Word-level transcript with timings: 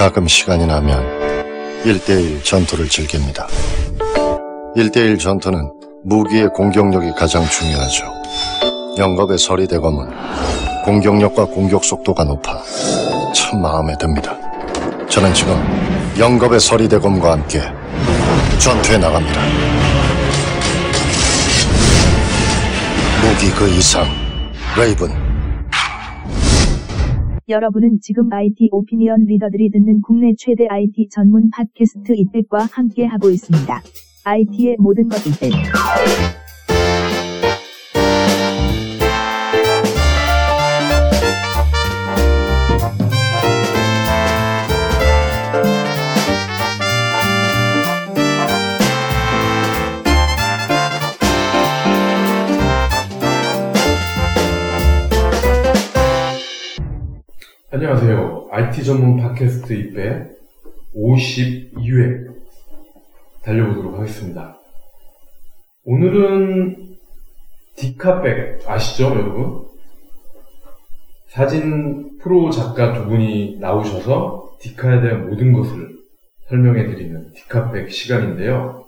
가끔 0.00 0.26
시간이 0.26 0.66
나면 0.66 1.04
1대1 1.84 2.42
전투를 2.42 2.88
즐깁니다. 2.88 3.46
1대1 4.74 5.18
전투는 5.20 5.70
무기의 6.04 6.48
공격력이 6.54 7.10
가장 7.18 7.44
중요하죠. 7.44 8.06
영겁의 8.96 9.36
서리 9.36 9.68
대검은 9.68 10.08
공격력과 10.86 11.44
공격 11.44 11.84
속도가 11.84 12.24
높아 12.24 12.62
참 13.34 13.60
마음에 13.60 13.94
듭니다. 13.98 14.34
저는 15.10 15.34
지금 15.34 15.54
영겁의 16.18 16.60
서리 16.60 16.88
대검과 16.88 17.32
함께 17.32 17.60
전투에 18.58 18.96
나갑니다. 18.96 19.38
무기 23.20 23.50
그 23.50 23.68
이상, 23.68 24.08
레이븐. 24.78 25.29
여러분은 27.50 27.98
지금 28.00 28.32
IT 28.32 28.68
오피니언 28.70 29.24
리더들이 29.24 29.70
듣는 29.70 30.00
국내 30.02 30.32
최대 30.38 30.68
IT 30.68 31.08
전문 31.10 31.50
팟캐스트 31.50 32.12
이백과 32.14 32.68
함께 32.70 33.04
하고 33.06 33.28
있습니다. 33.28 33.82
IT의 34.24 34.76
모든 34.78 35.08
것 35.08 35.16
이백. 35.26 35.50
안녕하세요. 57.82 58.48
IT 58.50 58.84
전문 58.84 59.16
팟캐스트 59.16 59.72
입배 59.72 60.26
52회 60.94 62.26
달려보도록 63.42 63.98
하겠습니다. 63.98 64.60
오늘은 65.84 66.98
디카백 67.76 68.68
아시죠, 68.68 69.04
여러분? 69.04 69.64
사진 71.28 72.18
프로 72.18 72.50
작가 72.50 72.92
두 72.92 73.06
분이 73.06 73.56
나오셔서 73.60 74.58
디카에 74.60 75.00
대한 75.00 75.30
모든 75.30 75.54
것을 75.54 75.88
설명해 76.50 76.86
드리는 76.86 77.32
디카백 77.32 77.90
시간인데요. 77.90 78.84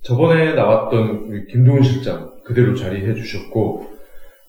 저번에 0.00 0.54
나왔던 0.54 1.48
김동훈 1.48 1.82
실장 1.82 2.32
그대로 2.44 2.74
자리해 2.74 3.12
주셨고, 3.12 3.90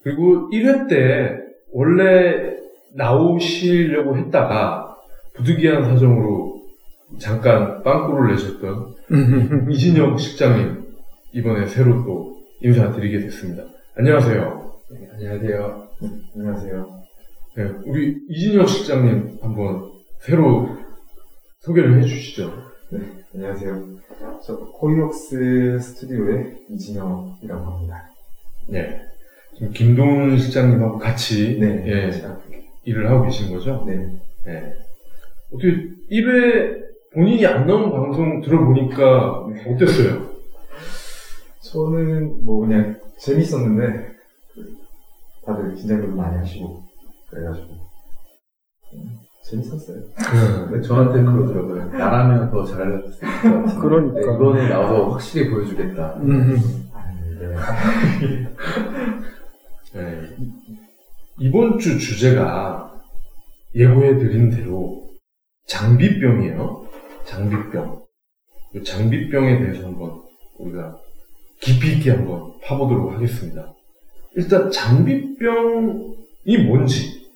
그리고 0.03 0.49
1회 0.51 0.87
때 0.87 1.37
원래 1.73 2.55
나오시려고 2.95 4.17
했다가 4.17 4.97
부득이한 5.35 5.83
사정으로 5.85 6.63
잠깐 7.19 7.83
빵꾸를 7.83 8.33
내셨던 8.33 8.95
이진영 9.71 10.17
실장님 10.17 10.85
이번에 11.33 11.67
새로 11.67 12.03
또 12.03 12.37
인사드리게 12.61 13.19
됐습니다. 13.19 13.63
안녕하세요. 13.95 14.71
네, 14.91 15.09
안녕하세요. 15.13 15.87
안녕하세요. 16.35 17.03
네, 17.55 17.63
우리 17.85 18.17
이진영 18.29 18.65
실장님 18.65 19.37
한번 19.41 19.91
새로 20.19 20.69
소개를 21.59 22.01
해주시죠. 22.01 22.51
네, 22.91 22.99
안녕하세요. 23.35 23.97
저 24.45 24.55
코이옥스 24.57 25.79
스튜디오의 25.79 26.57
이진영이라고 26.69 27.65
합니다. 27.65 28.09
네. 28.67 29.01
지금 29.55 29.71
김동훈 29.73 30.37
실장님하고 30.37 30.99
같이 30.99 31.59
네, 31.59 31.83
예, 31.87 32.11
제가 32.11 32.37
일을 32.87 33.09
하고 33.11 33.25
계신 33.25 33.53
거죠? 33.53 33.83
네. 33.85 33.97
네. 34.45 34.73
어떻게 35.51 35.67
1회 36.09 36.87
본인이 37.13 37.45
안 37.45 37.67
나온 37.67 37.91
방송 37.91 38.41
들어보니까 38.41 39.45
어땠어요? 39.67 40.27
저는 41.61 42.45
뭐 42.45 42.61
그냥 42.65 42.97
재밌었는데 43.19 44.07
그 44.53 44.77
다들 45.45 45.75
긴장도 45.75 46.15
많이 46.15 46.37
하시고 46.37 46.83
그래가지고 47.29 47.67
음, 48.93 49.19
재밌었어요. 49.43 49.97
네, 50.71 50.81
저한테 50.81 51.23
그러더라고요. 51.23 51.89
나라면 51.91 52.49
더 52.51 52.63
잘할 52.63 53.03
수 53.03 53.09
있을 53.09 53.19
것 53.19 53.65
같은데. 53.65 53.81
그러니까. 53.81 54.19
네, 54.19 54.33
이번에 54.33 54.69
나와서 54.69 55.09
확실히 55.09 55.49
보여주겠다. 55.49 56.03
아, 56.03 57.11
네. 57.39 57.55
네. 59.93 60.56
이번 61.39 61.77
주 61.77 61.99
주제가 61.99 62.99
예고해 63.75 64.17
드린 64.17 64.49
대로 64.49 65.07
장비병이에요. 65.67 66.87
장비병. 67.25 68.07
이 68.73 68.83
장비병에 68.83 69.59
대해서 69.59 69.85
한번 69.85 70.23
우리가 70.57 70.97
깊이 71.61 71.93
있게 71.93 72.11
한번 72.11 72.59
파보도록 72.63 73.13
하겠습니다. 73.13 73.71
일단 74.35 74.71
장비병이 74.71 76.57
뭔지 76.67 77.29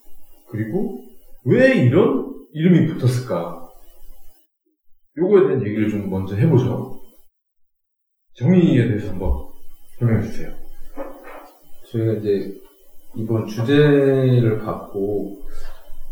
그리고 0.47 1.03
왜 1.45 1.75
이런 1.75 2.33
이름이 2.53 2.87
붙었을까? 2.87 3.69
요거에 5.17 5.47
대한 5.47 5.65
얘기를 5.65 5.89
좀 5.89 6.09
먼저 6.09 6.35
해보죠. 6.35 6.99
정의에 8.33 8.87
대해서 8.87 9.09
한번 9.11 9.47
설명해 9.99 10.23
주세요. 10.23 10.55
저희가 11.91 12.13
이제 12.13 12.61
이번 13.15 13.47
주제를 13.47 14.59
갖고 14.59 15.39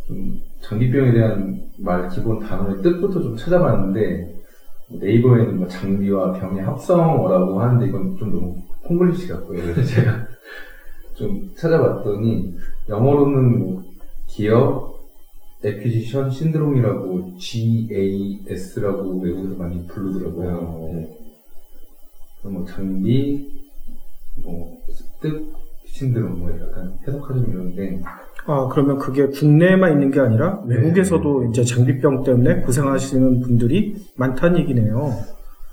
좀 0.07 0.41
장비병에 0.61 1.13
대한 1.13 1.61
말 1.77 2.09
기본 2.09 2.39
단어의 2.39 2.81
뜻부터 2.81 3.21
좀 3.21 3.37
찾아봤는데 3.37 4.39
네이버에는 4.89 5.57
뭐 5.57 5.67
장비와 5.67 6.33
병의 6.33 6.63
합성어라고 6.63 7.61
하는데 7.61 7.87
이건 7.87 8.17
좀 8.17 8.31
너무 8.31 8.55
콩글리시 8.83 9.27
같고요. 9.27 9.61
그래서 9.61 9.83
제가 9.85 10.27
좀 11.13 11.51
찾아봤더니 11.55 12.55
영어로는 12.89 13.59
뭐 13.59 13.83
기업 14.27 14.89
에퀴지션 15.63 16.31
신드롬이라고 16.31 17.37
GAS라고 17.37 19.19
외국에서 19.19 19.55
많이 19.57 19.85
부르더라고요. 19.87 20.91
네. 20.93 21.17
그래서 22.41 22.57
뭐 22.57 22.65
장비, 22.65 23.61
뭐 24.41 24.77
습득 24.89 25.53
신드롬 25.91 26.39
뭐 26.39 26.49
약간 26.51 26.93
해석하자면 27.07 27.49
이런데 27.49 28.01
아, 28.45 28.67
그러면 28.71 28.97
그게 28.97 29.27
국내에만 29.27 29.91
있는 29.91 30.11
게 30.11 30.19
아니라 30.19 30.63
네. 30.65 30.75
외국에서도 30.77 31.45
이제 31.45 31.63
장비병 31.63 32.23
때문에 32.23 32.61
고생하시는 32.61 33.41
분들이 33.41 33.95
많다는 34.17 34.59
얘기네요. 34.61 35.11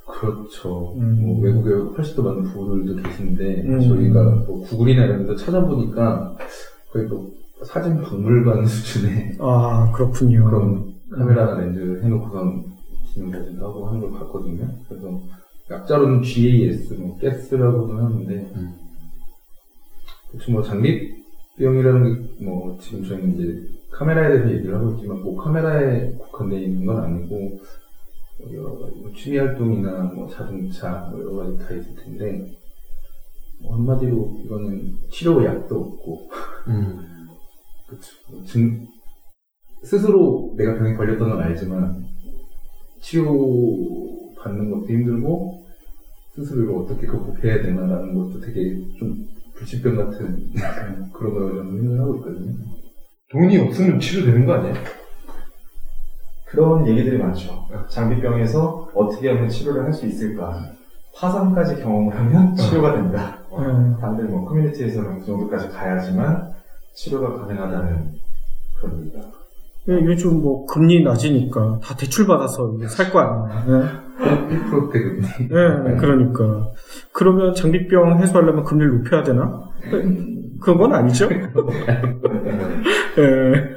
그렇죠. 0.07 0.95
음. 0.99 1.19
뭐 1.23 1.41
외국에 1.41 1.71
훨씬 1.97 2.17
더 2.17 2.23
많은 2.23 2.45
부들도 2.45 3.03
계신데 3.03 3.63
음. 3.63 3.81
저희가 3.81 4.45
뭐 4.47 4.63
구글이나 4.63 5.05
이런 5.05 5.27
데서 5.27 5.37
찾아보니까 5.37 6.37
거의 6.93 7.07
뭐 7.07 7.31
사진 7.65 8.01
박물관 8.01 8.65
수준의 8.67 9.37
아, 9.41 9.91
그렇군요. 9.95 10.45
그런 10.45 10.95
카메라나 11.11 11.61
렌즈 11.61 12.01
해놓고선 12.03 12.65
기념사진도 13.15 13.67
하고 13.67 13.89
하는 13.89 14.01
걸 14.01 14.11
봤거든요. 14.13 14.69
그래서 14.89 15.21
약자로는 15.71 16.23
GAS, 16.23 16.95
뭐 16.95 17.17
GAS라고는 17.21 18.05
하는데 18.05 18.51
그 18.55 18.86
렇죠. 20.35 20.53
뭐 20.53 20.63
장비병이라는 20.63 22.23
게 22.23 22.45
뭐 22.45 22.77
지금 22.79 23.03
저희는 23.05 23.35
이제 23.35 23.67
카메라에 23.91 24.29
대해서 24.31 24.53
얘기를 24.53 24.75
하고 24.75 24.93
있지만 24.93 25.23
꼭 25.23 25.37
카메라에 25.37 26.13
국한되어 26.13 26.59
있는 26.59 26.85
건 26.85 27.03
아니고 27.03 27.59
여러 28.53 28.79
가지 28.79 29.01
뭐 29.01 29.11
취미 29.15 29.39
활동이나 29.39 30.03
뭐 30.15 30.29
자동차 30.29 31.09
뭐 31.11 31.21
여러 31.21 31.33
가지 31.37 31.59
다 31.59 31.75
있을 31.75 31.95
텐데 31.97 32.55
뭐 33.63 33.75
한마디로 33.75 34.43
이거는 34.45 34.93
치료 35.11 35.43
약도 35.45 35.77
없고 35.81 36.29
그쵸. 37.89 38.13
뭐 38.31 38.45
증, 38.45 38.87
스스로 39.83 40.53
내가 40.57 40.75
병에 40.77 40.95
걸렸던 40.95 41.31
건 41.31 41.41
알지만 41.41 42.05
치료 43.01 44.35
받는 44.37 44.71
것도 44.71 44.89
힘들고 44.89 45.65
스스로 46.35 46.65
이걸 46.65 46.83
어떻게 46.83 47.07
극복해야 47.07 47.63
되나라는 47.63 48.15
것도 48.15 48.41
되게 48.41 48.77
좀 48.99 49.27
불치병 49.57 49.97
같은 49.97 50.51
그런 51.13 51.35
거라고 51.35 51.55
저는 51.57 51.81
생각을 51.81 52.01
하고 52.01 52.17
있거든요. 52.17 52.55
돈이 53.31 53.59
없으면 53.59 53.99
치료되는 54.01 54.47
거 54.47 54.55
아니에요? 54.55 54.75
그런 56.47 56.87
얘기들이 56.87 57.19
많죠. 57.19 57.67
장비병에서 57.89 58.91
어떻게 58.95 59.29
하면 59.31 59.49
치료를 59.49 59.85
할 59.85 59.93
수 59.93 60.07
있을까? 60.07 60.73
파산까지 61.17 61.83
경험을 61.83 62.15
하면 62.17 62.55
치료가 62.57 62.93
된다. 62.93 63.39
음, 63.53 63.97
다들 64.01 64.25
뭐 64.27 64.45
커뮤니티에서는 64.47 65.21
그 65.21 65.27
정도까지 65.27 65.69
가야지만 65.71 66.53
치료가 66.95 67.39
가능하다는 67.41 68.13
그런 68.79 69.01
얘기가. 69.01 69.21
예, 69.89 69.93
요즘 70.05 70.41
뭐 70.43 70.67
금리 70.67 71.03
낮으니까 71.05 71.79
다 71.83 71.95
대출 71.97 72.27
받아서 72.27 72.77
살 72.89 73.11
거 73.13 73.21
아니에요. 73.21 74.07
1% 74.19 74.93
때금리. 74.93 75.23
예, 75.53 75.93
예, 75.93 75.97
그러니까. 75.97 76.71
그러면 77.13 77.55
장비병 77.55 78.19
해소하려면 78.19 78.65
금리를 78.65 78.99
높여야 78.99 79.23
되나? 79.23 79.63
그건 80.61 80.93
아니죠? 80.95 81.29
예. 83.19 83.77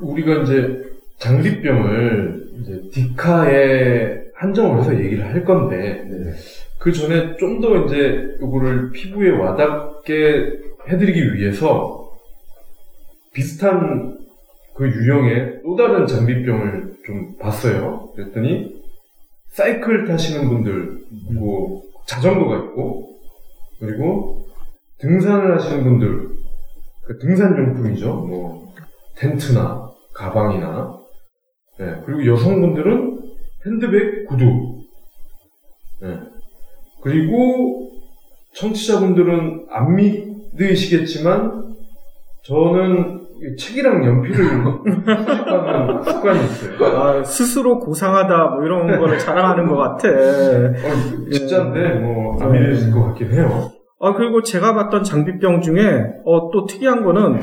우리가 0.00 0.42
이제 0.42 0.84
장비병을 1.18 2.48
이제 2.60 2.82
디카에 2.92 4.20
한정을 4.34 4.80
해서 4.80 4.94
얘기를 4.98 5.24
할 5.24 5.44
건데 5.44 6.04
네. 6.08 6.32
그 6.78 6.92
전에 6.92 7.36
좀 7.38 7.60
더 7.60 7.84
이제 7.86 8.36
이거를 8.40 8.92
피부에 8.92 9.30
와닿게 9.30 10.52
해드리기 10.88 11.34
위해서 11.34 12.08
비슷한 13.32 14.17
그 14.78 14.86
유형의 14.86 15.62
또 15.64 15.74
다른 15.74 16.06
장비병을 16.06 16.98
좀 17.04 17.36
봤어요. 17.36 18.12
그랬더니 18.14 18.80
사이클 19.48 20.06
타시는 20.06 20.48
분들, 20.48 20.98
뭐 21.34 21.82
자전거가 22.06 22.58
있고 22.58 23.18
그리고 23.80 24.46
등산을 25.00 25.52
하시는 25.56 25.82
분들, 25.82 26.28
그 27.06 27.18
등산 27.18 27.58
용품이죠. 27.58 28.14
뭐 28.14 28.72
텐트나 29.16 29.90
가방이나 30.14 30.96
네, 31.80 32.00
그리고 32.06 32.24
여성분들은 32.26 33.18
핸드백, 33.66 34.28
구두. 34.28 34.84
네. 36.02 36.20
그리고 37.02 37.90
청취자분들은 38.54 39.66
안 39.70 39.96
믿으시겠지만 39.96 41.74
저는 42.44 43.17
이 43.17 43.17
책이랑 43.56 44.04
연필을 44.04 44.36
수집하는 44.36 46.02
습관이 46.04 46.44
있어요. 46.44 46.96
아, 46.96 47.24
스스로 47.24 47.78
고상하다 47.78 48.46
뭐 48.50 48.64
이런 48.64 48.98
거를 48.98 49.18
자랑하는 49.18 49.68
것 49.68 49.76
같아. 49.76 50.08
어, 50.08 51.30
진짜인데 51.30 51.94
뭐안 52.00 52.52
네. 52.52 52.60
믿으실 52.60 52.92
것 52.92 53.04
같긴 53.06 53.32
해요. 53.32 53.70
아, 54.00 54.14
그리고 54.14 54.42
제가 54.42 54.74
봤던 54.74 55.02
장비병 55.02 55.60
중에, 55.60 56.04
어, 56.24 56.50
또 56.52 56.66
특이한 56.66 57.02
거는, 57.04 57.40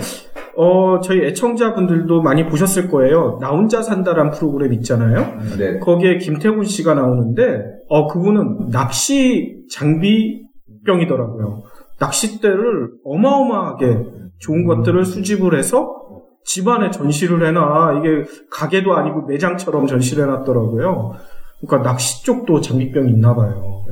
어, 0.56 1.02
저희 1.02 1.26
애청자분들도 1.26 2.22
많이 2.22 2.46
보셨을 2.46 2.90
거예요. 2.90 3.38
나 3.42 3.50
혼자 3.50 3.82
산다란 3.82 4.32
프로그램 4.32 4.72
있잖아요. 4.72 5.38
네. 5.60 5.80
거기에 5.80 6.18
김태훈 6.18 6.64
씨가 6.64 6.94
나오는데, 6.94 7.62
어, 7.90 8.08
그분은 8.08 8.70
낚시 8.72 9.66
장비병이더라고요. 9.70 11.64
낚싯대를 12.00 12.92
어마어마하게 13.04 13.98
좋은 14.40 14.66
것들을 14.66 15.06
수집을 15.06 15.58
해서 15.58 16.02
집안에 16.44 16.92
전시를 16.92 17.46
해놔. 17.48 18.00
이게 18.00 18.26
가게도 18.52 18.96
아니고 18.96 19.24
매장처럼 19.24 19.88
전시를 19.88 20.26
해놨더라고요. 20.26 21.14
그러니까 21.62 21.90
낚시 21.90 22.24
쪽도 22.24 22.62
장비병이 22.62 23.12
있나 23.12 23.34
봐요. 23.34 23.84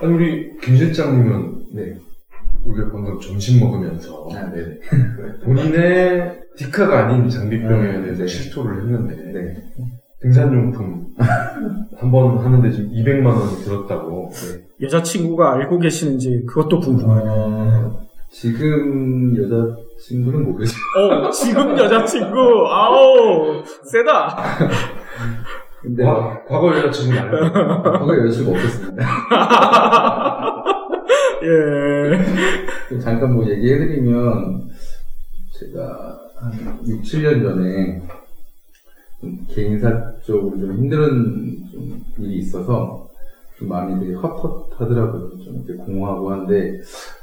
아니 0.00 0.12
우리 0.12 0.56
김 0.58 0.76
실장님은 0.76 1.66
네. 1.74 1.96
우리가 2.66 2.92
방금 2.92 3.18
점심 3.20 3.60
먹으면서 3.60 4.28
아, 4.32 4.50
네. 4.50 4.78
본인의 5.44 6.40
디카가 6.56 7.06
아닌 7.06 7.28
장비병에 7.28 7.96
음, 7.96 8.02
대해서 8.04 8.22
네. 8.22 8.26
실토를 8.26 8.82
했는데 8.82 9.16
네. 9.32 9.56
등산용품 10.22 11.06
한 11.98 12.10
번 12.10 12.38
하는데 12.38 12.70
지금 12.70 12.90
200만 12.90 13.26
원이 13.26 13.56
들었다고. 13.64 14.30
여자친구가 14.80 15.52
알고 15.54 15.78
계시는지 15.78 16.44
그것도 16.46 16.80
궁금하네요. 16.80 17.32
어, 17.32 18.06
지금 18.30 19.34
여자친구는 19.36 20.44
모르죠. 20.44 20.72
어, 20.98 21.30
지금 21.30 21.78
여자친구, 21.78 22.66
아우, 22.68 23.62
세다. 23.84 24.36
근데 25.80 26.02
과, 26.04 26.42
과거 26.48 26.76
여자친구는 26.76 27.22
알고. 27.22 27.98
거기 28.06 28.20
여자친구 28.20 28.50
없었습니다. 28.52 29.06
예. 31.44 32.98
잠깐 33.00 33.34
뭐 33.34 33.48
얘기해드리면 33.48 34.68
제가 35.52 36.18
한 36.40 36.52
6, 36.86 37.02
7년 37.02 37.42
전에 37.42 38.02
좀 39.20 39.46
개인사 39.48 40.12
쪽으로 40.24 40.58
좀 40.58 40.72
힘든 40.74 41.62
좀 41.70 42.00
일이 42.18 42.38
있어서 42.38 43.03
좀 43.58 43.68
마음이 43.68 44.00
되게 44.00 44.14
헛헛하더라고요. 44.14 45.38
좀 45.44 45.64
이렇게 45.66 45.74
공허하고 45.84 46.30
한데 46.32 46.80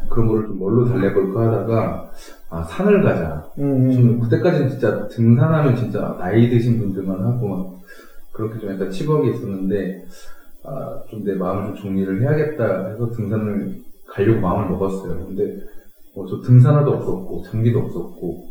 그런 0.10 0.28
거를 0.28 0.48
좀 0.48 0.60
뭘로 0.60 0.86
달래볼까 0.86 1.42
하다가 1.48 2.12
아 2.50 2.64
산을 2.64 3.04
가자. 3.04 3.46
음, 3.60 3.92
저는 3.92 4.20
그때까지는 4.22 4.70
진짜 4.70 5.08
등산하면 5.08 5.76
진짜 5.76 6.16
나이 6.20 6.50
드신 6.50 6.80
분들만 6.80 7.22
하고 7.24 7.48
막 7.48 7.80
그렇게 8.32 8.60
좀 8.60 8.72
약간 8.72 8.90
치부하게 8.90 9.30
있었는데 9.32 10.06
아, 10.64 11.02
좀 11.10 11.24
내 11.24 11.34
마음을 11.36 11.76
좀 11.76 11.84
정리를 11.84 12.22
해야겠다 12.22 12.88
해서 12.90 13.10
등산을 13.12 13.82
가려고 14.08 14.40
마음을 14.42 14.70
먹었어요. 14.70 15.26
근데 15.28 15.58
뭐 16.16 16.26
저 16.28 16.40
등산화도 16.42 16.92
없었고 16.92 17.44
장비도 17.44 17.80
없었고 17.80 18.48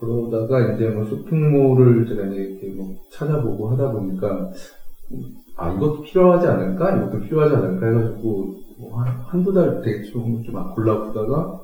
그러다가 0.00 0.72
이제 0.74 0.88
뭐 0.88 1.04
쇼핑몰을 1.04 2.06
제가 2.06 2.24
이제 2.26 2.36
이렇게 2.42 2.68
뭐 2.76 2.96
찾아보고 3.12 3.70
하다 3.70 3.92
보니까 3.92 4.28
음, 4.30 4.52
아 5.56 5.72
이것도 5.72 6.02
필요하지 6.02 6.46
않을까 6.46 6.96
이것도 6.96 7.20
필요하지 7.20 7.54
않을까 7.56 7.86
해가지고 7.86 8.54
뭐 8.78 9.00
한, 9.00 9.08
한두 9.26 9.52
달 9.52 9.82
대충 9.82 10.42
좀 10.42 10.74
골라보다가 10.74 11.60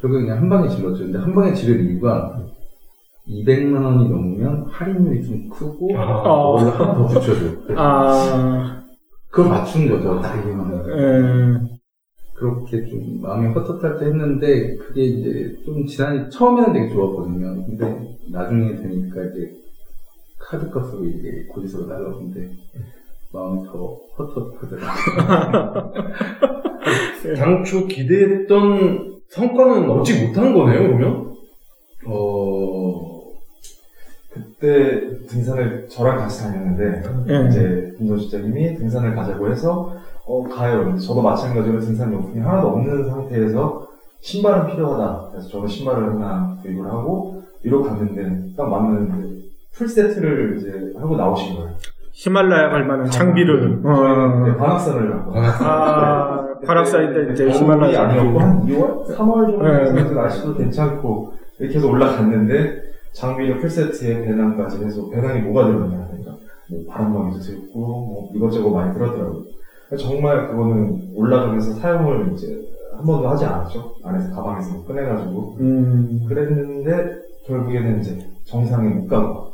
결국 0.00 0.20
그냥 0.20 0.38
한 0.38 0.48
방에 0.48 0.68
질렀죠. 0.68 1.04
근데 1.04 1.18
한 1.18 1.34
방에 1.34 1.54
지른 1.54 1.86
이유가 1.86 2.44
200만 3.28 3.82
원이 3.82 4.08
넘으면 4.08 4.66
할인율이 4.68 5.24
좀 5.24 5.48
크고 5.48 5.96
아. 5.96 6.32
원래 6.32 6.70
하나 6.70 6.94
더 6.94 7.06
붙여줘. 7.06 7.74
아, 7.76 8.82
그걸 9.30 9.50
맞춘 9.50 9.88
거죠. 9.88 10.20
딱 10.20 10.34
200만 10.42 10.58
원. 10.58 10.88
예. 10.88 11.74
그렇게 12.34 12.84
좀 12.86 13.22
마음이 13.22 13.54
헛헛할 13.54 13.98
때 13.98 14.06
했는데 14.06 14.76
그게 14.76 15.04
이제 15.04 15.56
좀 15.64 15.86
지난 15.86 16.28
처음에는 16.28 16.72
되게 16.72 16.88
좋았거든요. 16.92 17.64
근데 17.64 18.16
나중에 18.30 18.74
되니까 18.74 19.22
이제 19.24 19.52
카드 20.44 20.70
값으로 20.70 21.04
이게 21.04 21.46
고지서가 21.46 21.94
날라오는데 21.94 22.50
마음이 23.32 23.64
더 23.66 23.98
헛헛하더라고요. 24.16 25.92
당초 27.36 27.86
기대했던 27.86 29.20
성과는 29.28 29.90
얻지 29.90 30.26
못한 30.26 30.54
거네요, 30.54 30.96
그러면? 30.96 31.34
어, 32.06 33.32
그때 34.30 35.26
등산을 35.26 35.88
저랑 35.88 36.18
같이 36.18 36.42
다녔는데, 36.42 37.02
예. 37.28 37.48
이제 37.48 37.94
김도 37.98 38.18
실장님이 38.18 38.76
등산을 38.76 39.16
가자고 39.16 39.50
해서, 39.50 39.96
어, 40.26 40.44
가요. 40.44 40.96
저도 40.98 41.22
마찬가지로 41.22 41.80
등산용품이 41.80 42.40
하나도 42.40 42.68
없는 42.68 43.08
상태에서 43.08 43.88
신발은 44.20 44.72
필요하다. 44.72 45.30
그래서 45.32 45.48
저도 45.48 45.66
신발을 45.66 46.14
하나 46.14 46.56
구입을 46.62 46.86
하고, 46.86 47.42
이러고 47.62 47.84
갔는데, 47.84 48.54
딱 48.56 48.68
맞는데, 48.68 49.43
풀 49.74 49.88
세트를 49.88 50.56
이제 50.56 50.92
하고 50.98 51.16
나오신 51.16 51.56
거예요. 51.56 51.70
히말라야 52.12 52.70
갈 52.70 52.86
만한 52.86 53.10
장비를. 53.10 53.82
네, 53.82 53.88
어. 53.88 54.56
관악산을 54.56 55.10
가고. 55.10 55.32
아, 55.34 56.46
관악산 56.64 57.12
때 57.12 57.32
이제 57.32 57.50
히말라야 57.50 58.08
아니었고. 58.08 58.40
한 58.40 58.66
2월? 58.66 59.04
3월 59.08 59.50
정도 59.50 59.62
네. 59.64 59.92
돼서 59.92 60.14
날씨도 60.14 60.54
괜찮고, 60.54 61.32
이렇게 61.58 61.76
해서 61.76 61.88
올라갔는데, 61.88 62.82
장비를 63.12 63.58
풀세트에 63.58 64.22
배낭까지 64.24 64.84
해서, 64.84 65.10
배낭이 65.10 65.40
뭐가 65.40 65.66
들었냐 65.66 66.08
하니까, 66.12 66.36
뭐 66.70 66.84
바람막이도 66.88 67.40
들고, 67.40 67.80
뭐 67.80 68.30
이것저것 68.32 68.70
많이 68.70 68.94
들었더라고요. 68.94 69.42
정말 69.98 70.48
그거는 70.48 71.10
올라가면서 71.16 71.72
사용을 71.74 72.32
이제 72.32 72.60
한 72.96 73.04
번도 73.04 73.28
하지 73.28 73.44
않았죠. 73.44 73.96
안에서 74.04 74.32
가방에서 74.36 74.84
꺼내가지고. 74.84 75.56
음, 75.58 76.20
그랬는데, 76.28 77.16
결국에는 77.48 77.98
이제 77.98 78.18
정상에 78.44 78.88
못 78.88 79.08
가고, 79.08 79.53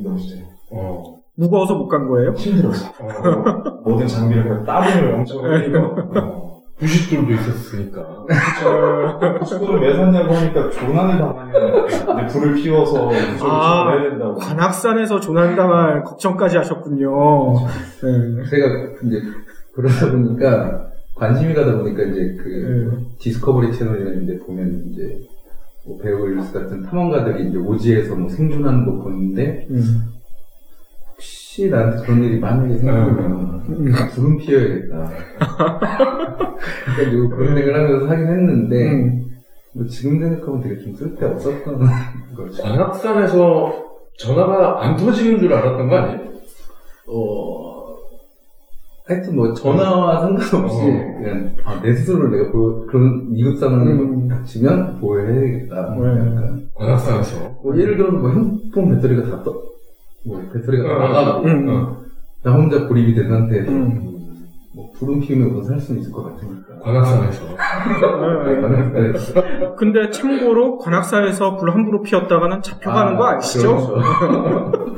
김동시죠. 0.00 0.44
어. 0.70 1.16
무거워서 1.36 1.74
못 1.76 1.88
간 1.88 2.06
거예요? 2.08 2.32
힘들어서. 2.32 2.88
어. 3.00 3.80
모든 3.84 4.06
장비를 4.06 4.64
땀을 4.64 5.14
엄청 5.14 5.44
흘리고, 5.44 5.78
어. 6.18 6.46
부싯돌도 6.78 7.32
있었으니까. 7.32 8.00
어, 8.02 9.44
축구를 9.44 9.80
왜 9.80 9.96
샀냐고 9.96 10.34
하니까 10.34 10.70
조난을 10.70 11.18
당하면 11.18 12.26
불을 12.28 12.54
피워서 12.54 13.06
무조건 13.06 13.50
아, 13.50 13.90
해야 13.92 14.10
된다고. 14.10 14.34
관악산에서 14.34 15.20
조난당할 15.20 16.04
걱정까지 16.04 16.58
하셨군요. 16.58 17.54
예. 18.04 18.44
제가 18.50 18.66
이제 19.04 19.22
그러다 19.74 20.10
보니까 20.10 20.90
관심이 21.14 21.54
가다 21.54 21.78
보니까 21.78 22.02
이제 22.02 22.36
그 22.42 22.90
예. 23.00 23.16
디스커버리 23.20 23.72
채널이라는 23.72 24.26
데 24.26 24.38
보면 24.40 24.84
이제 24.90 25.18
뭐 25.86 25.98
베어 25.98 26.15
그릴스 26.15 26.52
같은 26.52 26.82
탐험가들이 26.82 27.48
이제 27.48 27.58
오지에서 27.58 28.16
뭐 28.16 28.28
생존하는 28.28 28.84
거 28.84 29.02
보는데 29.04 29.66
음. 29.70 30.12
혹시 31.12 31.70
나한테 31.70 32.04
그런 32.04 32.24
일이 32.24 32.38
만약에 32.40 32.74
생기면 32.74 33.64
음. 33.68 33.92
불은 34.14 34.36
피워야겠다. 34.38 35.10
그래가지고 36.96 37.28
그런 37.30 37.54
생각을 37.54 37.74
하면서 37.74 38.06
하긴 38.08 38.26
했는데 38.26 38.92
음. 38.92 39.26
뭐 39.74 39.86
지금 39.86 40.18
생각하면 40.20 40.60
되게 40.60 40.78
좀 40.82 40.94
쓸데없었던 40.94 41.88
거죠. 42.34 42.62
관악산에서 42.62 43.84
전화가 44.18 44.84
안 44.84 44.96
터지는 44.96 45.38
줄 45.38 45.52
알았던 45.52 45.88
거 45.88 45.96
아니에요? 45.96 46.26
어, 47.06 47.75
하여튼 49.08 49.36
뭐 49.36 49.54
전화와 49.54 50.20
상관없이 50.20 50.56
어. 50.56 51.18
그냥 51.18 51.54
아, 51.64 51.80
내 51.80 51.94
스스로를 51.94 52.30
내가 52.36 52.50
보여 52.50 52.84
그런 52.86 53.28
위급 53.30 53.56
상황이 53.58 53.92
음. 53.92 54.26
닥치면 54.28 54.98
보여야겠다. 55.00 55.94
네. 55.94 56.08
약간 56.08 56.68
관악산에서. 56.74 57.50
뭐 57.62 57.76
예를 57.78 57.96
들어서 57.96 58.16
뭐 58.16 58.30
핸드폰 58.30 58.94
배터리가 58.94 59.30
다 59.30 59.42
떠, 59.44 59.62
뭐 60.24 60.42
배터리가 60.52 60.88
다 60.88 61.08
나가고 61.08 61.44
음. 61.46 61.68
어. 61.68 61.96
나 62.42 62.52
혼자 62.52 62.86
고립이 62.88 63.14
된 63.14 63.28
상태에서 63.28 63.70
음. 63.70 64.12
뭐 64.74 64.90
불은 64.98 65.20
피우면 65.20 65.50
그건 65.50 65.64
살 65.64 65.78
수는 65.78 66.00
있을 66.00 66.12
것 66.12 66.24
같으니까. 66.24 66.78
관악산에서. 66.82 67.44
네. 68.92 69.12
근데 69.76 70.10
참고로 70.10 70.78
관악사에서 70.78 71.56
불 71.56 71.70
함부로 71.70 72.02
피웠다가는 72.02 72.60
잡혀가는 72.60 73.16
거 73.16 73.26
아시죠? 73.28 73.76
그렇죠. 73.76 73.96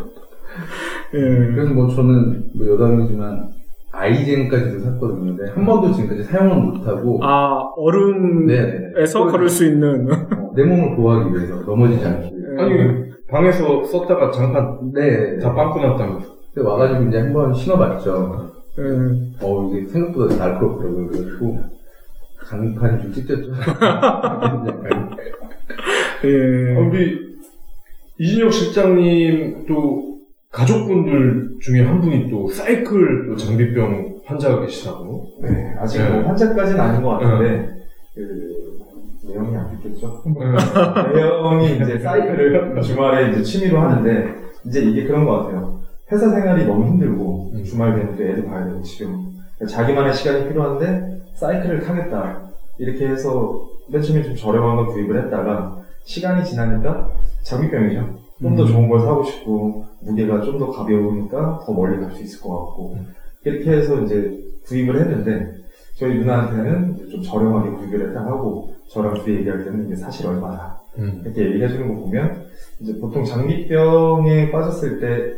예. 1.14 1.18
그래서 1.54 1.72
뭐 1.74 1.88
저는 1.88 2.50
뭐 2.54 2.66
여담이지만 2.66 3.57
아이젠까지도 3.98 4.80
샀거든요. 4.80 5.36
근데 5.36 5.50
한 5.52 5.64
번도 5.66 5.92
지금까지 5.92 6.22
사용은 6.24 6.66
못하고 6.66 7.18
아 7.22 7.70
얼음에서 7.76 9.18
네네. 9.18 9.30
걸을 9.32 9.48
수 9.48 9.64
있는. 9.66 10.08
어, 10.10 10.52
내 10.54 10.64
몸을 10.64 10.96
보호하기 10.96 11.34
위해서 11.34 11.56
넘어지지 11.62 12.04
않기 12.06 12.32
위해서. 12.36 12.62
아니, 12.62 13.08
방에서 13.28 13.84
썼다가 13.84 14.30
장판 14.30 14.92
네. 14.94 15.38
다 15.38 15.52
빵꾸 15.54 15.80
났다면서. 15.80 16.28
근데 16.54 16.68
와가지고 16.68 17.08
이제 17.08 17.18
한번 17.18 17.52
신어봤죠. 17.52 18.50
예. 18.78 18.82
어 19.44 19.70
이게 19.72 19.86
생각보다 19.88 20.36
날카롭더라고요. 20.36 21.08
그래가지고 21.08 21.58
장판이 22.48 23.02
좀 23.02 23.12
찢겼죠. 23.12 23.50
예. 26.24 26.76
아, 26.76 26.80
우리 26.80 27.36
이진혁 28.18 28.52
실장님 28.52 29.66
또 29.68 30.17
가족분들 30.50 31.58
중에 31.60 31.84
한 31.84 32.00
분이 32.00 32.30
또 32.30 32.48
사이클 32.48 33.28
또 33.28 33.36
장비병 33.36 34.22
환자가 34.24 34.60
계시다고. 34.62 35.26
네, 35.42 35.74
아직 35.78 36.02
네. 36.02 36.10
뭐 36.10 36.28
환자까지는 36.28 36.80
아닌 36.80 37.02
것 37.02 37.10
같은데, 37.10 37.68
그, 38.14 38.78
내용이 39.26 39.56
안 39.56 39.70
듣겠죠? 39.76 40.22
네. 40.26 41.14
내용이 41.14 41.76
이제 41.76 41.98
사이클을 41.98 42.80
주말에 42.82 43.30
이제 43.30 43.42
취미로 43.42 43.80
하는데, 43.80 44.34
이제 44.66 44.80
이게 44.80 45.04
그런 45.04 45.24
것 45.24 45.44
같아요. 45.44 45.80
회사 46.10 46.30
생활이 46.30 46.66
너무 46.66 46.86
힘들고, 46.86 47.52
음. 47.54 47.64
주말 47.64 47.94
되면 47.94 48.16
또 48.16 48.22
애도 48.22 48.46
봐야 48.46 48.64
되고, 48.64 48.82
지금. 48.82 49.26
자기만의 49.66 50.14
시간이 50.14 50.48
필요한데, 50.48 51.22
사이클을 51.34 51.80
타겠다. 51.84 52.48
이렇게 52.78 53.08
해서, 53.08 53.68
맨 53.90 54.00
처음에 54.00 54.22
좀 54.22 54.34
저렴한 54.34 54.76
거 54.76 54.86
구입을 54.86 55.24
했다가, 55.24 55.78
시간이 56.04 56.44
지나니까, 56.44 57.10
장비병이죠. 57.42 58.27
좀더 58.40 58.62
음. 58.62 58.66
좋은 58.68 58.88
걸 58.88 59.00
사고 59.00 59.24
싶고, 59.24 59.84
무게가 60.00 60.40
좀 60.42 60.58
더 60.58 60.70
가벼우니까 60.70 61.60
더 61.64 61.72
멀리 61.72 61.98
갈 62.00 62.10
수 62.12 62.22
있을 62.22 62.40
것 62.40 62.48
같고, 62.66 62.94
음. 62.94 63.06
이렇게 63.44 63.70
해서 63.72 64.00
이제 64.02 64.38
구입을 64.66 65.00
했는데, 65.00 65.54
저희 65.96 66.18
누나한테는 66.18 67.08
좀 67.10 67.22
저렴하게 67.22 67.70
구입을 67.70 68.08
했다 68.08 68.24
하고, 68.24 68.74
저랑 68.88 69.22
그 69.24 69.34
얘기할 69.34 69.64
때는 69.64 69.86
이게 69.86 69.96
사실 69.96 70.26
얼마다. 70.26 70.80
음. 70.98 71.22
이렇게 71.24 71.46
얘기해 71.46 71.68
주는 71.68 71.88
거 71.88 72.00
보면, 72.02 72.46
이제 72.80 72.98
보통 73.00 73.24
장비병에 73.24 74.50
빠졌을 74.50 75.00
때, 75.00 75.32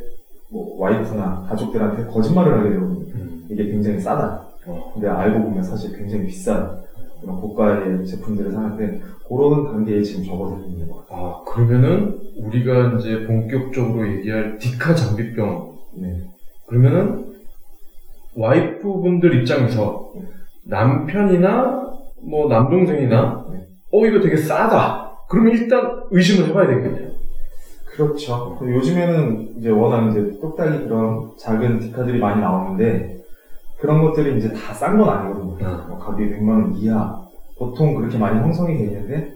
뭐, 0.50 0.76
와이프나 0.80 1.47
가족들한테 1.49 2.07
거짓말을 2.07 2.59
하게 2.59 2.71
되거든요. 2.71 3.07
음. 3.14 3.47
이게 3.49 3.66
굉장히 3.66 3.99
싸다. 4.00 4.47
어. 4.66 4.90
근데 4.92 5.09
알고 5.09 5.42
보면 5.45 5.62
사실 5.62 5.97
굉장히 5.97 6.26
비싼 6.26 6.80
그런 7.21 7.41
고가의 7.41 8.07
제품들을 8.07 8.53
사는데, 8.53 9.00
그런 9.29 9.65
단계에 9.73 10.03
지금 10.03 10.25
접어들고 10.25 10.69
있는 10.69 10.89
것 10.89 11.07
같아요. 11.07 11.27
아, 11.27 11.45
그러면은 11.45 12.19
우리가 12.39 12.99
이제 12.99 13.27
본격적으로 13.27 14.11
얘기할 14.12 14.59
디카 14.59 14.95
장비병. 14.95 15.71
네. 15.99 16.21
그러면은 16.67 17.31
와이프분들 18.37 19.41
입장에서 19.41 20.12
남편이나 20.65 21.91
뭐 22.23 22.49
남동생이나 22.49 23.47
네. 23.53 23.67
어, 23.93 24.07
이거 24.07 24.21
되게 24.21 24.37
싸다. 24.37 25.12
그러면 25.29 25.53
일단 25.53 26.03
의심을 26.11 26.49
해봐야 26.49 26.67
되겠네요. 26.69 27.11
그렇죠. 27.87 28.59
요즘에는 28.62 29.55
이제 29.59 29.69
워낙 29.71 30.11
이제 30.11 30.39
똑딱이 30.41 30.85
그런 30.85 31.33
작은 31.39 31.81
디카들이 31.81 32.19
많이 32.19 32.41
나오는데 32.41 33.20
그런 33.81 34.03
것들이 34.03 34.39
이제 34.39 34.53
다 34.53 34.75
싼 34.75 34.99
건 34.99 35.09
아니거든요. 35.09 35.67
음. 35.67 35.89
뭐 35.89 35.99
가격이 35.99 36.31
100만 36.35 36.49
원 36.49 36.75
이하. 36.77 37.21
보통 37.59 37.95
그렇게 37.95 38.19
많이 38.19 38.39
형성이 38.41 38.79
돼 38.79 38.85
있는데 38.85 39.35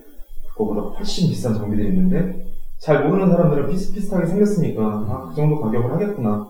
그거보다 0.53 0.97
훨씬 0.97 1.29
비싼 1.29 1.55
장비들이 1.55 1.89
있는데 1.89 2.45
잘 2.79 3.07
모르는 3.09 3.31
사람들은 3.31 3.69
비슷비슷하게 3.71 4.27
생겼으니까 4.27 4.83
아, 4.83 5.27
그 5.29 5.35
정도 5.37 5.61
가격을 5.61 5.93
하겠구나. 5.93 6.47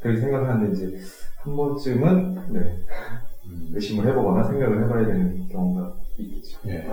그렇게 0.00 0.20
생각을 0.20 0.48
하는데 0.48 0.72
이제 0.72 0.96
한 1.42 1.56
번쯤은 1.56 2.52
네, 2.52 2.76
의심을 3.74 4.06
해보거나 4.06 4.44
생각을 4.44 4.84
해봐야 4.84 5.06
되는 5.06 5.48
경우가 5.48 5.92
있겠죠. 6.18 6.58
예. 6.68 6.86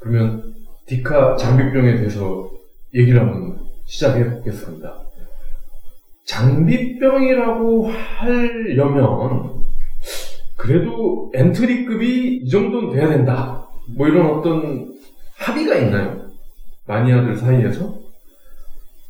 그러면 0.00 0.54
디카 0.86 1.36
장비병에 1.36 1.96
대해서 1.96 2.50
얘기를 2.94 3.20
한번 3.20 3.58
시작해 3.86 4.28
보겠습니다. 4.30 4.98
장비병이라고 6.26 7.88
하려면 7.88 9.63
그래도 10.64 11.30
엔트리급이 11.34 12.38
이 12.38 12.48
정도는 12.48 12.94
돼야 12.94 13.10
된다. 13.10 13.68
뭐 13.94 14.08
이런 14.08 14.26
어떤 14.26 14.94
합의가 15.36 15.74
있나요? 15.76 16.30
마니아들 16.86 17.36
사이에서? 17.36 17.98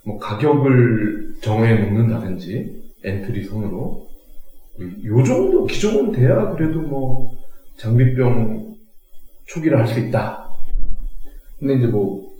뭐 0.04 0.18
가격을 0.18 1.36
정해 1.42 1.74
놓는다든지 1.74 2.82
엔트리 3.04 3.44
선으로 3.44 4.08
요 5.04 5.22
정도 5.22 5.64
기종은 5.64 6.10
돼야 6.10 6.50
그래도 6.56 6.80
뭐 6.80 7.30
장비병 7.76 8.74
초기라 9.46 9.78
할 9.78 9.86
수 9.86 10.00
있다. 10.00 10.48
근데 11.60 11.74
이제 11.74 11.86
뭐 11.86 12.34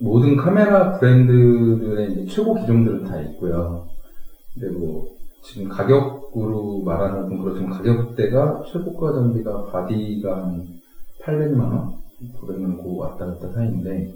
모든 0.00 0.36
카메라 0.36 0.96
브랜드들의 0.96 2.28
최고 2.28 2.54
기종들은 2.54 3.02
다 3.02 3.20
있고요. 3.22 3.88
근데 4.54 4.68
뭐 4.78 5.17
지금 5.42 5.68
가격으로 5.68 6.82
말하는 6.84 7.28
건 7.28 7.42
그렇지만 7.42 7.70
가격대가 7.72 8.64
최고가 8.70 9.12
장비가 9.14 9.66
바디가 9.66 10.36
한 10.36 10.66
800만 11.24 11.60
원, 11.60 11.92
900만 12.40 12.62
원 12.62 12.96
왔다 12.96 13.26
갔다 13.26 13.48
사이인데 13.52 14.12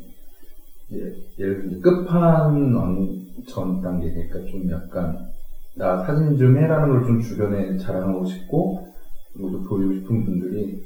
이제 0.90 1.14
예를 1.38 1.62
들어 1.68 1.80
끝판왕 1.80 2.75
전 2.75 3.80
단계 3.82 4.12
그러니까 4.12 4.50
좀 4.50 4.70
약간 4.70 5.18
나 5.76 6.04
사진 6.04 6.36
좀 6.36 6.56
해라는 6.58 6.88
걸 6.90 7.06
좀 7.06 7.20
주변에 7.20 7.78
자랑하고 7.78 8.26
싶고 8.26 8.88
그리고 9.32 9.50
또 9.52 9.62
보이고 9.62 9.94
싶은 9.94 10.24
분들이 10.24 10.82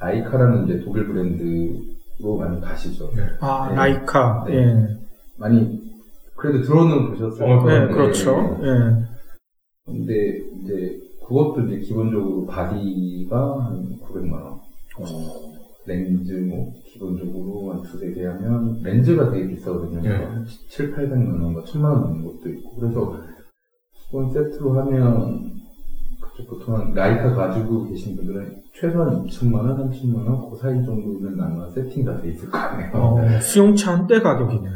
라이카라는 0.00 0.64
이제 0.64 0.80
독일 0.84 1.06
브랜드로 1.08 2.36
많이 2.38 2.60
가시죠. 2.60 3.10
아 3.40 3.68
네. 3.68 3.74
라이카. 3.76 4.44
네. 4.48 4.54
예. 4.54 4.96
많이 5.36 5.78
그래도 6.36 6.62
들어는 6.62 7.10
보셨어요. 7.10 7.58
어, 7.58 7.64
네, 7.66 7.80
네. 7.86 7.92
그렇죠. 7.92 8.58
예. 8.62 9.17
근데 9.88 10.38
이제 10.62 11.00
그것도 11.26 11.66
이제 11.66 11.78
기본적으로 11.80 12.46
바디가 12.46 13.64
한 13.64 13.98
900만 14.00 14.32
원. 14.32 14.52
어, 14.52 15.04
렌즈 15.86 16.32
뭐 16.32 16.72
기본적으로 16.84 17.72
한 17.72 17.82
두세 17.82 18.12
개 18.12 18.24
하면 18.26 18.80
렌즈가 18.82 19.30
되게 19.30 19.48
비싸거든요. 19.48 20.00
네. 20.02 20.08
한 20.24 20.44
7, 20.68 20.94
800만 20.94 21.42
원, 21.42 21.54
1000만 21.64 21.84
원 21.84 22.00
넘는 22.02 22.24
것도 22.24 22.48
있고. 22.50 22.74
그래서 22.76 23.16
기본 24.06 24.30
세트로 24.32 24.72
하면 24.72 25.52
보통 26.48 26.76
한 26.76 26.94
라이카 26.94 27.34
가지고 27.34 27.88
계신 27.88 28.14
분들은 28.16 28.62
최소한 28.72 29.24
2천만 29.26 29.54
원, 29.54 29.90
3천만 29.90 30.24
원, 30.26 30.50
그 30.50 30.56
사이 30.56 30.74
정도는 30.84 31.40
아마 31.40 31.68
세팅 31.70 32.04
다 32.04 32.20
돼 32.20 32.30
있을 32.30 32.48
거 32.48 32.56
아니에요. 32.58 32.92
어, 32.94 33.40
승용차 33.40 33.98
한 33.98 34.09
대 34.09 34.20
가격이네. 34.20 34.68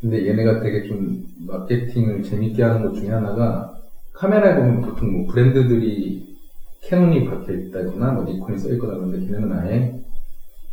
근데 0.00 0.28
얘네가 0.28 0.60
되게 0.60 0.86
좀 0.86 1.22
마케팅을 1.46 2.22
재밌게 2.22 2.62
하는 2.62 2.82
것 2.86 2.94
중에 2.94 3.10
하나가 3.10 3.74
카메라에 4.20 4.56
보면 4.56 4.82
보통 4.82 5.12
뭐 5.12 5.26
브랜드들이 5.32 6.36
캐논이 6.82 7.24
박혀 7.24 7.52
있다거나 7.54 8.12
뭐 8.12 8.24
니콘이 8.24 8.58
써 8.58 8.68
있거나 8.74 8.94
그런데 8.98 9.20
걔네는 9.20 9.50
아예 9.52 9.98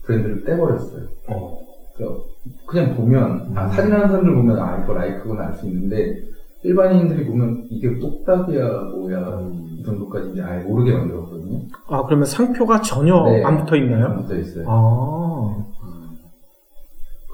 브랜드를 0.03 0.43
떼버렸어요. 0.43 1.07
어. 1.29 1.57
그래서 1.95 2.25
그냥 2.65 2.95
보면 2.95 3.53
아 3.55 3.69
사진하는 3.69 4.09
사람들 4.09 4.35
보면 4.35 4.59
아 4.59 4.83
이거 4.83 4.93
라이카구나 4.93 5.47
알 5.47 5.53
수 5.55 5.65
있는데 5.67 6.23
일반인들이 6.63 7.25
보면 7.25 7.67
이게 7.69 7.97
똑딱이야 7.99 8.67
뭐야 8.95 9.49
이 9.77 9.83
정도까지 9.83 10.31
이제 10.31 10.41
아예 10.41 10.63
모르게 10.63 10.91
만들었거든요. 10.91 11.61
아 11.87 12.03
그러면 12.05 12.25
상표가 12.25 12.81
전혀 12.81 13.23
네. 13.23 13.43
안 13.45 13.59
붙어 13.59 13.77
있나요? 13.77 14.05
안 14.07 14.21
붙어 14.23 14.35
있어요. 14.35 14.65
아. 14.67 15.65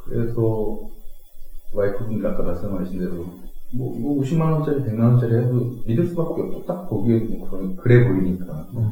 그래서 0.05 0.79
와이프분들 1.73 2.29
아까 2.29 2.43
말씀하신 2.43 2.99
대로 2.99 3.25
뭐 3.75 3.95
이거 3.97 4.09
50만 4.21 4.51
원짜리 4.51 4.77
100만 4.83 4.99
원짜리 5.01 5.35
해도 5.35 5.71
믿을 5.85 6.07
수밖에 6.07 6.41
없고 6.41 6.63
딱 6.65 6.89
보기에 6.89 7.19
뭐 7.19 7.49
그런 7.49 7.75
그래 7.75 8.07
보이니까 8.07 8.67
음. 8.75 8.89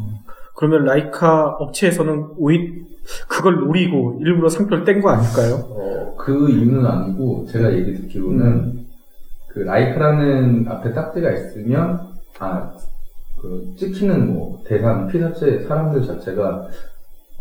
그러면 0.55 0.85
라이카 0.85 1.49
업체에서는 1.59 2.33
오히 2.37 2.81
그걸 3.27 3.59
노리고 3.61 4.19
일부러 4.21 4.49
상표를 4.49 4.83
뗀 4.85 5.01
거 5.01 5.09
아닐까요? 5.09 5.55
어, 5.69 6.15
그 6.17 6.49
이유는 6.49 6.85
아니고 6.85 7.45
제가 7.47 7.73
얘기 7.73 7.93
듣기로는 7.95 8.85
그 9.49 9.59
라이카라는 9.59 10.67
앞에 10.67 10.93
딱지가 10.93 11.31
있으면 11.31 11.99
아그 12.39 13.73
찍히는 13.77 14.33
뭐 14.33 14.61
대상 14.65 15.07
피사체 15.07 15.63
사람들 15.67 16.05
자체가 16.05 16.67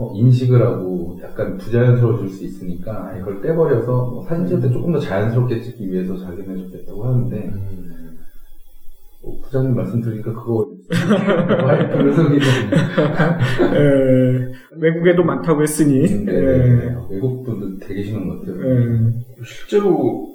어, 0.00 0.12
인식을 0.14 0.62
하고 0.64 1.20
약간 1.22 1.58
부자연스러워질 1.58 2.30
수 2.30 2.44
있으니까 2.44 3.14
이걸 3.18 3.42
떼버려서 3.42 3.86
뭐 4.06 4.24
사진 4.24 4.46
찍을 4.46 4.62
때 4.62 4.70
조금 4.70 4.92
더 4.92 4.98
자연스럽게 4.98 5.60
찍기 5.60 5.90
위해서 5.92 6.16
자기네 6.18 6.56
좋겠다고 6.56 7.04
하는데 7.04 7.52
뭐 9.22 9.38
부장님 9.42 9.74
말씀 9.76 10.00
들으니까 10.00 10.32
그거 10.32 10.66
와이프를 11.66 12.14
속이는 12.14 12.40
에, 13.76 14.52
외국에도 14.80 15.22
많다고 15.22 15.62
했으니. 15.62 16.00
예. 16.04 16.32
네, 16.32 16.96
외국 17.10 17.44
분들 17.44 17.86
되게 17.86 18.02
심한 18.02 18.26
것 18.26 18.40
같아요. 18.40 18.56
에, 18.64 19.12
실제로 19.44 20.26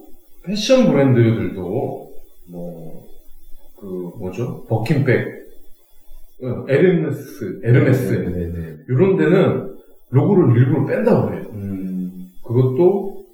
패션 0.45 0.91
브랜드들도 0.91 2.11
뭐 2.51 2.95
그 3.77 4.11
뭐죠 4.17 4.63
버킨백, 4.67 5.27
어, 5.27 5.44
에르메스, 6.67 7.61
에르메스 7.63 8.13
네네네. 8.13 8.77
이런 8.89 9.17
데는 9.17 9.75
로고를 10.09 10.57
일부러 10.57 10.85
뺀다고 10.85 11.33
해요. 11.33 11.43
음, 11.53 12.27
그것도 12.45 13.25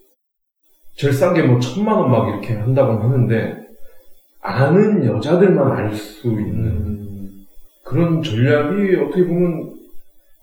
제일 0.95 1.13
싼 1.13 1.33
게 1.33 1.43
뭐 1.43 1.59
천만 1.59 1.97
원 1.97 2.09
막 2.11 2.29
이렇게 2.29 2.53
한다고 2.55 2.93
하는데 3.01 3.67
아는 4.41 5.05
여자들만 5.05 5.71
알 5.71 5.93
수 5.93 6.27
있는 6.29 6.65
음, 6.67 7.29
그런 7.85 8.21
전략이 8.23 8.95
어떻게 8.97 9.25
보면 9.27 9.73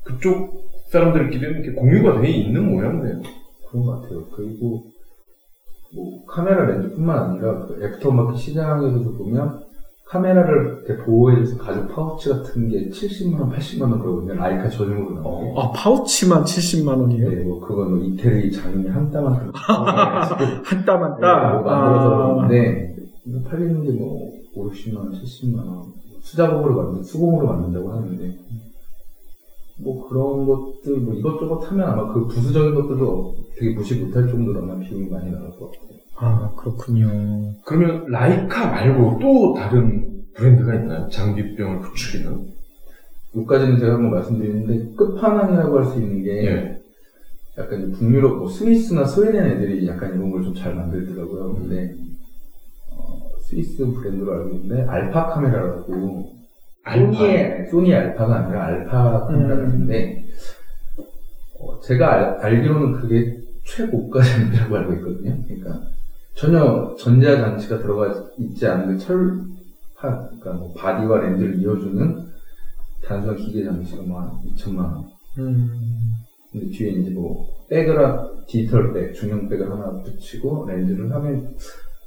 그쪽 0.05 0.69
사람들끼리는 0.91 1.61
이렇게 1.61 1.73
공유가 1.73 2.21
돼 2.21 2.29
있는 2.31 2.71
모양이네요. 2.71 3.21
그런 3.71 3.85
것 3.85 4.01
같아요. 4.03 4.25
그리고 4.35 4.85
뭐 5.95 6.25
카메라 6.27 6.65
렌즈뿐만 6.67 7.19
아니라 7.19 7.67
그 7.67 7.81
애프터마켓 7.83 8.39
시장에서도 8.39 9.17
보면 9.17 9.61
카메라를 10.11 10.85
이렇게 10.87 11.03
보호해줘서 11.05 11.59
가죽 11.59 11.88
파우치 11.95 12.29
같은 12.31 12.69
게 12.69 12.88
70만 12.88 13.41
원, 13.41 13.50
80만 13.53 13.83
원 13.83 14.00
그러거든요. 14.00 14.35
라이카 14.35 14.69
전용으로 14.71 15.21
나오는 15.21 15.55
게. 15.55 15.61
아, 15.61 15.71
파우치만 15.73 16.45
70만 16.45 16.88
원이에요? 16.99 17.29
네, 17.31 17.45
뭐 17.45 17.61
그건 17.61 17.91
뭐 17.97 17.99
이태리 18.05 18.50
장인의 18.50 18.91
한 18.91 19.11
땀 19.11 19.52
한 20.64 20.79
땀 20.79 20.98
한 20.98 21.12
네, 21.17 21.21
땀? 21.21 21.53
뭐 21.53 21.62
만들어서 21.62 22.15
아, 22.15 22.35
그러는데 22.35 22.97
이거 23.27 23.41
팔리는 23.49 23.83
게 23.85 23.93
뭐 23.99 24.33
5, 24.55 24.71
60만 24.71 24.97
원, 24.97 25.12
70만 25.12 25.57
원 25.59 25.93
수작업으로 26.23 26.75
만든 26.83 27.03
수공으로 27.03 27.47
만든다고 27.47 27.93
하는데 27.93 28.37
뭐 29.85 30.09
그런 30.09 30.47
것들 30.47 30.97
뭐 30.99 31.15
이것저것 31.15 31.71
하면 31.71 31.88
아마 31.88 32.12
그 32.12 32.27
부수적인 32.27 32.75
것들도 32.75 33.35
되게 33.57 33.75
무시 33.75 33.95
못할 34.00 34.27
정도로 34.27 34.62
아마 34.62 34.79
비용이 34.79 35.09
많이 35.09 35.31
나갈 35.31 35.50
것 35.50 35.71
같아요. 35.71 35.98
아, 36.21 36.51
그렇군요. 36.57 37.55
그러면 37.65 38.07
라이카 38.11 38.67
말고 38.71 39.19
또 39.21 39.55
다른 39.55 40.23
브랜드가 40.35 40.75
있나요? 40.75 41.09
장비병을 41.09 41.81
부추기는? 41.81 42.47
여기까지는 43.37 43.79
제가 43.79 43.95
한번 43.95 44.11
말씀드리는데 44.13 44.97
끝판왕이라고 44.97 45.79
할 45.79 45.85
수 45.87 46.01
있는 46.01 46.23
게 46.25 46.47
예. 46.47 46.79
약간 47.59 47.93
북유럽 47.93 48.39
뭐 48.39 48.49
스위스나 48.49 49.05
스웨덴 49.05 49.47
애들이 49.47 49.87
약간 49.87 50.15
이런 50.15 50.31
걸 50.31 50.43
좀 50.43 50.55
잘 50.55 50.75
만들더라고요. 50.75 51.55
근데 51.55 51.95
어, 52.93 53.19
스위스 53.43 53.85
브랜드로 53.87 54.33
알고 54.33 54.51
있는데 54.57 54.83
알파 54.89 55.27
카메라라고 55.29 56.33
소니의 56.91 57.67
소니 57.71 57.95
알파가 57.95 58.37
아니라 58.45 58.65
알파 58.67 59.27
카메라가 59.27 59.63
음. 59.63 59.71
있는데 59.73 60.25
어, 61.61 61.81
제가 61.81 62.13
알, 62.13 62.25
알기로는 62.55 62.93
그게 63.01 63.37
최고가 63.67 64.23
장비라고 64.25 64.77
알고 64.77 64.93
있거든요. 64.95 65.37
그러니까 65.47 65.81
전혀 66.38 66.95
전자 66.97 67.37
장치가 67.37 67.78
들어가 67.80 68.14
있지 68.38 68.64
않은 68.64 68.87
그 68.87 68.99
철판, 68.99 69.49
그러니까 69.97 70.52
뭐 70.52 70.73
바디와 70.73 71.18
렌즈를 71.18 71.61
이어주는 71.61 72.28
단순한 73.04 73.37
기계 73.37 73.64
장치가 73.64 74.02
뭐한 74.02 74.30
2천만 74.47 74.78
원. 74.78 75.04
음, 75.38 75.68
근데 76.52 76.71
뒤에 76.71 76.90
이제 76.90 77.11
뭐 77.11 77.45
백을 77.68 77.99
한 77.99 78.28
디지털 78.47 78.92
백, 78.92 79.14
중형 79.14 79.49
백을 79.49 79.68
하나 79.68 80.00
붙이고 80.04 80.64
렌즈를 80.68 81.12
하면 81.12 81.57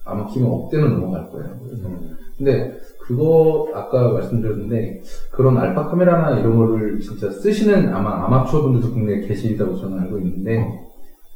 아마 0.05 0.25
키면 0.27 0.49
억대는 0.49 0.93
넘어갈 0.93 1.29
거예요. 1.29 1.59
그래서 1.65 1.89
근데 2.37 2.79
그거 3.01 3.69
아까 3.73 4.13
말씀드렸는데 4.13 5.01
그런 5.31 5.57
알파 5.57 5.89
카메라나 5.89 6.39
이런 6.39 6.55
거를 6.55 7.01
진짜 7.01 7.29
쓰시는 7.29 7.93
아마 7.93 8.25
아마추어 8.25 8.61
분들도 8.61 8.93
국내에 8.93 9.27
계시다고 9.27 9.77
저는 9.77 9.99
알고 9.99 10.19
있는데 10.19 10.65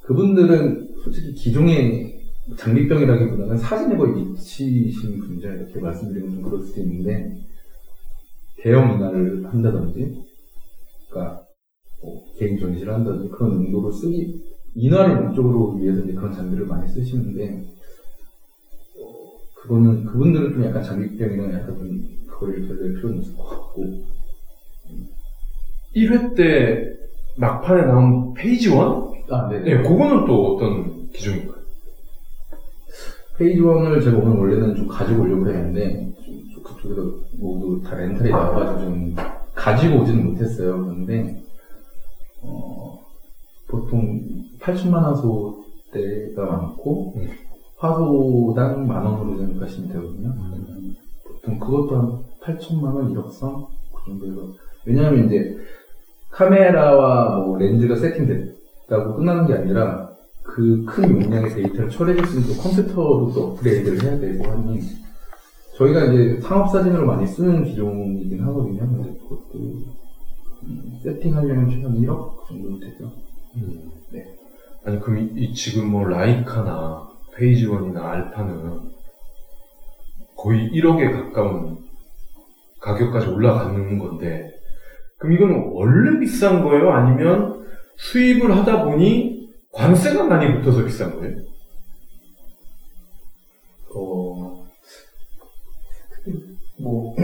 그분들은 0.04 0.96
솔직히 1.04 1.34
기종의 1.34 2.15
장비병이라기보다는 2.58 3.58
사진에 3.58 3.98
거의 3.98 4.14
미치신 4.14 5.20
분이죠. 5.20 5.50
이렇게 5.50 5.80
말씀드리면 5.80 6.36
좀 6.36 6.42
그럴 6.44 6.62
수도 6.62 6.82
있는데 6.82 7.36
대형 8.58 8.94
인화를 8.94 9.46
한다든지 9.46 10.24
그러니까 11.10 11.44
뭐 12.02 12.24
개인 12.38 12.60
전시를 12.60 12.94
한다든지 12.94 13.30
그런 13.30 13.54
용도로 13.54 13.92
쓰기 13.92 14.44
인화를 14.76 15.24
목적으로 15.24 15.74
위해서 15.74 16.04
이제 16.04 16.14
그런 16.14 16.34
장비를 16.34 16.66
많이 16.66 16.88
쓰시는데 16.88 17.64
어, 19.00 19.38
그거는 19.56 20.06
그분들은 20.06 20.54
좀 20.54 20.66
약간 20.66 20.84
장비병이랑 20.84 21.54
약간 21.54 21.78
좀 21.78 22.08
거리를 22.28 22.68
둘 22.68 22.94
필요는 22.94 23.22
있을 23.22 23.36
것 23.36 23.44
같고 23.44 24.04
1회 25.96 26.36
때 26.36 26.92
막판에 27.38 27.86
나온 27.88 28.34
Phase 28.34 28.70
One? 28.70 29.14
아 29.30 29.48
네네 29.50 29.64
네, 29.64 29.84
그거는 29.84 30.26
또 30.26 30.56
어떤 30.56 31.10
기종인가요? 31.12 31.55
Phase 33.38 33.62
One을 33.62 34.02
제가 34.02 34.18
오늘 34.18 34.38
원래는 34.38 34.76
좀 34.76 34.88
가지고 34.88 35.24
오려고 35.24 35.48
했는데 35.48 36.14
그쪽에서 36.64 37.02
모두 37.38 37.82
다 37.84 37.96
렌탈이 37.96 38.30
나와가지고 38.30 38.80
좀 38.80 39.16
가지고 39.54 40.02
오지는 40.02 40.26
못했어요. 40.32 40.84
그런데 40.84 41.44
어, 42.42 43.00
보통 43.68 44.22
8천만 44.60 45.02
화소 45.04 45.66
대가 45.92 46.46
많고 46.46 47.14
음. 47.16 47.30
화소당 47.78 48.88
만 48.88 49.06
원으로 49.06 49.38
생각하시면 49.38 49.90
되거든요. 49.92 50.34
보통 51.28 51.60
그것도 51.60 51.96
한 51.98 52.24
8천만 52.42 52.96
원, 52.96 53.14
1억 53.14 53.32
선? 53.32 53.66
그 53.94 54.06
정도에서 54.06 54.54
왜냐하면 54.86 55.26
이제 55.26 55.58
카메라와 56.32 57.40
뭐 57.40 57.58
렌즈가 57.58 57.96
세팅됐다고 57.96 59.16
끝나는 59.16 59.46
게 59.48 59.54
아니라 59.54 60.15
그 60.46 60.86
큰 60.86 61.22
용량의 61.22 61.56
데이터를 61.56 61.90
있는 61.90 62.48
또 62.48 62.62
컴퓨터도 62.62 63.32
또 63.34 63.44
업그레이드를 63.52 64.04
해야 64.04 64.20
되고 64.20 64.46
하니 64.46 64.80
저희가 65.76 66.06
이제 66.06 66.40
상업 66.42 66.72
사진으로 66.72 67.06
많이 67.06 67.28
쓰는 67.28 67.66
기종이긴 67.66 68.42
하거든요. 68.42 68.80
근데 68.80 69.20
그것도 69.20 69.60
음, 70.64 71.00
세팅하려면 71.04 71.70
최소한 71.70 71.98
1억 71.98 72.38
그 72.38 72.54
정도는 72.54 72.80
되죠. 72.80 73.12
네. 74.12 74.26
아니 74.86 75.00
그럼 75.02 75.20
이, 75.20 75.32
이 75.36 75.54
지금 75.54 75.90
뭐 75.90 76.06
라이카나 76.06 77.10
페이지 77.36 77.66
원이나 77.66 78.12
알파는 78.12 78.92
거의 80.38 80.70
1억에 80.70 81.12
가까운 81.12 81.80
가격까지 82.80 83.28
올라가는 83.28 83.98
건데 84.00 84.52
그럼 85.18 85.34
이건 85.34 85.72
원래 85.74 86.20
비싼 86.20 86.64
거예요? 86.64 86.92
아니면 86.92 87.66
수입을 87.98 88.56
하다 88.56 88.86
보니 88.86 89.35
관세가 89.76 90.24
많이 90.24 90.54
붙어서 90.56 90.86
비싼 90.86 91.16
거예요? 91.16 91.38
어, 93.94 94.66
뭐, 96.80 97.16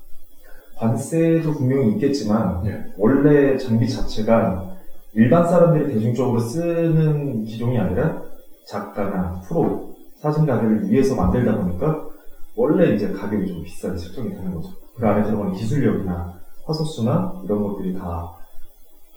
관세도 0.76 1.52
분명히 1.52 1.92
있겠지만, 1.92 2.66
예. 2.66 2.84
원래 2.96 3.56
장비 3.58 3.88
자체가 3.88 4.74
일반 5.12 5.46
사람들이 5.46 5.92
대중적으로 5.92 6.40
쓰는 6.40 7.44
기종이 7.44 7.78
아니라 7.78 8.22
작가나 8.66 9.40
프로, 9.46 9.94
사진가들을 10.16 10.90
위해서 10.90 11.14
만들다 11.14 11.58
보니까 11.58 12.08
원래 12.56 12.94
이제 12.94 13.12
가격이 13.12 13.46
좀 13.46 13.62
비싸게 13.64 13.98
책정이 13.98 14.30
되는 14.30 14.54
거죠. 14.54 14.70
그 14.96 15.06
안에 15.06 15.24
들어가는 15.24 15.52
기술력이나 15.52 16.40
화소수나 16.64 17.42
이런 17.44 17.62
것들이 17.62 17.94
다 17.94 18.34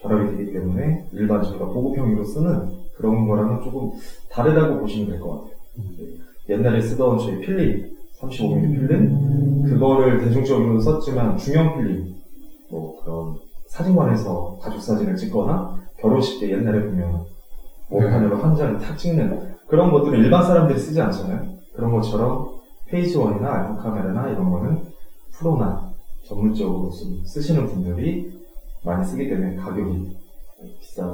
결합이 0.08 0.38
되기 0.38 0.54
때문에 0.54 1.08
일반 1.14 1.44
저희가 1.44 1.66
보급형으로 1.68 2.24
쓰는 2.24 2.70
그런 2.96 3.28
거랑은 3.28 3.62
조금 3.64 3.92
다르다고 4.30 4.80
보시면 4.80 5.10
될 5.10 5.20
것 5.20 5.30
같아요. 5.44 5.56
네. 5.98 6.54
옛날에 6.56 6.80
쓰던 6.82 7.18
저희 7.20 7.40
필름, 7.40 7.92
35mm 8.20 8.72
필름, 8.80 9.64
그거를 9.64 10.20
대중적으로 10.24 10.80
썼지만 10.80 11.38
중형 11.38 11.78
필름, 11.78 12.16
뭐 12.70 13.02
그런 13.04 13.36
사진관에서 13.68 14.58
가족 14.62 14.80
사진을 14.82 15.16
찍거나 15.16 15.80
결혼식 16.00 16.40
때 16.40 16.52
옛날에 16.52 16.84
보면 16.86 17.26
원판으로 17.90 18.38
한 18.38 18.56
장을 18.56 18.80
탁 18.80 18.98
찍는 18.98 19.56
그런 19.68 19.92
것들을 19.92 20.20
일반 20.20 20.44
사람들이 20.44 20.80
쓰지 20.80 21.02
않잖아요. 21.02 21.56
그런 21.76 21.92
것처럼 21.92 22.56
페이지 22.88 23.18
원이나 23.18 23.52
알파 23.52 23.76
카메라나 23.78 24.30
이런 24.30 24.50
거는 24.52 24.80
프로나 25.34 25.92
전문적으로 26.24 26.90
좀 26.92 27.22
쓰시는 27.26 27.68
분들이 27.68 28.32
많이 28.86 29.06
쓰기 29.06 29.28
때문에 29.30 29.56
가격이 29.56 30.16
비싼 30.80 31.08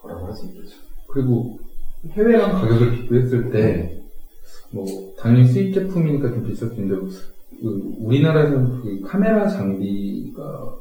거라고 0.00 0.26
할 0.26 0.34
수 0.34 0.46
있겠죠. 0.46 0.76
그리고 1.08 1.58
해외랑 2.10 2.52
가격을 2.52 2.92
비교했을 2.92 3.50
때, 3.50 4.02
뭐, 4.70 4.84
당연히 5.18 5.46
수입 5.46 5.74
제품이니까 5.74 6.30
좀 6.30 6.44
비쌀 6.46 6.70
수 6.70 6.74
있는데, 6.80 6.96
그 7.60 7.94
우리나라에서는 8.00 8.80
그 8.80 9.00
카메라 9.02 9.46
장비가 9.48 10.74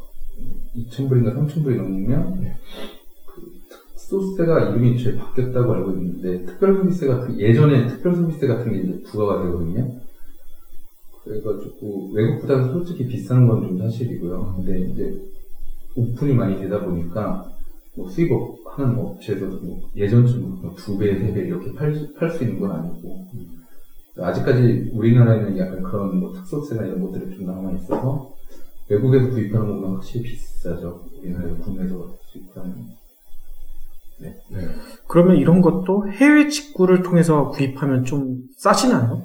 2,000불인가 0.76 1.36
3,000불이 1.36 1.76
넘으면 1.76 2.56
그 3.28 3.42
특소세가 3.94 4.70
이름이 4.70 4.98
죄 4.98 5.16
바뀌었다고 5.16 5.74
알고 5.74 5.92
있는데 5.92 6.46
특별소비세가 6.46 7.20
그 7.28 7.40
예전에 7.40 7.88
특별소비세 7.88 8.48
같은 8.48 8.72
게 8.72 8.80
이제 8.80 9.04
부과가 9.04 9.44
되거든요. 9.44 9.92
그래가지고 11.24 12.10
외국보다는 12.14 12.72
솔직히 12.74 13.06
비싼 13.06 13.48
건 13.48 13.62
좀 13.62 13.78
사실이고요. 13.78 14.56
근데 14.58 14.80
이제 14.80 15.22
오픈이 15.96 16.34
많이 16.34 16.58
되다 16.60 16.84
보니까 16.84 17.46
뭐 17.96 18.10
수입업 18.10 18.58
하는 18.78 18.98
업체에서도 18.98 19.60
뭐 19.66 19.82
예전처럼 19.96 20.76
두 20.78 20.98
배, 20.98 21.18
세 21.18 21.34
배 21.34 21.42
이렇게 21.42 21.74
팔수 21.74 22.44
있는 22.44 22.60
건 22.60 22.72
아니고 22.72 23.26
아직까지 24.20 24.92
우리나라에는 24.94 25.58
약간 25.58 25.82
그런 25.84 26.20
뭐 26.20 26.32
특소세나 26.34 26.86
이런 26.86 27.02
것들이 27.02 27.36
좀 27.36 27.46
남아 27.46 27.72
있어서 27.74 28.34
외국에서 28.90 29.30
구입하는 29.30 29.68
것보다 29.68 29.94
확실히 29.94 30.24
비싸죠. 30.24 31.02
우리나라에서 31.22 31.58
국내에서 31.58 32.16
수입하는. 32.32 32.76
네. 34.22 34.36
그러면 35.08 35.38
이런 35.38 35.62
것도 35.62 36.12
해외 36.12 36.48
직구를 36.48 37.02
통해서 37.02 37.50
구입하면 37.50 38.04
좀 38.04 38.44
싸지나요? 38.58 39.24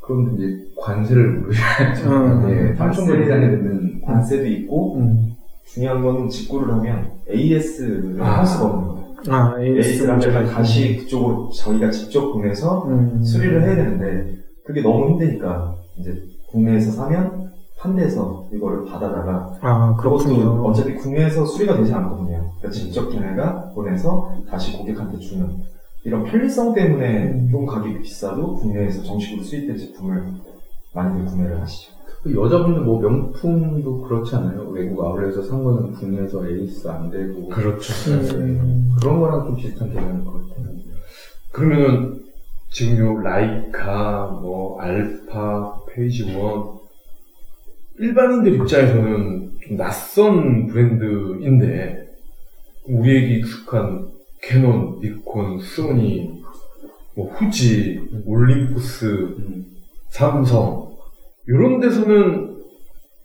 그럼 0.00 0.34
이제 0.34 0.66
관세를 0.76 1.40
물으셔야죠. 1.40 2.10
음. 2.10 2.46
네, 2.46 2.74
3천불 2.74 3.24
이상이 3.24 3.40
되는 3.46 4.00
관세도 4.02 4.46
있고 4.46 4.96
음. 4.96 5.34
중요한 5.66 6.02
건 6.02 6.28
직구를 6.28 6.72
하면 6.74 7.12
AS를 7.30 8.20
아. 8.20 8.38
할 8.38 8.46
수가 8.46 8.64
없는 8.66 8.88
거예요. 8.88 9.00
아, 9.28 9.60
AS를 9.60 10.10
하면. 10.10 10.46
다시 10.46 10.96
그쪽으로 10.96 11.50
저희가 11.50 11.90
직접 11.90 12.32
보내서 12.32 12.86
음. 12.88 13.22
수리를 13.22 13.62
해야 13.62 13.76
되는데 13.76 14.36
그게 14.64 14.82
너무 14.82 15.10
힘드니까 15.10 15.76
이제 15.98 16.22
국내에서 16.48 16.90
사면 16.92 17.50
판대에서 17.78 18.48
이거를 18.52 18.84
받아다가 18.84 19.56
아, 19.60 19.96
그것도. 19.96 20.64
어차피 20.66 20.94
국내에서 20.94 21.44
수리가 21.46 21.76
되지 21.76 21.92
않거든요. 21.94 22.50
그러니까 22.58 22.70
직접 22.70 23.08
걔네가 23.10 23.70
보내서 23.74 24.34
다시 24.50 24.76
고객한테 24.76 25.18
주는 25.18 25.48
이런 26.04 26.24
편리성 26.24 26.74
때문에 26.74 27.24
음. 27.24 27.48
좀 27.50 27.66
가격이 27.66 28.00
비싸도 28.00 28.56
국내에서 28.56 29.02
정식으로 29.02 29.42
수입된 29.42 29.76
제품을 29.78 30.24
많이들 30.94 31.26
구매를 31.26 31.60
하시죠. 31.60 31.92
그 32.22 32.34
여자분들 32.34 32.82
뭐 32.82 33.00
명품도 33.00 34.02
그렇지 34.02 34.36
않아요? 34.36 34.68
외국 34.68 35.02
아울렛에서 35.02 35.42
산 35.42 35.64
거는 35.64 35.92
국내에서 35.92 36.46
AS 36.46 36.86
안 36.88 37.10
되고 37.10 37.48
그렇죠. 37.48 37.92
음. 38.12 38.90
그런 39.00 39.20
거랑 39.20 39.46
좀 39.46 39.56
비슷한 39.56 39.90
개념일 39.92 40.24
것 40.24 40.32
같아요. 40.32 40.66
그러면은 41.50 42.20
지금 42.68 42.98
요 42.98 43.20
라이카, 43.20 44.38
뭐 44.42 44.78
알파, 44.80 45.80
Phase 45.88 46.34
One 46.34 46.78
일반인들 47.98 48.54
입장에서는 48.54 49.52
좀 49.62 49.76
낯선 49.76 50.66
브랜드인데 50.66 52.06
우리에게 52.86 53.34
익숙한 53.36 54.08
캐논, 54.42 55.00
니콘, 55.00 55.58
소니, 55.60 56.42
뭐 57.14 57.30
후지, 57.32 58.00
올림푸스, 58.26 59.06
음. 59.38 59.66
삼성 60.08 60.89
이런 61.50 61.80
데서는 61.80 62.60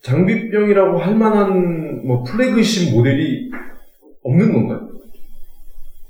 장비병이라고 0.02 0.98
할 0.98 1.16
만한 1.16 2.06
뭐 2.06 2.24
플래그십 2.24 2.96
모델이 2.96 3.52
없는 4.24 4.52
건가요? 4.52 4.90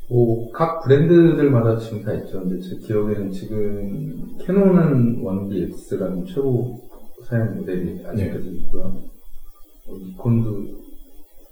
뭐, 0.07 0.51
각 0.51 0.83
브랜드들마다 0.83 1.77
지금 1.77 2.03
다 2.03 2.13
있죠. 2.13 2.41
근데 2.41 2.59
제 2.61 2.75
기억에는 2.77 3.31
지금 3.31 4.37
캐논은 4.37 5.23
1DX라는 5.23 6.27
최고 6.27 6.79
사양 7.27 7.57
모델이 7.57 8.05
아직까지 8.05 8.47
있고요. 8.49 9.01
뭐 9.87 9.97
니콘도 9.97 10.85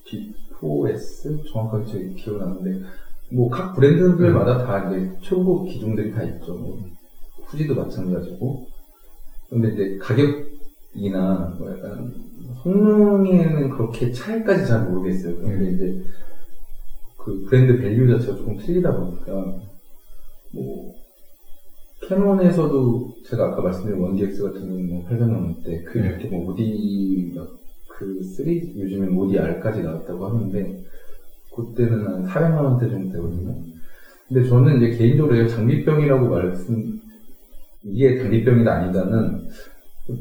D4S? 0.06 1.52
정확하게 1.52 1.86
제 1.86 2.14
기억이 2.16 2.40
나는데, 2.40 2.86
뭐, 3.32 3.50
각 3.50 3.74
브랜드들마다 3.74 4.66
다 4.66 4.92
이제 4.92 5.12
최고 5.22 5.64
기종들이 5.66 6.12
다 6.12 6.24
있죠. 6.24 6.54
뭐, 6.54 6.78
후지도 7.46 7.74
마찬가지고. 7.74 8.68
근데 9.54 9.72
이제 9.74 9.98
가격이나 10.00 11.56
뭐 11.60 11.72
약간 11.72 12.12
성능에는 12.64 13.70
그렇게 13.70 14.12
차이까지 14.12 14.66
잘 14.66 14.90
모르겠어요. 14.90 15.38
근데 15.38 15.72
이제 15.72 16.04
그 17.18 17.46
브랜드 17.48 17.80
value 17.80 18.08
자체가 18.18 18.38
조금 18.38 18.58
틀리다 18.58 18.98
보니까 18.98 19.60
뭐 20.52 20.96
캐논에서도 22.02 23.16
제가 23.26 23.50
아까 23.50 23.62
말씀드린 23.62 24.02
1DX 24.02 24.44
같은 24.44 24.62
경우는 24.62 24.90
뭐 24.90 25.06
800만 25.08 25.34
원대 25.34 25.84
그 25.84 26.00
네. 26.00 26.08
이렇게 26.08 26.28
뭐 26.30 26.52
5D 26.52 27.34
그3 27.90 28.80
요즘엔 28.80 29.16
5D 29.16 29.38
R까지 29.38 29.84
나왔다고 29.84 30.26
하는데 30.26 30.84
그때는 31.56 32.08
한 32.08 32.26
400만 32.26 32.64
원대 32.64 32.90
정도 32.90 33.12
되거든요. 33.12 33.56
근데 34.28 34.50
저는 34.50 34.78
이제 34.78 34.98
개인적으로 34.98 35.48
장비병이라고 35.48 36.28
말씀 36.28 37.03
이게 37.84 38.18
장비병이다 38.18 38.72
아니다는 38.74 39.48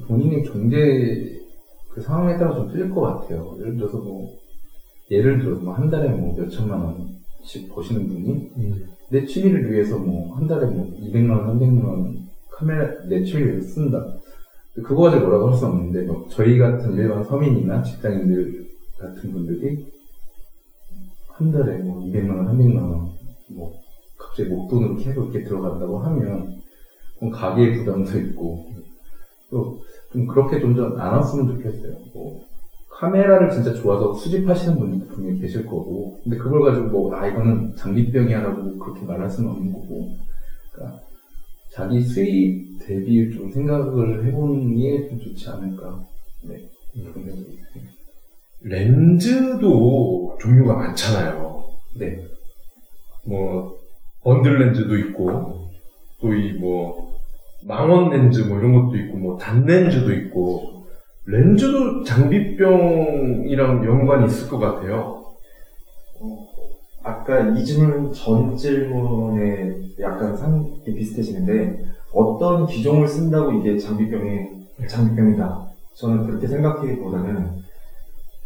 본인의 0.07 0.45
경제 0.45 1.39
그 1.91 2.01
상황에 2.01 2.37
따라 2.39 2.55
좀 2.55 2.69
틀릴 2.69 2.91
것 2.91 3.01
같아요. 3.01 3.57
예를 3.61 3.77
들어서 3.77 3.99
뭐 3.99 4.29
예를 5.11 5.39
들어서 5.41 5.63
뭐 5.63 5.75
한 5.75 5.91
달에 5.91 6.09
뭐 6.09 6.35
몇 6.37 6.49
천만 6.49 6.81
원씩 6.81 7.73
버시는 7.75 8.09
분이 8.09 8.51
내 9.11 9.25
취미를 9.27 9.71
위해서 9.71 9.99
뭐 9.99 10.35
한 10.37 10.47
달에 10.47 10.67
뭐 10.67 10.87
200만 11.01 11.31
원, 11.31 11.59
300만 11.59 11.85
원 11.85 12.17
카메라 12.51 12.89
내 13.09 13.23
취미를 13.25 13.53
위해서 13.53 13.69
쓴다. 13.69 14.05
그거 14.75 15.03
가지고 15.03 15.25
뭐라고 15.27 15.51
할 15.51 15.59
수 15.59 15.67
없는데 15.67 16.03
뭐 16.07 16.27
저희 16.31 16.59
같은 16.59 16.95
일반 16.95 17.23
서민이나 17.25 17.83
직장인들 17.83 18.67
같은 18.99 19.33
분들이 19.33 19.87
한 21.29 21.53
달에 21.53 21.79
뭐 21.79 22.01
200만 22.01 22.31
원, 22.31 22.47
300만 22.47 22.77
원뭐 22.77 23.73
갑자기 24.17 24.49
목돈으로 24.49 24.97
계속 24.97 25.25
이렇게 25.35 25.45
들어간다고 25.47 25.99
하면 25.99 26.62
가계의 27.31 27.79
부담도 27.79 28.19
있고 28.19 28.67
또 29.51 29.79
좀 30.13 30.27
그렇게 30.27 30.61
좀안 30.61 31.15
왔으면 31.15 31.47
좋겠어요. 31.57 31.97
뭐 32.13 32.45
카메라를 32.91 33.49
진짜 33.51 33.73
좋아서 33.73 34.13
수집하시는 34.13 34.79
분들도 34.79 35.07
분명히 35.07 35.41
계실 35.41 35.65
거고, 35.65 36.21
근데 36.23 36.37
그걸 36.37 36.61
가지고 36.61 36.89
뭐, 36.89 37.15
아, 37.15 37.27
이거는 37.27 37.75
장비병이야라고 37.77 38.77
그렇게 38.79 39.07
말할 39.07 39.31
수는 39.31 39.51
없는 39.51 39.73
거고, 39.73 40.11
그러니까 40.71 41.01
자기 41.73 42.03
수입 42.03 42.79
대비 42.87 43.31
좀 43.33 43.51
생각을 43.51 44.27
해보는 44.27 44.77
게 44.77 45.09
좀 45.09 45.19
좋지 45.19 45.49
않을까. 45.49 46.05
네. 46.47 46.69
그런 46.93 47.15
생각이 47.15 47.41
있어요. 47.41 47.85
렌즈도 48.61 50.37
종류가 50.41 50.75
많잖아요. 50.75 51.65
네. 51.99 52.23
뭐 53.27 53.79
번들 54.23 54.59
렌즈도 54.59 54.97
있고 54.99 55.71
또 56.21 56.35
이 56.35 56.53
뭐 56.61 57.12
망원 57.67 58.11
렌즈 58.11 58.41
뭐 58.41 58.59
이런 58.59 58.73
것도 58.75 58.97
있고 58.97 59.17
뭐 59.19 59.39
단 59.39 59.65
렌즈도 59.65 60.13
있고 60.13 60.85
렌즈도 61.27 62.03
장비병이랑 62.05 63.85
연관이 63.85 64.27
있을 64.27 64.49
것 64.49 64.59
같아요. 64.59 65.23
아까 67.03 67.41
이 67.51 67.65
질문 67.65 68.13
전 68.13 68.57
질문에 68.57 69.77
약간 70.01 70.37
상이 70.37 70.83
비슷해지는데 70.85 71.85
어떤 72.13 72.67
기종을 72.67 73.09
쓴다고 73.09 73.53
이게 73.53 73.77
장비병이 73.79 74.63
장비병이다. 74.89 75.67
저는 75.95 76.27
그렇게 76.27 76.47
생각하기보다는 76.47 77.63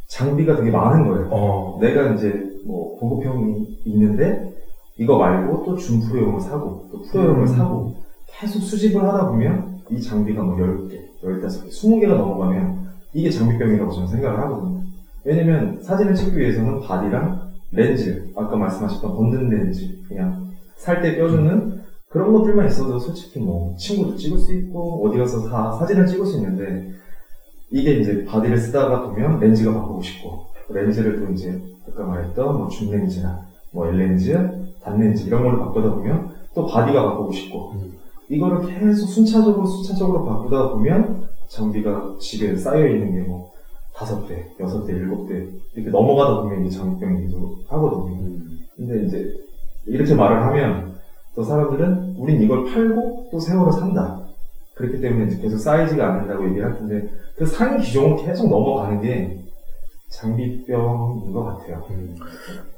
장비가 0.08 0.56
되게 0.56 0.70
많은 0.70 1.06
거예요. 1.08 1.28
어, 1.30 1.78
내가 1.80 2.12
이제 2.12 2.32
뭐 2.64 2.98
보급형이 2.98 3.80
있는데 3.84 4.52
이거 4.98 5.18
말고 5.18 5.64
또 5.64 5.76
준프로용을 5.76 6.40
사고 6.40 6.88
또 6.90 7.02
프로용을 7.02 7.40
음. 7.42 7.46
사고 7.46 8.05
계속 8.38 8.60
수집을 8.60 9.02
하다 9.02 9.28
보면 9.28 9.80
이 9.90 10.00
장비가 10.00 10.42
뭐 10.42 10.56
10개, 10.56 11.20
15개, 11.22 11.70
20개가 11.70 12.08
넘어가면 12.08 12.86
이게 13.14 13.30
장비병이라고 13.30 13.90
저는 13.92 14.08
생각을 14.08 14.38
하거든요. 14.40 14.82
왜냐면 15.24 15.80
사진을 15.82 16.14
찍기 16.14 16.36
위해서는 16.36 16.80
바디랑 16.80 17.50
렌즈, 17.72 18.30
아까 18.36 18.56
말씀하셨던 18.56 19.16
번들 19.16 19.48
렌즈, 19.48 20.02
그냥 20.06 20.50
살 20.76 21.00
때 21.02 21.16
껴주는 21.16 21.82
그런 22.08 22.32
것들만 22.32 22.66
있어도 22.66 22.98
솔직히 22.98 23.40
뭐 23.40 23.74
친구도 23.76 24.16
찍을 24.16 24.38
수 24.38 24.52
있고 24.54 25.06
어디 25.06 25.18
가서 25.18 25.48
다 25.48 25.72
사진을 25.78 26.06
찍을 26.06 26.26
수 26.26 26.36
있는데 26.36 26.92
이게 27.70 27.94
이제 27.94 28.24
바디를 28.24 28.58
쓰다가 28.58 29.02
보면 29.02 29.40
렌즈가 29.40 29.72
바꾸고 29.72 30.02
싶고 30.02 30.46
렌즈를 30.68 31.18
또 31.18 31.32
이제 31.32 31.60
아까 31.88 32.04
말했던 32.04 32.58
뭐 32.58 32.68
줌렌즈나 32.68 33.46
뭐 33.72 33.86
L렌즈, 33.88 34.32
단렌즈 34.82 35.26
이런 35.26 35.42
걸로 35.42 35.58
바꾸다 35.64 35.94
보면 35.94 36.34
또 36.54 36.66
바디가 36.66 37.02
바꾸고 37.02 37.32
싶고 37.32 37.72
음. 37.72 37.95
이거를 38.28 38.66
계속 38.66 39.06
순차적으로 39.06 39.66
순차적으로 39.66 40.24
바꾸다 40.24 40.70
보면 40.70 41.28
장비가 41.48 42.16
집에 42.20 42.56
쌓여 42.56 42.86
있는 42.86 43.12
게 43.12 43.28
뭐 43.28 43.46
다섯 43.96 44.26
대, 44.26 44.46
여섯 44.60 44.84
대, 44.84 44.92
일곱 44.92 45.26
대 45.26 45.46
이렇게 45.74 45.90
넘어가다 45.90 46.42
보면 46.42 46.60
이게 46.66 46.70
장비병이기도 46.70 47.60
하거든요. 47.68 48.28
근데 48.76 49.06
이제 49.06 49.32
이렇게 49.86 50.14
말을 50.14 50.42
하면 50.42 50.96
또 51.34 51.42
사람들은 51.42 52.16
우린 52.18 52.42
이걸 52.42 52.66
팔고 52.66 53.28
또새 53.30 53.54
거를 53.56 53.72
산다. 53.72 54.22
그렇기 54.74 55.00
때문에 55.00 55.26
이제 55.32 55.40
계속 55.40 55.56
사이즈가 55.56 56.12
안 56.12 56.18
된다고 56.20 56.46
얘기를 56.46 56.66
할 56.66 56.78
텐데 56.78 57.08
그 57.36 57.46
상위 57.46 57.82
기종을 57.82 58.22
계속 58.22 58.50
넘어가는 58.50 59.00
게 59.00 59.38
장비병인 60.08 61.32
것 61.32 61.44
같아요. 61.44 61.84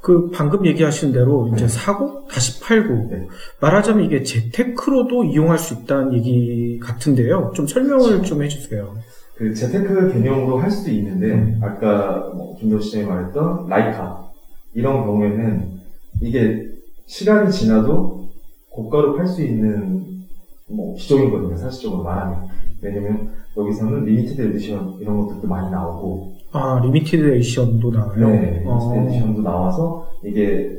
그 0.00 0.30
방금 0.30 0.66
얘기하신 0.66 1.12
대로 1.12 1.48
이제 1.54 1.68
사고 1.68 2.26
다시 2.26 2.60
팔고 2.60 3.08
네. 3.10 3.28
말하자면 3.60 4.04
이게 4.04 4.22
재테크로도 4.22 5.24
이용할 5.24 5.58
수 5.58 5.74
있다는 5.74 6.14
얘기 6.14 6.78
같은데요. 6.80 7.52
좀 7.54 7.66
설명을 7.66 8.22
좀 8.22 8.42
해주세요. 8.42 8.96
그 9.36 9.54
재테크 9.54 10.12
개념으로 10.12 10.58
할 10.58 10.70
수도 10.70 10.90
있는데 10.90 11.58
아까 11.62 12.32
뭐 12.34 12.56
김도 12.56 12.80
시장이 12.80 13.04
말했던 13.04 13.68
라이카 13.68 14.30
이런 14.74 15.04
경우에는 15.04 15.78
이게 16.22 16.66
시간이 17.06 17.52
지나도 17.52 18.30
고가로 18.70 19.16
팔 19.16 19.26
수 19.26 19.42
있는 19.42 20.26
뭐 20.68 20.94
기종이거든요 20.96 21.56
사실적으로 21.56 22.02
말하면 22.02 22.48
왜냐면 22.82 23.32
여기서는 23.56 24.04
limited 24.04 24.42
edition 24.42 24.98
이런 25.00 25.20
것들도 25.20 25.46
많이 25.46 25.70
나오고 25.70 26.37
아 26.52 26.80
limited 26.82 27.34
edition도 27.34 27.90
나와요. 27.90 28.28
네, 28.28 28.62
어. 28.66 28.94
limited 28.94 29.14
edition도 29.14 29.42
나와서 29.42 30.10
이게 30.24 30.76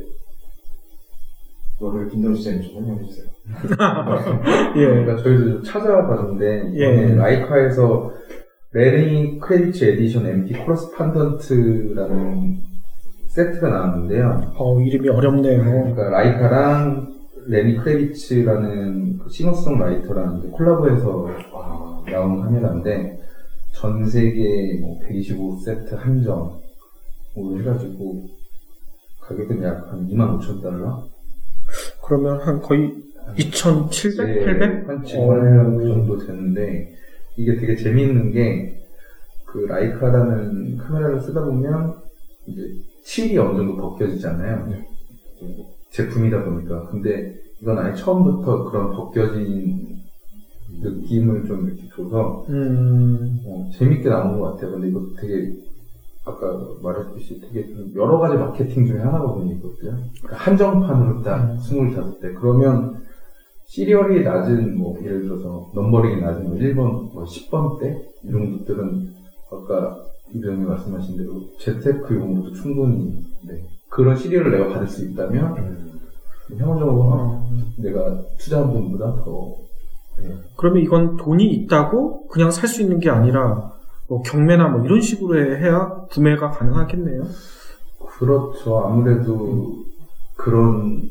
그거를 1.78 2.08
김도 2.10 2.34
시장님 2.36 2.62
좀 2.64 2.74
설명해 2.74 3.04
주세요. 3.06 3.26
예. 4.76 4.86
그러니까 4.86 5.24
저희도 5.24 5.44
좀 5.54 5.64
찾아봤는데 5.64 6.72
예. 6.76 6.94
이번에 6.94 7.16
라이카에서 7.16 8.12
Lenny 8.72 9.40
Kravitz 9.40 9.86
edition 9.86 10.28
MP 10.28 10.54
Correspondent라는 10.66 12.58
세트가 13.28 13.70
나왔는데요. 13.70 14.54
어 14.58 14.80
이름이 14.82 15.08
어렵네요. 15.10 15.64
그러니까 15.64 16.10
라이카랑 16.10 17.08
레니 17.48 17.78
크레비츠라는 17.78 19.18
그 19.20 19.30
싱어송 19.30 19.80
라이터랑 19.80 20.40
이제 20.40 20.50
콜라보해서 20.50 21.30
아, 21.54 22.04
나온 22.12 22.42
카메라인데 22.42 23.20
전 23.80 24.06
세계 24.10 24.78
뭐 24.82 25.00
125세트 25.08 25.96
한정으로 25.96 26.60
해가지고 27.60 28.28
가격은 29.22 29.64
약 29.64 29.88
한 29.92 30.08
2만 30.08 30.38
5천 30.40 30.62
달러? 30.62 31.08
그러면 32.04 32.40
한 32.42 32.62
거의 32.62 32.94
2,700, 33.38 34.46
800? 34.46 34.90
한 34.90 35.04
7만 35.04 35.78
그 35.78 35.88
정도 35.88 36.18
되는데 36.18 36.94
이게 37.38 37.56
되게 37.56 37.76
재미있는 37.76 38.32
게 38.32 38.76
그 39.46 39.66
라이카라는 39.66 40.78
카메라를 40.78 41.20
쓰다 41.22 41.44
보면 41.44 41.96
이제 42.46 42.62
칠이 43.04 43.36
어느 43.40 43.58
정도 43.58 43.78
벗겨지잖아요. 43.78 44.72
제품이다 45.90 46.44
보니까. 46.44 46.88
근데 46.92 47.34
이건 47.60 47.80
아예 47.80 47.96
처음부터 47.96 48.70
그런 48.70 48.92
벗겨진 48.92 49.99
느낌을 50.82 51.46
좀 51.46 51.68
이렇게 51.68 51.88
줘서 51.90 52.46
음, 52.50 53.40
어, 53.46 53.70
재밌게 53.74 54.10
나온 54.10 54.40
것 54.40 54.54
같아요. 54.54 54.72
근데 54.72 54.90
이거 54.90 55.02
되게 55.20 55.54
아까 56.26 56.60
말했듯이 56.82 57.42
되게 57.42 57.68
좀 57.68 57.92
여러 57.96 58.20
가지 58.20 58.36
마케팅 58.36 58.86
중에 58.86 59.00
하나거든요. 59.00 59.54
이것도요. 59.54 59.98
그러니까 60.22 60.36
한정판으로 60.36 61.24
딱 61.24 61.58
25대. 61.58 62.36
그러면 62.36 63.02
시리얼이 63.66 64.24
낮은 64.24 64.78
뭐 64.78 64.98
예를 65.04 65.24
들어서 65.24 65.70
넘버링이 65.74 66.22
낮은 66.22 66.44
뭐 66.44 66.58
1번, 66.58 67.14
뭐 67.14 67.24
10번 67.24 67.80
대 67.80 67.96
이런 68.24 68.58
것들은 68.60 69.14
아까 69.52 69.96
이병이 70.34 70.64
말씀하신 70.64 71.18
대로 71.18 71.42
재테크 71.60 72.16
용으로도 72.16 72.54
충분히 72.54 73.24
네. 73.48 73.64
그런 73.90 74.16
시리얼을 74.16 74.52
내가 74.52 74.74
받을 74.74 74.88
수 74.88 75.06
있다면 75.06 75.90
향후적으로 76.58 77.02
어. 77.04 77.50
내가 77.78 78.24
투자한 78.38 78.74
돈보다 78.74 79.16
더 79.24 79.56
네. 79.58 79.69
그러면 80.58 80.84
이건 80.84 81.18
돈이 81.18 81.46
있다고 81.46 82.28
그냥 82.28 82.52
살 82.52 82.68
수 82.70 82.82
있는 82.82 83.00
게 83.00 83.10
아니라 83.10 83.72
뭐 84.08 84.22
경매나 84.24 84.68
뭐 84.70 84.86
이런 84.86 85.02
식으로 85.02 85.38
해야 85.58 85.90
구매가 86.12 86.50
가능하겠네요. 86.52 87.24
그렇죠. 88.18 88.80
아무래도 88.86 89.76
그런 90.36 91.02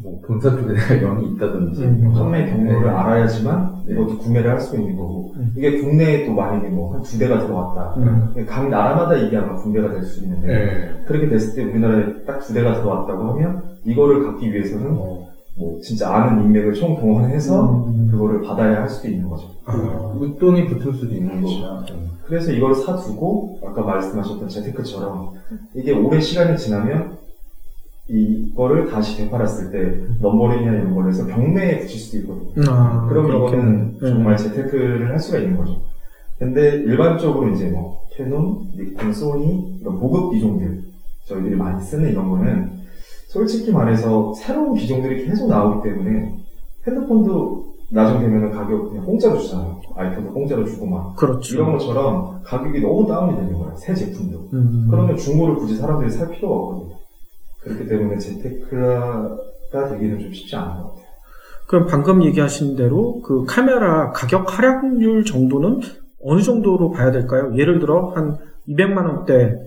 뭐 0.00 0.20
본사 0.24 0.50
쪽에 0.50 0.72
내가 0.74 0.94
영이 1.02 1.32
있다든지 1.32 1.82
음. 1.84 2.12
판매 2.14 2.48
경로를 2.48 2.82
네. 2.84 2.88
알아야지만 2.88 3.82
네. 3.86 3.94
이것도 3.94 4.18
구매를 4.18 4.48
할 4.52 4.60
수 4.60 4.76
있는 4.76 4.96
거고 4.96 5.32
음. 5.36 5.52
이게 5.56 5.80
국내에 5.80 6.24
또 6.26 6.32
만약에 6.34 6.68
뭐 6.68 6.92
한 6.94 7.02
두 7.02 7.18
대가 7.18 7.40
들어왔다 7.44 7.94
음. 7.96 8.46
각 8.48 8.68
나라마다 8.68 9.16
이게 9.16 9.36
아마 9.36 9.56
분배가 9.56 9.90
될 9.90 10.04
수 10.04 10.22
있는데 10.22 10.46
네. 10.46 11.04
그렇게 11.06 11.28
됐을 11.28 11.54
때 11.56 11.64
우리나라에 11.68 12.24
딱 12.24 12.38
두 12.40 12.54
대가 12.54 12.74
들어왔다고 12.74 13.24
하면 13.32 13.62
이거를 13.84 14.24
갖기 14.24 14.52
위해서는 14.52 14.86
어, 14.96 15.27
뭐 15.58 15.80
진짜 15.82 16.14
아는 16.14 16.44
인맥을 16.44 16.74
총 16.74 16.98
동원해서 16.98 17.86
음. 17.88 18.08
그거를 18.10 18.42
받아야 18.42 18.82
할 18.82 18.88
수도 18.88 19.08
있는 19.08 19.28
거죠. 19.28 19.48
아, 19.64 19.74
웃돈이 20.16 20.66
붙을 20.66 20.94
수도 20.94 21.14
있는 21.14 21.42
거구나. 21.42 21.84
그래서 22.26 22.52
이걸 22.52 22.74
사두고 22.74 23.58
아까 23.64 23.82
말씀하셨던 23.82 24.48
재테크처럼 24.48 25.32
이게 25.74 25.92
오랜 25.92 26.20
시간이 26.20 26.56
지나면 26.56 27.18
이거를 28.06 28.88
다시 28.88 29.16
되팔았을 29.18 29.70
때 29.70 30.06
넘버링이나 30.20 30.72
이런 30.72 30.94
걸로 30.94 31.08
해서 31.08 31.26
경매에 31.26 31.80
붙일 31.80 31.98
수도 31.98 32.18
있거든요. 32.18 32.72
아, 32.72 33.06
그럼. 33.08 33.26
이거는 33.28 33.98
네. 34.00 34.08
정말 34.08 34.36
재테크를 34.36 35.10
할 35.10 35.18
수가 35.18 35.38
있는 35.38 35.56
거죠. 35.56 35.82
근데 36.38 36.76
일반적으로 36.76 37.50
이제 37.50 37.68
뭐 37.68 38.06
캐논, 38.14 38.68
니콘, 38.76 39.12
소니 39.12 39.78
이런 39.80 39.98
고급 39.98 40.32
기종들 40.32 40.82
저희들이 41.26 41.56
많이 41.56 41.82
쓰는 41.82 42.10
이런 42.10 42.30
거는 42.30 42.77
솔직히 43.28 43.70
말해서 43.70 44.32
새로운 44.34 44.74
기종들이 44.74 45.26
계속 45.26 45.48
나오기 45.48 45.88
때문에 45.88 46.34
핸드폰도 46.86 47.68
나중 47.90 48.20
되면은 48.20 48.50
가격 48.50 48.90
그냥 48.90 49.04
공짜로 49.04 49.38
주잖아요. 49.38 49.80
아이패드 49.96 50.28
공짜로 50.30 50.64
주고 50.64 50.86
막 50.86 51.14
그렇죠. 51.16 51.56
이런 51.56 51.72
것처럼 51.72 52.40
가격이 52.42 52.80
너무 52.80 53.06
다운이 53.06 53.36
되는 53.36 53.52
거예요. 53.52 53.76
새 53.76 53.94
제품도. 53.94 54.48
음. 54.52 54.88
그러면 54.90 55.16
중고를 55.16 55.56
굳이 55.56 55.76
사람들이 55.76 56.10
살 56.10 56.30
필요가 56.30 56.54
없거든요. 56.54 56.96
그렇기 57.60 57.86
때문에 57.86 58.18
재테크가 58.18 59.36
되기는 59.90 60.20
좀 60.20 60.32
쉽지 60.32 60.56
않은 60.56 60.82
것 60.82 60.88
같아요. 60.88 61.06
그럼 61.66 61.86
방금 61.86 62.24
얘기하신 62.24 62.76
대로 62.76 63.20
그 63.20 63.44
카메라 63.46 64.10
가격 64.12 64.58
하락률 64.58 65.24
정도는 65.24 65.80
어느 66.24 66.40
정도로 66.40 66.90
봐야 66.92 67.10
될까요? 67.10 67.52
예를 67.56 67.78
들어 67.78 68.12
한 68.14 68.38
200만 68.68 69.06
원대 69.06 69.58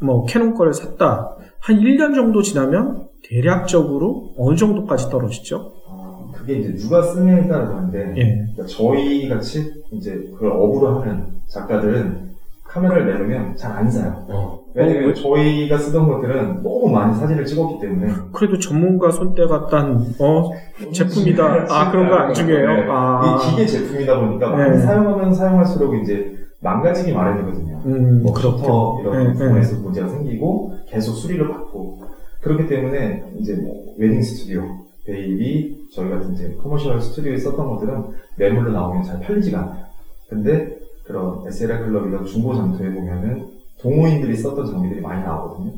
뭐 0.00 0.26
캐논 0.26 0.54
거를 0.54 0.74
샀다. 0.74 1.36
한 1.60 1.76
1년 1.80 2.14
정도 2.14 2.42
지나면 2.42 3.08
대략적으로 3.28 4.32
어느 4.38 4.56
정도까지 4.56 5.10
떨어지죠? 5.10 5.72
아, 5.88 6.18
그게 6.32 6.54
이제 6.58 6.74
누가 6.76 7.02
쓰느냐에 7.02 7.46
따라 7.48 7.68
다른데 7.68 8.14
예. 8.16 8.24
그러니까 8.54 8.64
저희 8.66 9.28
같이 9.28 9.82
이제 9.92 10.14
그걸 10.34 10.52
업으로 10.52 11.00
하는 11.00 11.26
작가들은 11.48 12.28
카메라를 12.64 13.06
내놓으면 13.06 13.56
잘 13.56 13.72
안 13.72 13.90
사요. 13.90 14.24
어, 14.28 14.60
왜냐면 14.74 15.04
어, 15.04 15.06
왜? 15.08 15.14
저희가 15.14 15.78
쓰던 15.78 16.06
것들은 16.06 16.62
너무 16.62 16.88
많이 16.90 17.14
사진을 17.18 17.44
찍었기 17.44 17.80
때문에 17.80 18.12
그래도 18.32 18.58
전문가 18.58 19.10
손때가 19.10 19.66
딴 19.68 19.96
어, 20.20 20.50
제품이다. 20.92 21.66
아 21.70 21.90
그런 21.90 22.08
거 22.10 22.14
안 22.16 22.34
중요해요. 22.34 22.66
네. 22.68 22.86
아, 22.90 23.38
이 23.42 23.50
기계 23.50 23.66
제품이다 23.66 24.20
보니까 24.20 24.50
많이 24.50 24.70
네. 24.76 24.78
사용하면 24.82 25.34
사용할수록 25.34 25.94
이제 26.02 26.36
망가지기 26.60 27.12
마련이거든요. 27.12 27.80
음, 27.86 28.22
뭐 28.22 28.32
그렇죠. 28.34 28.98
이런 29.00 29.28
네, 29.28 29.32
부분에서 29.32 29.80
문제가 29.80 30.08
생기고 30.08 30.74
계속 30.90 31.14
수리를 31.14 31.46
받고 31.48 32.02
그렇기 32.40 32.66
때문에 32.68 33.32
이제 33.38 33.54
뭐 33.56 33.94
웨딩 33.98 34.22
스튜디오, 34.22 34.62
베이비 35.04 35.88
저희 35.92 36.10
같은 36.10 36.34
이제 36.34 36.56
커머셜 36.62 37.00
스튜디오에 37.00 37.38
썼던 37.38 37.68
것들은 37.68 38.04
매물로 38.36 38.72
나오면 38.72 39.02
잘 39.04 39.20
팔리지가 39.20 39.58
않아요. 39.60 39.84
근데 40.28 40.78
그런 41.04 41.46
SLR 41.46 41.86
클럽 41.86 42.06
이런 42.06 42.24
중고 42.26 42.54
장터에 42.54 42.92
보면은 42.92 43.46
동호인들이 43.80 44.36
썼던 44.36 44.66
장비들이 44.66 45.00
많이 45.00 45.22
나오거든요. 45.24 45.72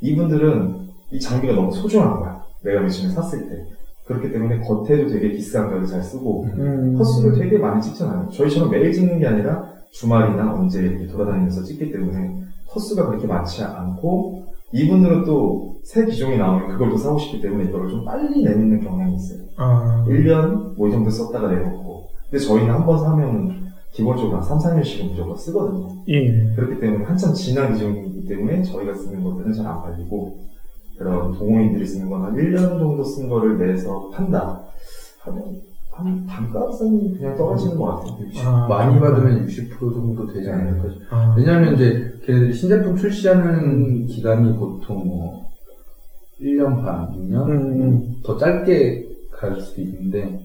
이분들은 0.00 0.84
이 1.12 1.20
장비가 1.20 1.54
너무 1.54 1.72
소중한 1.72 2.20
거야. 2.20 2.42
내가 2.62 2.80
며칠 2.80 3.08
샀을 3.10 3.48
때. 3.48 3.66
그렇기 4.06 4.32
때문에 4.32 4.60
겉에도 4.60 5.08
되게 5.08 5.30
비싼 5.30 5.70
가격 5.70 5.86
잘 5.86 6.02
쓰고 6.02 6.44
음, 6.44 6.94
컷수를 6.98 7.38
되게 7.38 7.56
많이 7.56 7.80
찍잖아요. 7.80 8.28
저희처럼 8.30 8.70
매일 8.70 8.92
찍는 8.92 9.18
게 9.18 9.26
아니라 9.26 9.66
주말이나 9.92 10.52
언제 10.52 10.80
이렇게 10.82 11.06
돌아다니면서 11.06 11.62
찍기 11.62 11.90
때문에 11.90 12.44
컷수가 12.68 13.06
그렇게 13.06 13.26
많지 13.26 13.62
않고 13.62 14.43
이분들은 14.74 15.24
또 15.24 15.74
새 15.84 16.06
기종이 16.06 16.38
나오면 16.38 16.68
그걸 16.70 16.88
또 16.88 16.96
사고 16.96 17.18
싶기 17.18 17.42
때문에 17.42 17.64
이걸 17.68 17.88
좀 17.90 18.06
빨리 18.06 18.42
내놓는 18.42 18.80
경향이 18.80 19.14
있어요. 19.16 19.40
아, 19.58 20.02
1년 20.08 20.74
뭐 20.76 20.88
이 20.88 20.90
정도 20.92 21.10
썼다가 21.10 21.48
내놓고 21.52 22.08
근데 22.30 22.42
저희는 22.42 22.72
한 22.72 22.86
번 22.86 22.98
사면 22.98 23.70
기본적으로 23.92 24.38
한 24.38 24.42
3, 24.42 24.58
4년씩은 24.58 25.10
무조건 25.10 25.36
쓰거든요. 25.36 25.88
예. 26.08 26.54
그렇기 26.56 26.80
때문에 26.80 27.04
한참 27.04 27.34
지난 27.34 27.74
기종이기 27.74 28.26
때문에 28.26 28.62
저희가 28.62 28.94
쓰는 28.94 29.22
것들은 29.22 29.52
잘 29.52 29.66
안 29.66 29.82
팔리고 29.82 30.38
그런 30.98 31.32
동호인들이 31.32 31.86
쓰는 31.86 32.08
건 32.08 32.24
한 32.24 32.34
1년 32.34 32.78
정도 32.78 33.04
쓴 33.04 33.28
거를 33.28 33.58
내서 33.58 34.08
판다 34.08 34.62
하면 35.20 35.44
한 35.96 36.26
단가성이 36.26 37.16
그냥 37.16 37.36
떨어지는 37.36 37.76
것 37.78 37.84
같아요. 37.84 38.16
아, 38.44 38.66
많이 38.68 38.98
받으면 38.98 39.46
60% 39.46 39.78
정도 39.78 40.26
되지 40.32 40.50
않을까. 40.50 40.88
아, 41.10 41.34
왜냐하면 41.38 41.74
이제 41.74 42.12
걔네들이 42.24 42.52
신제품 42.52 42.96
출시하는 42.96 44.06
기간이 44.06 44.56
보통 44.58 45.06
뭐 45.06 45.48
1년 46.40 46.82
반, 46.82 47.08
2년 47.12 47.48
음. 47.48 48.16
더 48.24 48.36
짧게 48.36 49.04
갈 49.32 49.60
수도 49.60 49.82
있는데 49.82 50.40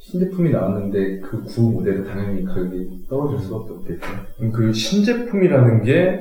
신제품이 0.00 0.50
나왔는데 0.50 1.20
그 1.20 1.44
구 1.44 1.70
모델은 1.70 2.04
당연히 2.04 2.42
가격이 2.44 3.04
떨어질 3.10 3.40
수밖에 3.40 3.72
없겠죠. 3.74 4.52
그 4.54 4.72
신제품이라는 4.72 5.82
게, 5.82 6.20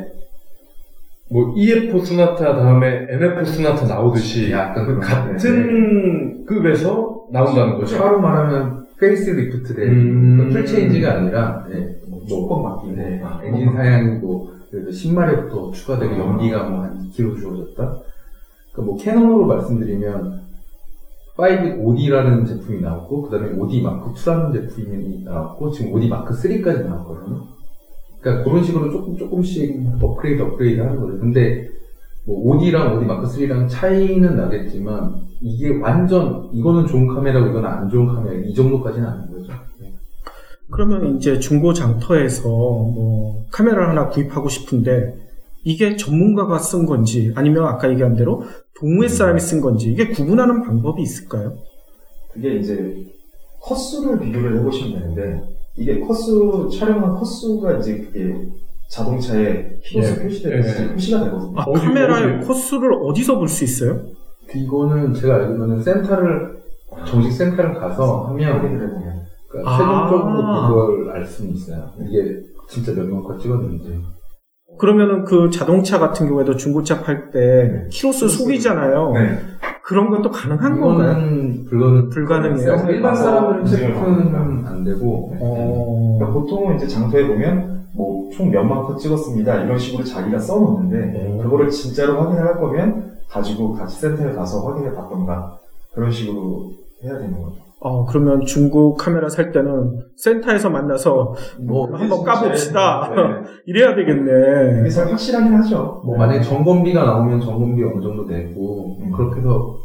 뭐, 1.31 1.53
EF 1.55 2.03
소나타 2.05 2.53
다음에 2.55 3.05
NF 3.09 3.45
소나타 3.45 3.85
나오듯이, 3.87 4.51
약간 4.51 4.85
그 4.85 4.99
같은 4.99 6.43
급에서 6.45 7.16
나온다는 7.31 7.77
거죠. 7.77 7.97
차로 7.97 8.21
말하면 8.21 8.87
페이스 8.99 9.29
리프트 9.29 9.75
된 9.75 9.89
음. 9.89 10.49
풀 10.51 10.65
체인지가 10.65 11.17
아니라 11.17 11.67
예, 11.71 11.99
뭐 12.07 12.25
조금 12.27 12.63
바뀌네. 12.63 13.09
네, 13.09 13.21
아, 13.23 13.39
엔진 13.43 13.71
사양이고 13.71 14.49
그래서 14.71 14.89
10마력부터 14.89 15.71
추가되고 15.73 16.13
아. 16.13 16.17
연비가 16.17 16.63
뭐 16.63 16.81
한 16.81 17.09
2kg 17.09 17.39
좋아졌다. 17.39 17.75
그러니까 17.75 18.81
뭐 18.83 18.97
캐논으로 18.97 19.45
말씀드리면 19.45 20.47
5D라는 21.37 22.47
제품이 22.47 22.81
나왔고 22.81 23.23
그 23.23 23.29
다음에 23.29 23.51
5D 23.53 23.81
마크 23.83 24.11
2라는 24.13 24.53
제품이 24.53 25.23
나왔고 25.23 25.71
지금 25.71 25.93
5D 25.93 26.09
마크 26.09 26.33
3까지 26.33 26.85
나왔거든요. 26.85 27.43
그러니까 28.19 28.43
그런 28.43 28.63
식으로 28.63 28.91
조금 28.91 29.15
조금씩 29.15 29.79
업그레이드 30.01 30.41
업그레이드 30.41 30.81
하는 30.81 30.99
거죠. 30.99 31.19
근데 31.19 31.69
뭐 32.27 32.55
OD랑 32.55 32.97
OD 32.97 33.05
마크 33.05 33.25
3랑 33.25 33.69
차이는 33.69 34.35
나겠지만 34.35 35.15
이게 35.41 35.79
완전 35.79 36.49
이거는 36.51 36.85
좋은 36.85 37.07
카메라고 37.07 37.47
이건 37.47 37.65
안 37.65 37.89
좋은 37.89 38.05
카메라 38.05 38.35
이 38.35 38.53
정도까지는 38.53 39.07
아닌 39.07 39.31
거죠. 39.31 39.53
네. 39.79 39.93
그러면 40.69 41.15
이제 41.15 41.39
중고 41.39 41.71
장터에서 41.71 42.49
뭐 42.49 43.45
카메라 43.49 43.89
하나 43.89 44.09
구입하고 44.09 44.49
싶은데 44.49 45.15
이게 45.63 45.95
전문가가 45.95 46.59
쓴 46.59 46.85
건지 46.85 47.31
아니면 47.33 47.63
아까 47.63 47.89
얘기한 47.89 48.15
대로 48.15 48.43
동호회 48.77 49.07
사람이 49.07 49.39
쓴 49.39 49.61
건지 49.61 49.89
이게 49.89 50.09
구분하는 50.09 50.63
방법이 50.63 51.01
있을까요? 51.01 51.55
그게 52.33 52.57
이제 52.57 53.05
컷수를 53.61 54.19
비교를 54.19 54.59
해보시면 54.59 54.99
되는데 54.99 55.41
이게 55.77 56.01
컷수 56.01 56.69
촬영한 56.77 57.15
컷수가 57.15 57.77
이제 57.77 57.99
그게 57.99 58.35
자동차에 58.89 59.79
키로수 59.83 60.15
네. 60.15 60.23
표시되는 60.23 60.61
네. 60.61 60.93
표시가 60.93 61.23
되거든요. 61.25 61.53
아, 61.59 61.63
어디, 61.63 61.85
카메라의 61.85 62.37
어디? 62.37 62.47
컷수를 62.47 62.93
어디서 63.03 63.37
볼 63.37 63.47
수 63.47 63.63
있어요? 63.63 64.01
이거는 64.53 65.13
제가 65.13 65.35
알기로는 65.35 65.81
센터를 65.81 66.57
정식 67.05 67.31
센터를 67.33 67.73
가서 67.73 68.27
하면 68.27 68.61
그러니까 69.49 69.71
아. 69.71 69.77
최종적으로 69.77 70.67
그걸 70.67 71.15
알 71.15 71.25
수는 71.25 71.51
있어요. 71.53 71.89
이게 71.99 72.39
진짜 72.69 72.93
몇만 72.93 73.24
컷 73.24 73.39
찍었는지. 73.41 73.99
그러면은 74.79 75.25
그 75.25 75.49
자동차 75.49 75.99
같은 75.99 76.27
경우에도 76.27 76.55
중고차 76.55 77.01
팔 77.01 77.31
때 77.31 77.87
키로수 77.89 78.29
속이잖아요. 78.29 79.11
네. 79.13 79.39
그런 79.83 80.09
것도 80.09 80.29
가능한 80.31 80.79
건가요? 80.81 81.15
불가능 81.69 82.09
불가능해요? 82.09 82.85
일반 82.89 83.15
사람들은 83.15 83.63
네. 83.63 83.69
체크는 83.71 84.35
안 84.65 84.83
되고 84.83 85.33
어... 85.39 86.17
그러니까 86.19 86.39
보통은 86.39 86.75
이제 86.75 86.87
장소에 86.87 87.25
보면 87.25 87.76
뭐 88.27 88.37
총 88.37 88.51
몇만 88.51 88.83
컷 88.83 88.97
찍었습니다 88.97 89.63
이런 89.63 89.77
식으로 89.77 90.03
자기가 90.03 90.39
써놓는데 90.39 91.33
오. 91.33 91.43
그거를 91.43 91.69
진짜로 91.69 92.19
확인을 92.21 92.45
할 92.45 92.59
거면 92.59 93.17
가지고 93.29 93.73
같이 93.73 93.99
센터에 93.99 94.33
가서 94.33 94.65
확인해 94.65 94.93
봤던가 94.93 95.57
그런 95.93 96.11
식으로 96.11 96.71
해야 97.03 97.17
되는 97.17 97.31
거죠. 97.31 97.55
어, 97.79 98.05
그러면 98.05 98.43
중고 98.45 98.95
카메라 98.95 99.29
살 99.29 99.51
때는 99.51 100.01
센터에서 100.15 100.69
만나서 100.69 101.35
뭐 101.59 101.87
한번 101.95 102.23
까봅시다. 102.23 103.11
네. 103.15 103.21
이래야 103.67 103.93
되겠네. 103.95 104.81
이게 104.81 104.89
잘 104.89 105.07
확실하긴 105.11 105.53
하죠. 105.53 106.01
뭐 106.03 106.17
만약에 106.17 106.41
점검비가 106.41 107.03
나오면 107.03 107.41
점검비 107.41 107.83
어느 107.83 108.01
정도 108.01 108.23
내고 108.25 108.97
음. 109.01 109.11
그렇게 109.11 109.41
해서 109.41 109.77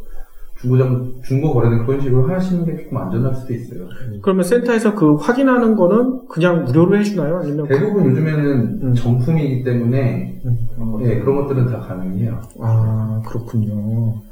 중고점 0.63 1.21
중고 1.25 1.53
거래는 1.53 1.85
그런 1.85 2.01
식으로 2.01 2.29
하시는 2.33 2.65
게 2.65 2.77
조금 2.85 2.97
안전할 2.97 3.35
수도 3.35 3.53
있어요. 3.53 3.89
그러면 4.23 4.45
센터에서 4.45 4.95
그 4.95 5.17
확인하는 5.17 5.75
거는 5.75 6.29
그냥 6.29 6.65
무료로 6.65 6.97
해주나요? 6.99 7.39
아니면 7.39 7.67
대부분 7.67 8.07
요즘에는 8.07 8.81
음. 8.83 8.95
정품이기 8.95 9.65
때문에 9.65 10.41
그런 10.75 10.93
것들. 10.93 11.11
예, 11.11 11.19
그런 11.19 11.37
것들은 11.43 11.67
다 11.67 11.81
가능해요. 11.81 12.41
아 12.61 13.21
그렇군요. 13.27 14.23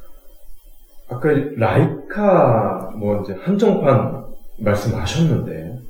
아까 1.09 1.31
라이카 1.57 2.93
뭐 2.97 3.23
이제 3.23 3.35
한정판 3.43 4.25
말씀하셨는데 4.61 5.81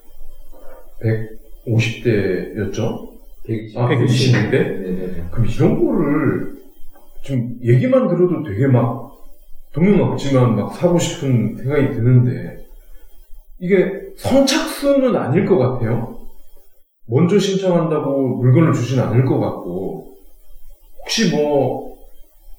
150대였죠? 1.67 3.11
120. 3.47 3.79
아, 3.79 3.89
120인데? 3.89 4.51
네네네. 4.53 5.25
그럼 5.31 5.47
이런 5.47 5.85
거를 5.85 6.55
좀 7.23 7.59
얘기만 7.63 8.09
들어도 8.09 8.43
되게 8.43 8.67
막 8.67 9.11
돈은 9.73 10.01
없지만 10.03 10.57
막 10.57 10.75
사고 10.75 10.99
싶은 10.99 11.57
생각이 11.57 11.91
드는데 11.95 12.65
이게 13.61 13.93
선착순은 14.17 15.15
아닐 15.17 15.47
것 15.47 15.59
같아요. 15.59 16.19
먼저 17.07 17.39
신청한다고 17.39 18.37
물건을 18.37 18.73
주진 18.73 19.01
않을 19.01 19.25
것 19.25 19.39
같고 19.39 20.15
혹시 21.01 21.35
뭐 21.35 21.97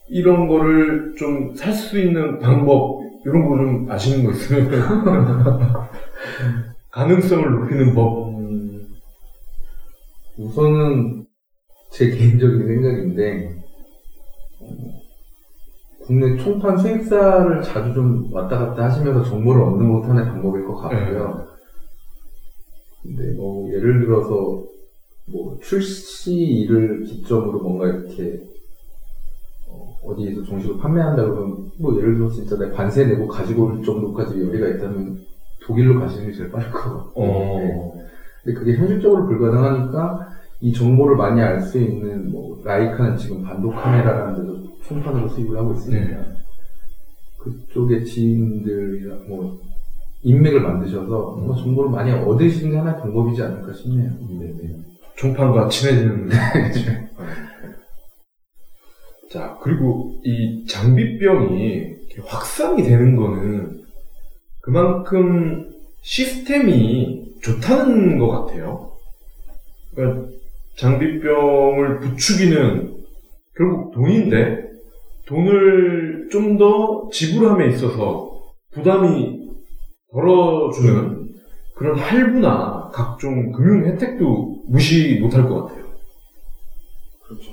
이런 0.10 0.48
거를 0.48 1.16
좀 1.18 1.54
살 1.56 1.74
수 1.74 2.00
있는 2.00 2.40
방법 2.40 3.02
이런 3.26 3.48
거 3.48 3.56
좀 3.56 3.90
아시는 3.90 4.26
거 4.26 4.32
있으면 4.32 4.70
가능성을 6.92 7.50
높이는 7.52 7.94
법 7.94 8.30
음, 8.40 8.88
우선은 10.38 11.26
제 11.92 12.10
개인적인 12.10 12.68
생각인데 12.68 13.56
어, 13.56 13.61
국내 16.12 16.36
총판 16.36 16.78
수입사를 16.78 17.62
자주 17.62 17.94
좀 17.94 18.28
왔다 18.34 18.60
갔다 18.60 18.84
하시면서 18.84 19.24
정보를 19.24 19.62
얻는 19.62 19.94
것도 19.94 20.10
하나의 20.10 20.28
방법일 20.28 20.66
것 20.66 20.76
같고요. 20.76 21.48
근데 23.02 23.34
뭐 23.38 23.72
예를 23.72 24.02
들어서 24.02 24.62
뭐 25.32 25.58
출시일을 25.62 27.06
기점으로 27.06 27.60
뭔가 27.62 27.88
이렇게 27.88 28.42
어, 29.70 29.96
어디에서 30.04 30.44
정식으로 30.44 30.80
판매한다 30.80 31.24
그러면 31.24 31.72
뭐 31.80 31.98
예를 31.98 32.16
들어서 32.16 32.36
진짜 32.36 32.58
내가 32.58 32.76
관세 32.76 33.06
내고 33.06 33.30
가지고 33.30 33.68
올 33.68 33.82
정도까지 33.82 34.38
여리가 34.48 34.68
있다면 34.68 35.18
독일로 35.64 35.98
가시는 36.02 36.28
게 36.28 36.34
제일 36.34 36.52
빠를 36.52 36.70
것 36.72 36.82
같고 36.82 37.22
네. 37.22 37.74
어, 37.74 37.94
근데 38.44 38.60
그게 38.60 38.76
현실적으로 38.76 39.28
불가능하니까 39.28 40.28
이 40.60 40.74
정보를 40.74 41.16
많이 41.16 41.40
알 41.40 41.62
수 41.62 41.80
있는 41.80 42.30
뭐 42.34 42.62
라이카는 42.66 43.16
지금 43.16 43.44
반도 43.44 43.70
카메라라는 43.70 44.42
데도 44.42 44.61
총판으로 44.88 45.30
수입을 45.30 45.58
하고 45.58 45.74
있으니까 45.74 46.22
네. 46.22 46.26
그쪽의 47.38 48.06
지인들이랑 48.06 49.28
뭐 49.28 49.60
인맥을 50.24 50.62
만드셔서 50.62 51.08
뭐 51.08 51.56
정보를 51.56 51.90
많이 51.90 52.12
얻으시는 52.12 52.72
게 52.72 52.78
하나의 52.78 53.00
방법이지 53.00 53.42
않을까 53.42 53.74
싶네요. 53.74 54.12
종판과 55.16 55.68
친해지는 55.70 56.30
자 59.32 59.58
그리고 59.62 60.20
이 60.24 60.66
장비병이 60.68 61.96
확산이 62.26 62.84
되는 62.84 63.16
거는 63.16 63.82
그만큼 64.62 65.72
시스템이 66.02 67.40
좋다는 67.42 68.20
것 68.20 68.30
같아요. 68.30 68.92
그러니까 69.96 70.28
장비병을 70.78 72.00
부추기는 72.00 73.04
결국 73.56 73.92
돈인데 73.94 74.71
돈을 75.32 76.28
좀 76.30 76.58
더 76.58 77.10
지불함에 77.12 77.70
있어서 77.70 78.30
부담이 78.74 79.50
덜어주는 80.12 81.30
그런 81.76 81.98
할부나 81.98 82.90
각종 82.94 83.52
금융 83.54 83.86
혜택도 83.86 84.64
무시 84.68 85.20
못할 85.22 85.48
것 85.48 85.66
같아요. 85.66 85.86
그렇죠. 87.26 87.52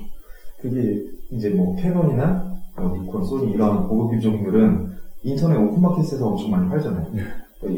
그게 0.61 1.01
이제 1.31 1.49
뭐 1.49 1.75
캐논이나 1.77 2.53
뭐 2.77 2.97
니콘, 2.97 3.23
소니 3.23 3.53
이런 3.53 3.87
고급 3.87 4.13
기종들은 4.15 4.89
인터넷 5.23 5.55
오픈마켓에서 5.57 6.27
엄청 6.27 6.51
많이 6.51 6.69
팔잖아요. 6.69 7.07
네. 7.13 7.23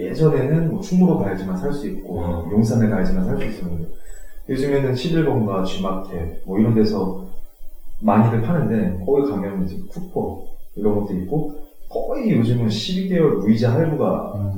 예전에는 0.09 0.71
뭐 0.71 0.81
충무로 0.81 1.17
가야지만 1.19 1.57
살 1.57 1.71
수 1.73 1.87
있고 1.87 2.19
어. 2.19 2.49
용산에 2.51 2.89
가야지만 2.89 3.25
살 3.25 3.37
수 3.37 3.45
있었는데 3.45 3.87
요즘에는 4.49 4.93
11번가 4.93 5.65
G마켓 5.65 6.43
뭐 6.45 6.59
이런 6.59 6.73
데서 6.75 7.27
많이들 8.01 8.41
파는데 8.41 9.03
거기 9.05 9.29
가면 9.29 9.63
이제 9.65 9.77
쿠폰 9.89 10.39
이런 10.75 10.95
것도 10.95 11.13
있고 11.19 11.55
거의 11.89 12.31
요즘은 12.37 12.67
12개월 12.67 13.39
무이자 13.39 13.73
할부가 13.73 14.33
어, 14.33 14.53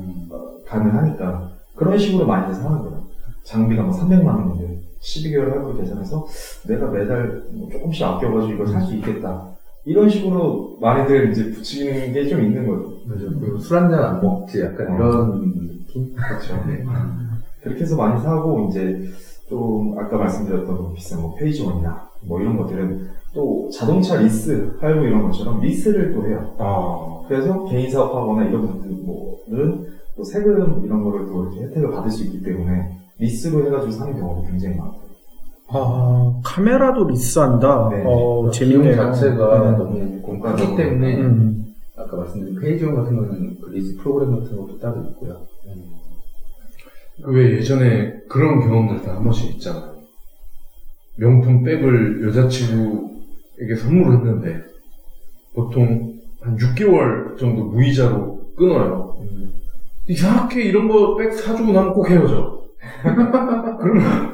가능하니까 0.66 1.50
그런 1.74 1.98
식으로 1.98 2.26
많이들 2.26 2.54
사는 2.54 2.78
거예요. 2.78 3.04
장비가 3.42 3.82
뭐 3.82 3.92
300만 3.92 4.26
원인데 4.26 4.80
12개월 5.00 5.50
할부 5.50 5.76
계산해서 5.76 6.26
내가 6.68 6.90
매달 6.90 7.42
뭐 7.52 7.68
조금씩 7.70 8.02
아껴가지고 8.04 8.52
이걸 8.54 8.66
살 8.68 8.82
수 8.82 8.94
있겠다. 8.94 9.50
이런 9.84 10.08
식으로 10.08 10.78
많이들 10.80 11.30
이제 11.30 11.50
붙이는 11.50 12.12
게 12.14 12.26
좀 12.28 12.40
있는 12.42 12.66
거죠. 12.66 12.94
맞아. 13.06 13.24
술한잔 13.60 14.02
안 14.02 14.20
먹지. 14.22 14.62
약간 14.62 14.92
어. 14.92 14.94
이런 14.94 15.40
느낌? 15.84 16.14
그렇죠. 16.14 16.54
그렇게 17.62 17.80
해서 17.82 17.96
많이 17.96 18.22
사고 18.22 18.68
이제 18.70 19.02
좀 19.48 19.96
아까 19.98 20.16
말씀드렸던 20.16 20.74
뭐 20.74 20.92
비싼 20.94 21.20
뭐 21.20 21.34
Phase 21.34 21.68
One이나 21.68 22.08
뭐 22.22 22.40
이런 22.40 22.56
것들은 22.56 23.08
또 23.34 23.68
자동차 23.70 24.16
리스 24.20 24.76
할부 24.80 25.04
이런 25.04 25.22
것처럼 25.22 25.60
리스를 25.60 26.14
또 26.14 26.26
해요. 26.26 26.54
아, 26.58 27.24
그래서 27.28 27.64
개인 27.64 27.90
사업하거나 27.90 28.44
이런 28.44 28.66
분들 28.66 28.90
뭐는 28.90 29.86
또 30.16 30.24
세금 30.24 30.82
이런 30.84 31.02
거를 31.02 31.26
또 31.26 31.42
이렇게 31.44 31.64
혜택을 31.64 31.90
받을 31.90 32.10
수 32.10 32.24
있기 32.24 32.42
때문에 32.42 32.96
리스로 33.18 33.66
해가지고 33.66 33.92
사는 33.92 34.18
경우도 34.18 34.48
굉장히 34.48 34.76
많고. 34.76 35.04
아, 35.68 36.40
카메라도 36.44 37.08
리스한다. 37.08 37.88
네. 37.90 38.02
어, 38.06 38.42
비용 38.42 38.52
재밌네요. 38.52 38.96
자체가 38.96 39.70
네. 39.70 39.76
너무 39.76 40.20
공과적으로. 40.22 40.66
크기 40.66 40.76
때문에 40.76 41.20
음. 41.20 41.64
아까 41.96 42.16
말씀드린 42.16 42.60
Phase 42.60 42.81
One 42.81 42.94
같은 42.96 43.16
거는 43.16 43.56
그 43.60 43.70
리스 43.70 43.96
프로그램 43.98 44.38
같은 44.38 44.56
것도 44.56 44.78
따로 44.78 45.02
있고요. 45.02 45.38
그 45.64 45.70
왜 47.22 47.52
예전에 47.56 48.14
그런 48.28 48.60
경험들 48.60 49.02
다 49.04 49.12
한 49.16 49.24
번씩 49.24 49.54
있잖아요. 49.56 49.94
명품 51.16 51.62
백을 51.62 52.26
여자친구에게 52.26 53.76
선물을 53.78 54.18
했는데 54.18 54.62
보통 55.54 56.14
한 56.40 56.56
6개월 56.56 57.38
정도 57.38 57.64
무이자로 57.66 58.40
끊어요. 58.56 59.16
이상하게 60.08 60.64
이런 60.64 60.88
거 60.88 61.16
백 61.16 61.32
사주고 61.32 61.72
나면 61.72 61.94
꼭 61.94 62.10
헤어져. 62.10 62.62
그러면 63.80 64.32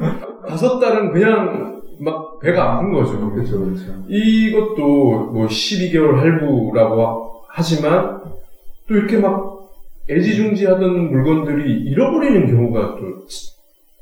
다섯 0.49 0.79
달은 0.81 1.13
그냥 1.13 1.81
막 2.01 2.41
배가 2.41 2.77
아픈 2.79 2.93
거죠. 2.93 3.31
그렇죠, 3.31 3.61
그렇죠. 3.63 3.93
이것도 4.09 5.31
뭐 5.33 5.47
12개월 5.47 6.17
할부라고 6.17 7.43
하지만 7.49 8.23
또 8.89 8.95
이렇게 8.97 9.19
막 9.19 9.60
애지중지하던 10.11 11.11
물건들이 11.11 11.83
잃어버리는 11.83 12.47
경우가 12.49 12.97
또 12.97 13.27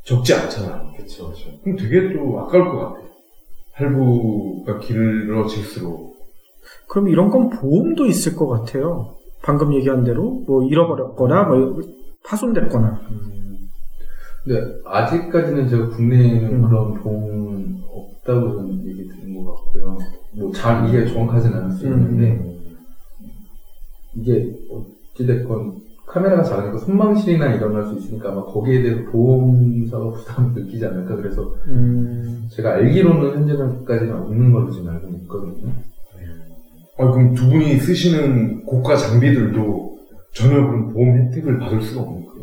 적지 0.04 0.34
않잖아요. 0.34 0.92
그렇죠. 0.96 1.32
그럼 1.62 1.76
되게 1.76 2.12
또 2.14 2.40
아까울 2.40 2.64
것 2.70 2.78
같아요. 2.78 3.08
할부가 3.72 4.78
길어질수록. 4.80 6.16
그럼 6.88 7.08
이런 7.08 7.28
건 7.30 7.50
보험도 7.50 8.06
있을 8.06 8.34
것 8.34 8.48
같아요. 8.48 9.16
방금 9.42 9.72
얘기한 9.74 10.02
대로 10.04 10.42
뭐 10.46 10.64
잃어버렸거나 10.64 11.44
뭐 11.44 11.80
파손됐거나. 12.24 13.00
근데 14.44 14.62
아직까지는 14.86 15.68
제가 15.68 15.90
국내에는 15.90 16.50
음. 16.50 16.62
그런 16.68 16.94
보험은 16.94 17.82
없다고 17.92 18.54
저는 18.56 18.86
얘기 18.86 19.06
들은 19.08 19.44
것 19.44 19.54
같고요. 19.54 19.98
뭐 20.38 20.52
잘 20.52 20.88
이게 20.88 21.06
정확하진 21.06 21.52
않을 21.52 21.70
수 21.72 21.86
있는데 21.86 22.56
이게 24.14 24.54
어찌됐건 25.14 25.87
카메라가 26.08 26.42
작으니까 26.42 26.78
손망실이나 26.78 27.54
일어날 27.54 27.84
수 27.86 27.96
있으니까 27.96 28.30
아마 28.30 28.44
거기에 28.44 28.82
대해서 28.82 29.10
보험사가 29.10 30.10
부담을 30.10 30.52
느끼지 30.54 30.84
않을까 30.86 31.16
그래서 31.16 31.54
음, 31.66 32.48
제가 32.50 32.74
알기로는 32.74 33.48
현재까지는 33.48 34.14
없는 34.14 34.52
걸로 34.52 34.70
지금 34.70 34.88
알고 34.88 35.08
있거든요. 35.22 35.72
아, 36.98 37.10
그럼 37.12 37.34
두 37.34 37.48
분이 37.48 37.76
쓰시는 37.76 38.64
고가 38.64 38.96
장비들도 38.96 39.98
전혀 40.32 40.54
그런 40.66 40.92
보험 40.92 41.16
혜택을 41.16 41.58
받을 41.58 41.80
수가 41.80 42.02
없는 42.02 42.26
거예요. 42.26 42.42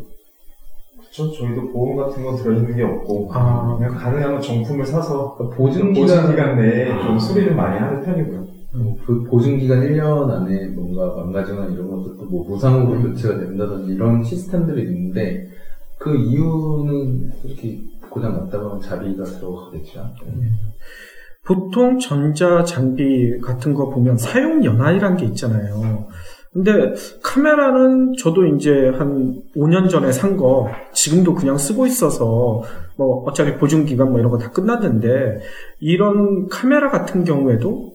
그렇죠. 0.96 1.32
저희도 1.32 1.72
보험 1.72 1.96
같은 1.96 2.22
거 2.22 2.36
들어있는 2.36 2.76
게 2.76 2.82
없고 2.82 3.30
아. 3.34 3.76
그냥 3.78 3.94
가능하면 3.94 4.40
정품을 4.40 4.86
사서 4.86 5.34
그러니까 5.34 5.56
보증 5.56 5.92
보증 5.92 6.16
기간 6.16 6.30
기간 6.30 6.56
내에 6.56 6.88
좀 6.88 7.18
수리를 7.18 7.54
많이 7.54 7.78
하는 7.78 8.02
편이고요. 8.02 8.55
그 9.06 9.22
보증 9.24 9.58
기간 9.58 9.80
1년 9.80 10.28
안에 10.30 10.68
뭔가 10.68 11.14
망가지거나 11.16 11.72
이런 11.72 11.88
것도 11.90 12.24
뭐 12.28 12.46
무상으로 12.48 13.00
교체가 13.02 13.38
된다든지 13.38 13.94
이런 13.94 14.22
시스템들이 14.22 14.82
있는데 14.82 15.48
그 15.98 16.14
이유는 16.14 17.30
솔직히 17.40 17.88
고장 18.10 18.32
났다고 18.34 18.68
하면 18.68 18.80
자비가 18.80 19.24
들어가겠죠. 19.24 20.10
보통 21.46 21.98
전자 21.98 22.64
장비 22.64 23.38
같은 23.40 23.72
거 23.72 23.88
보면 23.88 24.16
사용 24.18 24.64
연한이란 24.64 25.16
게 25.16 25.26
있잖아요. 25.26 26.06
근데 26.52 26.94
카메라는 27.22 28.14
저도 28.18 28.46
이제 28.46 28.70
한 28.96 29.42
5년 29.56 29.88
전에 29.90 30.10
산 30.10 30.36
거 30.36 30.68
지금도 30.92 31.34
그냥 31.34 31.56
쓰고 31.58 31.86
있어서 31.86 32.62
뭐 32.96 33.24
어차피 33.26 33.56
보증 33.58 33.84
기간 33.84 34.10
뭐 34.10 34.18
이런 34.18 34.30
거 34.30 34.38
다 34.38 34.50
끝났는데 34.50 35.40
이런 35.80 36.48
카메라 36.48 36.90
같은 36.90 37.24
경우에도 37.24 37.92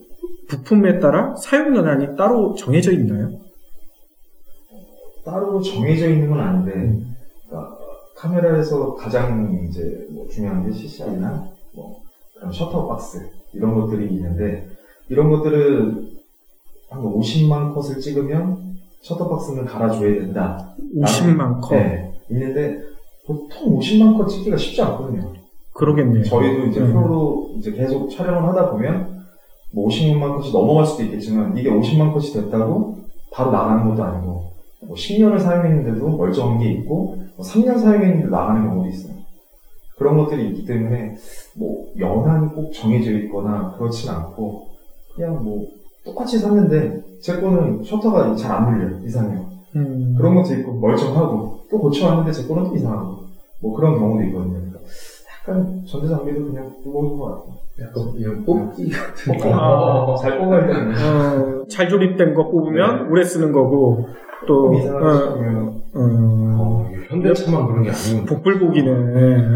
부품에 0.48 0.98
따라 1.00 1.34
사용 1.36 1.74
연한이 1.76 2.16
따로 2.16 2.54
정해져 2.54 2.92
있나요? 2.92 3.30
따로 5.24 5.60
정해져 5.60 6.08
있는 6.10 6.30
건 6.30 6.40
아닌데 6.40 7.00
그러니까 7.48 7.78
카메라에서 8.16 8.94
가장 8.94 9.66
이제 9.68 10.06
뭐 10.10 10.26
중요한 10.28 10.66
게 10.66 10.72
CCI나 10.72 11.46
뭐 11.74 12.02
그런 12.34 12.52
셔터 12.52 12.88
박스 12.88 13.30
이런 13.52 13.74
것들이 13.74 14.12
있는데 14.14 14.68
이런 15.08 15.30
것들은 15.30 16.10
한 16.90 17.02
50만 17.02 17.74
컷을 17.74 18.00
찍으면 18.00 18.72
셔터 19.02 19.28
박스는 19.28 19.64
갈아줘야 19.64 20.14
된다. 20.20 20.74
50만 20.96 21.60
컷. 21.60 21.74
네, 21.74 22.12
있는데 22.30 22.80
보통 23.26 23.78
50만 23.78 24.16
컷 24.16 24.28
찍기가 24.28 24.56
쉽지 24.56 24.82
않거든요. 24.82 25.32
그러겠네요. 25.72 26.22
저희도 26.24 26.66
이제 26.66 26.80
음. 26.80 26.88
프로로 26.92 27.54
이제 27.56 27.72
계속 27.72 28.10
촬영을 28.10 28.48
하다 28.50 28.70
보면 28.72 29.11
뭐 29.72 29.88
50만 29.88 30.36
컷이 30.36 30.52
넘어갈 30.52 30.86
수도 30.86 31.02
있겠지만 31.04 31.56
이게 31.56 31.70
50만 31.70 32.12
컷이 32.12 32.32
됐다고 32.32 32.98
바로 33.32 33.50
나가는 33.50 33.88
것도 33.88 34.02
아니고 34.04 34.52
뭐 34.82 34.96
10년을 34.96 35.40
사용했는데도 35.40 36.16
멀쩡한 36.16 36.58
게 36.58 36.70
있고 36.72 37.16
뭐 37.36 37.46
3년 37.46 37.78
사용했는데 37.78 38.28
나가는 38.28 38.66
경우도 38.68 38.88
있어요. 38.90 39.14
그런 39.96 40.16
것들이 40.18 40.48
있기 40.48 40.64
때문에 40.66 41.14
뭐 41.56 41.86
연한이 41.98 42.48
꼭 42.48 42.72
정해져 42.72 43.12
있거나 43.18 43.74
그렇진 43.78 44.10
않고 44.10 44.66
그냥 45.14 45.42
뭐 45.42 45.66
똑같이 46.04 46.38
샀는데 46.38 47.00
제 47.20 47.40
거는 47.40 47.84
셔터가 47.84 48.34
잘 48.34 48.50
안 48.52 48.70
물려 48.72 48.98
이상해요. 49.06 49.46
음. 49.76 50.14
그런 50.18 50.34
것도 50.34 50.54
있고 50.54 50.74
멀쩡하고 50.74 51.60
또 51.70 51.78
고쳐왔는데 51.78 52.32
제 52.32 52.46
거는 52.46 52.64
또 52.64 52.74
이상하고 52.76 53.16
뭐 53.60 53.74
그런 53.76 53.98
경우도 53.98 54.24
있거든요. 54.24 54.71
그러니까 55.44 55.70
약간 55.70 55.84
전자장비도 55.86 56.46
그냥 56.46 56.72
뚜벅인 56.82 57.18
것 57.18 57.24
같아요. 57.24 57.62
약간 57.80 58.12
이런 58.18 58.44
뽑기 58.44 58.90
같은 58.90 59.32
뽑기. 59.34 59.48
아. 59.52 60.14
잘 60.20 60.38
뽑아야 60.38 60.66
되는 60.66 60.92
어, 60.92 61.64
잘 61.68 61.88
조립된 61.88 62.34
거 62.34 62.50
뽑으면 62.50 63.10
오래 63.10 63.24
쓰는 63.24 63.50
거고 63.52 64.08
또 64.46 64.72
어, 64.72 65.82
어, 65.94 65.94
어, 65.94 66.90
현대차만 67.08 67.66
그런 67.66 67.82
게 67.82 67.90
아니군. 67.90 68.24
복불복이네. 68.26 69.54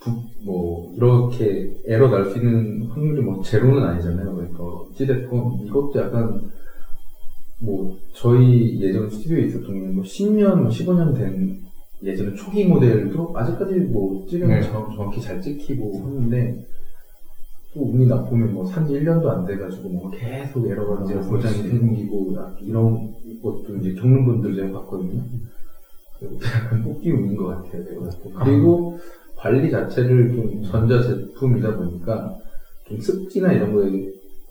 부- 0.00 0.22
뭐 0.44 0.92
이렇게 0.96 1.76
에러 1.86 2.08
날 2.08 2.26
수 2.30 2.38
있는 2.38 2.86
확률이 2.88 3.20
뭐 3.20 3.42
제로는 3.42 3.82
아니잖아요. 3.82 4.34
그러니까 4.34 4.62
어찌됐건 4.64 5.60
이것도 5.66 5.92
약간 5.96 6.40
뭐 7.60 7.96
저희 8.12 8.80
예전 8.80 9.10
스튜디오에 9.10 9.42
있었던 9.46 9.66
게뭐 9.74 10.02
10년, 10.04 10.68
15년 10.68 11.14
된 11.16 11.58
예전 12.02 12.34
초기 12.36 12.64
모델도 12.64 13.32
아직까지 13.36 13.74
뭐 13.92 14.24
찍으면 14.28 14.60
네. 14.60 14.66
정- 14.70 14.90
정확 14.94 15.16
히 15.16 15.20
잘 15.20 15.40
찍히고 15.40 16.00
하는데 16.04 16.64
또 17.74 17.82
운이 17.90 18.06
나쁘면 18.06 18.54
뭐 18.54 18.64
산지 18.64 18.94
1년도 18.94 19.26
안 19.26 19.44
돼가지고 19.44 19.88
뭐 19.88 20.10
계속 20.10 20.66
에러가 20.66 21.04
이제 21.04 21.14
나고 21.14 21.28
고장이. 21.28 21.54
생기고 21.68 22.32
막 22.32 22.56
이런 22.62 23.12
것도 23.42 23.76
이제 23.80 23.94
겪는 23.94 24.24
분들 24.24 24.54
제가 24.54 24.80
봤거든요. 24.80 25.22
약간 26.44 26.82
뽑기 26.82 27.10
운인 27.12 27.36
것 27.36 27.46
같아요. 27.46 27.84
그리고 28.44 28.98
관리 29.36 29.70
자체를 29.70 30.32
좀 30.34 30.62
전자 30.64 31.00
제품이다 31.02 31.76
보니까 31.76 32.36
좀 32.88 32.98
습기나 33.00 33.52
이런 33.52 33.72
거에 33.72 33.90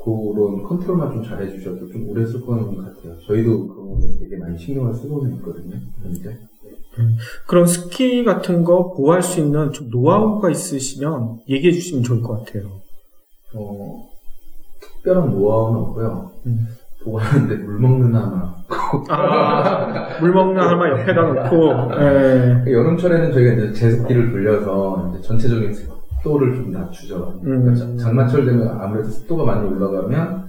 그런 0.03 0.63
컨트롤만 0.63 1.11
좀 1.11 1.23
잘 1.23 1.41
해주셔도 1.43 1.87
좀 1.89 2.07
오래 2.09 2.25
쓸 2.25 2.39
거는 2.41 2.63
같아요. 2.77 3.17
저희도 3.27 3.67
그런 3.67 3.99
거에 3.99 4.07
되게 4.19 4.37
많이 4.37 4.57
신경을 4.57 4.93
쓰고는 4.93 5.35
있거든요. 5.37 5.75
현재. 6.03 6.37
그런 7.47 7.65
스키 7.65 8.23
같은 8.23 8.63
거 8.63 8.93
보호할 8.93 9.21
수 9.21 9.39
있는 9.39 9.71
좀 9.71 9.89
노하우가 9.89 10.49
있으시면 10.49 11.39
얘기해 11.49 11.71
주시면 11.73 12.03
좋을 12.03 12.21
것 12.21 12.43
같아요. 12.45 12.65
어, 13.55 14.09
특별한 14.81 15.29
노하우는 15.31 15.79
없고요. 15.81 16.31
음. 16.47 16.67
보관하는데 17.03 17.55
물 17.63 17.79
먹는 17.79 18.15
하나. 18.15 18.55
아, 19.09 20.19
물 20.19 20.33
먹는 20.33 20.61
하나 20.61 20.89
옆에다 20.99 21.21
놓고, 21.21 21.91
예. 22.01 22.71
여름철에는 22.73 23.31
저희가 23.31 23.53
이제 23.53 23.73
제습기를 23.73 24.31
돌려서 24.31 25.09
이제 25.13 25.21
전체적인 25.21 25.73
습도를 25.73 26.55
좀 26.55 26.71
낮추죠. 26.71 27.39
그러니까 27.41 27.69
음. 27.71 27.75
자- 27.75 28.03
장마철 28.03 28.45
되면 28.45 28.67
아무래도 28.81 29.09
습도가 29.09 29.45
많이 29.45 29.67
올라가면 29.69 30.47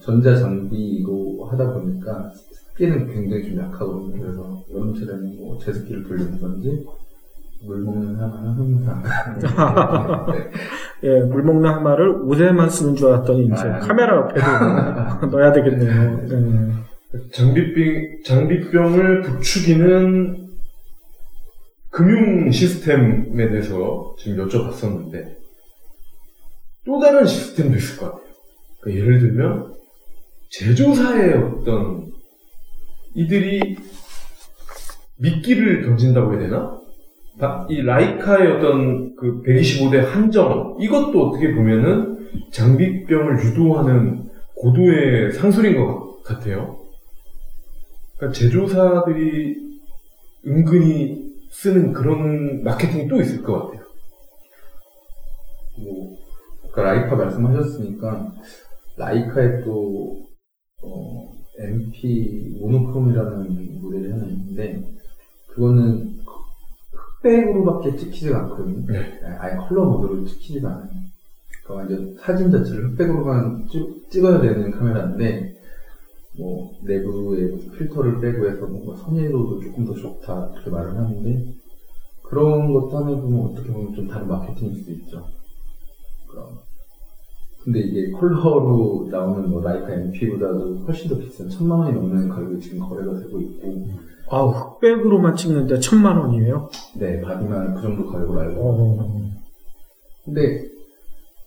전자 0.00 0.36
장비로 0.36 1.48
하다 1.50 1.72
보니까 1.72 2.30
습기는 2.74 3.06
굉장히 3.12 3.44
좀 3.44 3.58
약하거든요. 3.58 4.20
그래서 4.20 4.64
여름철에는 4.72 5.36
뭐 5.36 5.58
제습기를 5.58 6.04
돌린다든지 6.04 6.86
물 7.66 7.80
먹는 7.82 8.16
하나는 8.16 8.86
항상 8.86 9.02
네. 10.32 11.08
예, 11.08 11.20
물 11.20 11.42
먹는 11.42 11.70
하마를 11.70 12.10
옷에만 12.22 12.68
쓰는 12.68 12.94
줄 12.94 13.08
알았더니 13.08 13.46
이제 13.46 13.54
아, 13.54 13.78
카메라 13.78 14.16
옆에도 14.16 15.26
넣어야 15.30 15.52
되겠네요. 15.52 16.20
예. 16.30 17.30
장비병, 17.32 18.22
장비병을 18.24 19.22
부추기는 19.22 20.44
금융 21.90 22.50
시스템에 22.50 23.48
대해서 23.48 24.14
지금 24.18 24.46
여쭤봤었는데 24.46 25.36
또 26.84 27.00
다른 27.00 27.24
시스템도 27.24 27.76
있을 27.76 28.00
것 28.00 28.06
같아요. 28.12 28.34
그러니까 28.80 29.04
예를 29.04 29.20
들면 29.20 29.74
제조사의 30.50 31.34
어떤 31.34 32.13
이들이 33.14 33.76
미끼를 35.16 35.82
던진다고 35.82 36.32
해야 36.32 36.40
되나? 36.40 36.80
바- 37.38 37.66
이 37.68 37.82
라이카의 37.82 38.52
어떤 38.52 39.16
그 39.16 39.42
125대 39.42 39.96
한정 39.98 40.76
이것도 40.80 41.28
어떻게 41.28 41.54
보면은 41.54 42.28
장비병을 42.52 43.44
유도하는 43.44 44.30
고도의 44.56 45.32
상술인 45.32 45.76
것 45.76 46.22
같아요. 46.24 46.78
그러니까 48.16 48.38
제조사들이 48.38 49.56
은근히 50.46 51.24
쓰는 51.50 51.92
그런 51.92 52.62
마케팅이 52.62 53.08
또 53.08 53.20
있을 53.20 53.42
것 53.42 53.66
같아요. 53.66 53.84
뭐 55.78 56.16
아까 56.68 56.82
라이카 56.82 57.16
말씀하셨으니까 57.16 58.32
라이카에 58.96 59.62
또 59.64 60.24
어, 60.82 61.33
MP 61.58 62.56
모노크롬이라는 62.60 63.80
모델이 63.80 64.10
하나 64.10 64.24
있는데 64.26 64.84
그거는 65.48 66.18
흑백으로밖에 66.92 67.96
찍히지가 67.96 68.38
않거든요. 68.44 68.86
네. 68.86 69.20
아예 69.38 69.56
컬러 69.56 69.84
모드로 69.84 70.24
찍히지가 70.24 70.68
않아요. 70.68 70.90
그러니까 71.62 71.74
완전 71.74 72.16
사진 72.20 72.50
자체를 72.50 72.90
흑백으로만 72.90 73.68
찍, 73.70 74.10
찍어야 74.10 74.40
되는 74.40 74.70
카메라인데 74.70 75.54
뭐 76.36 76.76
내부에 76.82 77.46
무슨 77.46 77.70
필터를 77.72 78.20
빼고 78.20 78.48
해서 78.48 78.66
뭔가 78.66 78.96
선의도도 78.96 79.60
조금 79.60 79.84
더 79.86 79.94
좋다 79.94 80.50
그렇게 80.50 80.70
말을 80.70 80.96
하는데 80.96 81.54
그런 82.22 82.72
것도 82.72 82.98
하면 82.98 83.20
보면 83.20 83.52
어떻게 83.52 83.72
보면 83.72 83.94
좀 83.94 84.08
다른 84.08 84.26
마케팅일 84.26 84.74
수도 84.74 84.92
있죠. 84.92 85.28
그럼. 86.28 86.58
근데 87.64 87.80
이게 87.80 88.10
컬러로 88.10 89.08
나오는 89.10 89.48
뭐 89.48 89.62
라이카 89.62 89.94
MP보다도 89.94 90.84
훨씬 90.86 91.08
더 91.08 91.16
비싼 91.16 91.48
천만 91.48 91.78
원이 91.78 91.94
넘는 91.94 92.28
가격이 92.28 92.60
지금 92.60 92.86
거래가 92.86 93.18
되고 93.18 93.40
있고 93.40 93.86
아 94.28 94.42
흑백으로만 94.42 95.34
찍는데 95.34 95.80
천만 95.80 96.18
원이에요? 96.18 96.68
네 96.98 97.22
바디만 97.22 97.74
그 97.74 97.82
정도 97.82 98.06
가격으로 98.10 98.40
알고 98.40 98.60
어, 98.60 99.30
근데 100.26 100.64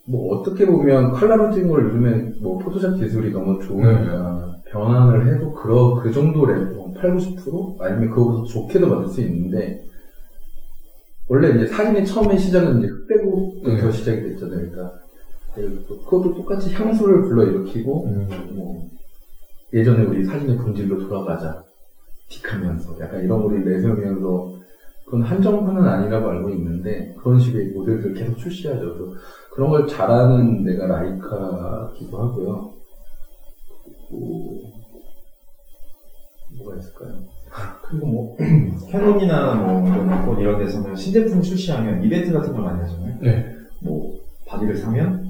뭐 0.08 0.36
어떻게 0.36 0.66
보면 0.66 1.12
컬러로 1.12 1.54
찍은 1.54 1.70
걸 1.70 1.86
요즘에 1.86 2.34
뭐 2.42 2.58
포토샵 2.58 3.00
기술이 3.00 3.32
너무 3.32 3.62
좋으니까 3.62 4.58
변환을 4.72 5.28
해도 5.28 5.54
그, 5.54 6.02
그 6.02 6.12
정도 6.12 6.46
래도 6.46 6.94
8, 6.94 7.16
90% 7.16 7.80
아니면 7.80 8.10
그거보다 8.10 8.46
좋게도 8.46 8.88
만들 8.88 9.10
수 9.10 9.22
있는데 9.22 9.84
원래 11.30 11.50
이제 11.50 11.68
사진의 11.68 12.06
처음에 12.06 12.38
시작은 12.38 12.80
이제 12.80 12.88
흑백으로부터 12.88 13.70
네. 13.70 13.92
시작이 13.92 14.22
됐잖아요. 14.22 14.70
그러니까 14.72 15.07
그- 15.62 16.04
그것도 16.06 16.36
똑같이 16.36 16.74
향수를 16.74 17.24
불러일으키고 17.24 18.06
뭐 18.56 18.88
예전에 19.74 20.04
우리 20.06 20.24
사진의 20.24 20.58
본질로 20.58 21.00
돌아가자 21.08 21.64
틱하면서 22.30 23.00
약간 23.00 23.24
이런 23.24 23.42
거를 23.42 23.64
내세우면서 23.66 24.58
그건 25.06 25.22
한정판은 25.24 25.84
아니라고 25.84 26.30
알고 26.30 26.50
있는데 26.52 27.16
그런 27.20 27.40
식의 27.40 27.70
모델들 27.72 28.14
계속 28.14 28.38
출시하죠. 28.38 29.14
그런 29.54 29.70
걸 29.70 29.88
잘하는 29.88 30.64
데가 30.64 30.86
라이카기도 30.88 32.18
하고요. 32.18 32.74
그리고 34.10 34.62
뭐가 36.58 36.76
있을까요? 36.78 37.14
그리고 37.84 38.06
뭐 38.08 38.38
캐논이나 38.92 39.56
뭐 39.56 39.88
이런 39.88 40.08
니콘 40.10 40.40
이런 40.40 40.60
데서는 40.60 40.96
신제품 40.96 41.42
출시하면 41.42 42.04
이벤트 42.04 42.32
같은 42.34 42.54
걸 42.54 42.64
많이 42.64 42.82
하잖아요. 42.82 43.18
네. 43.22 43.46
뭐 43.82 44.18
바디를 44.46 44.76
사면 44.76 45.27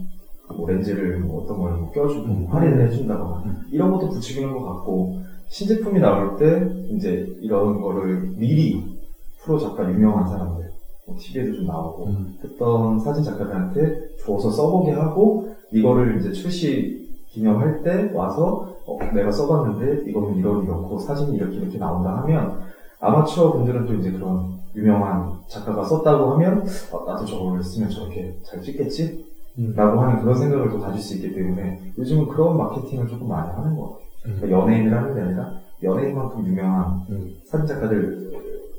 뭐 0.57 0.67
렌즈를 0.69 1.19
뭐 1.19 1.43
어떤 1.43 1.57
걸 1.57 1.77
뭐 1.79 1.91
껴주고 1.91 2.25
음. 2.25 2.47
할인을 2.49 2.87
해준다거나 2.87 3.43
이런 3.71 3.91
것도 3.91 4.09
부추기는 4.09 4.51
것 4.51 4.63
같고 4.63 5.19
신제품이 5.49 5.99
나올 5.99 6.35
때 6.37 6.69
이제 6.89 7.25
이런 7.41 7.79
거를 7.79 8.33
미리 8.37 8.97
프로 9.41 9.57
작가 9.59 9.89
유명한 9.89 10.27
사람들 10.27 10.69
뭐 11.07 11.15
TV에도 11.17 11.55
좀 11.55 11.67
나오고 11.67 12.05
음. 12.07 12.37
했던 12.43 12.99
사진 12.99 13.23
작가들한테 13.23 14.17
줘서 14.25 14.49
써보게 14.51 14.91
하고 14.91 15.55
이거를 15.71 16.19
이제 16.19 16.31
출시 16.31 17.07
기념할 17.29 17.83
때 17.83 18.11
와서 18.13 18.73
어, 18.85 18.97
내가 19.13 19.31
써봤는데 19.31 20.09
이거는 20.09 20.35
이런 20.37 20.63
이렇고 20.63 20.97
사진이 20.97 21.35
이렇게 21.37 21.57
이렇게 21.57 21.77
나온다 21.77 22.17
하면 22.21 22.59
아마추어 22.99 23.53
분들은 23.53 23.85
또 23.85 23.93
이제 23.95 24.11
그런 24.11 24.57
유명한 24.75 25.39
작가가 25.47 25.83
썼다고 25.83 26.33
하면 26.33 26.65
어, 26.91 27.05
나도 27.05 27.25
저걸 27.25 27.63
쓰면 27.63 27.89
저렇게 27.89 28.35
잘 28.43 28.61
찍겠지? 28.61 29.26
음. 29.59 29.73
라고 29.75 30.01
하는 30.01 30.21
그런 30.21 30.37
생각을 30.37 30.69
또 30.69 30.79
가질 30.79 31.01
수 31.01 31.15
있기 31.15 31.33
때문에 31.33 31.93
요즘은 31.97 32.27
그런 32.27 32.57
마케팅을 32.57 33.07
조금 33.07 33.27
많이 33.27 33.51
하는 33.51 33.75
것 33.75 33.93
같아요. 33.93 34.07
그러니까 34.23 34.49
연예인을 34.51 34.97
하는 34.97 35.15
게 35.15 35.21
아니라 35.21 35.59
연예인만큼 35.83 36.45
유명한 36.45 37.05
음. 37.09 37.35
사진 37.45 37.65
작가들 37.67 38.31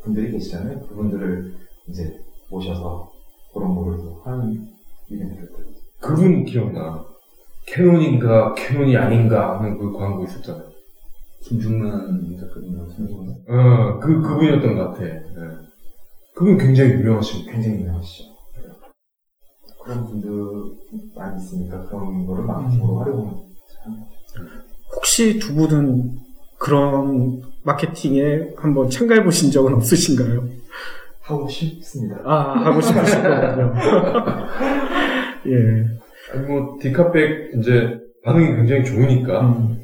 분들이 0.03 0.31
계시잖아요. 0.33 0.81
그분들을 0.87 1.53
이제 1.89 2.21
모셔서 2.51 3.11
그런 3.53 3.75
거를 3.75 3.99
또 3.99 4.21
하는 4.25 4.69
이벤트를 5.09 5.49
또 5.49 5.59
그분 6.01 6.45
기억나. 6.45 7.05
캐논인가 7.67 8.55
캐논이 8.55 8.97
아닌가 8.97 9.59
하는 9.59 9.77
그 9.77 9.93
광고 9.93 10.25
있었잖아요. 10.25 10.65
김중란 11.43 12.37
작가님이랑 12.41 12.89
선생님 12.89 13.35
어, 13.49 13.99
그, 14.01 14.23
그분이었던 14.23 14.75
것 14.75 14.89
같아. 14.89 15.05
네. 15.05 15.23
그분 16.35 16.57
굉장히 16.57 16.93
유명하신 16.93 17.45
분. 17.45 17.53
굉장히 17.53 17.81
유명하시죠. 17.81 18.38
그런 19.89 20.05
분들 20.05 20.31
많이 21.17 21.43
있으니까 21.43 21.83
그런 21.87 22.27
거를 22.27 22.45
마케팅으로 22.45 22.99
활용하면 22.99 23.35
참 23.83 23.97
혹시 24.95 25.39
두 25.39 25.55
분은 25.55 26.19
그런 26.59 27.41
마케팅에 27.63 28.51
한번 28.59 28.91
참가해 28.91 29.25
보신 29.25 29.51
적은 29.51 29.73
없으신가요? 29.75 30.47
하고 31.23 31.49
싶습니다. 31.49 32.21
아 32.25 32.65
하고 32.67 32.83
싶으실 32.83 33.23
거군요. 33.23 33.75
예. 35.49 35.99
아니, 36.35 36.47
뭐, 36.47 36.77
디카백, 36.81 37.55
이제, 37.55 37.99
반응이 38.25 38.57
굉장히 38.57 38.85
좋으니까, 38.85 39.41
음. 39.41 39.79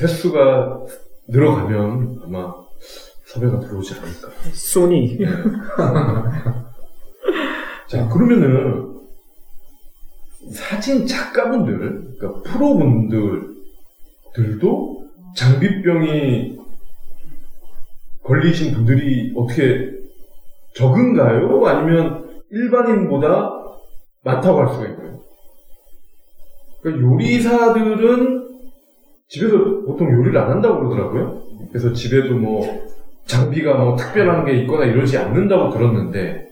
횟수가 0.00 0.84
늘어가면 1.28 2.20
아마 2.24 2.54
섭외가 3.24 3.58
들어오지 3.58 3.94
않을까. 3.94 4.30
소니. 4.52 5.18
자, 7.88 8.08
그러면은, 8.08 8.91
사진 10.50 11.06
작가분들, 11.06 12.16
그러니까 12.18 12.42
프로분들들도 12.42 13.52
장비병이 15.36 16.58
걸리신 18.22 18.74
분들이 18.74 19.32
어떻게 19.36 19.90
적은가요? 20.74 21.64
아니면 21.66 22.42
일반인보다 22.50 23.50
많다고 24.24 24.60
할 24.60 24.74
수가 24.74 24.86
있나요? 24.86 25.20
그러니까 26.80 27.08
요리사들은 27.08 28.48
집에서 29.28 29.56
보통 29.86 30.12
요리를 30.12 30.36
안 30.36 30.50
한다고 30.50 30.80
그러더라고요. 30.80 31.42
그래서 31.70 31.92
집에도 31.92 32.36
뭐 32.36 32.86
장비가 33.26 33.74
뭐 33.78 33.96
특별한 33.96 34.44
게 34.44 34.60
있거나 34.60 34.84
이러지 34.84 35.16
않는다고 35.16 35.70
들었는데 35.70 36.51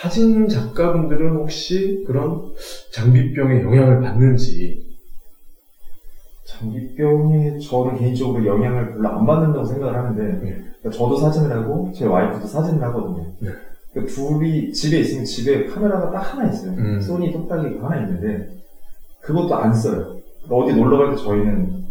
사진 0.00 0.46
작가분들은 0.48 1.36
혹시 1.36 2.04
그런 2.06 2.42
장비병의 2.92 3.62
영향을 3.62 4.00
받는지 4.02 4.84
장기병이 6.44 7.60
저는 7.60 7.96
개인적으로 7.98 8.44
영향을 8.46 8.92
별로 8.92 9.08
안 9.08 9.26
받는다고 9.26 9.64
생각을 9.64 9.96
하는데 9.96 10.22
네. 10.22 10.56
그러니까 10.80 10.90
저도 10.90 11.16
사진을 11.16 11.50
하고 11.50 11.90
제 11.94 12.04
와이프도 12.06 12.46
사진을 12.46 12.82
하거든요. 12.84 13.26
네. 13.40 13.50
그러니까 13.92 14.14
둘이 14.14 14.72
집에 14.72 14.98
있으면 15.00 15.24
집에 15.24 15.64
카메라가 15.66 16.10
딱 16.10 16.34
하나 16.34 16.50
있어요. 16.50 16.72
음. 16.72 17.00
소니 17.00 17.32
똑딱이가 17.32 17.90
하나 17.90 18.02
있는데 18.02 18.48
그것도 19.22 19.54
안 19.54 19.72
써요. 19.74 20.16
그러니까 20.44 20.56
어디 20.56 20.74
놀러 20.78 20.98
갈 20.98 21.16
때 21.16 21.22
저희는 21.22 21.86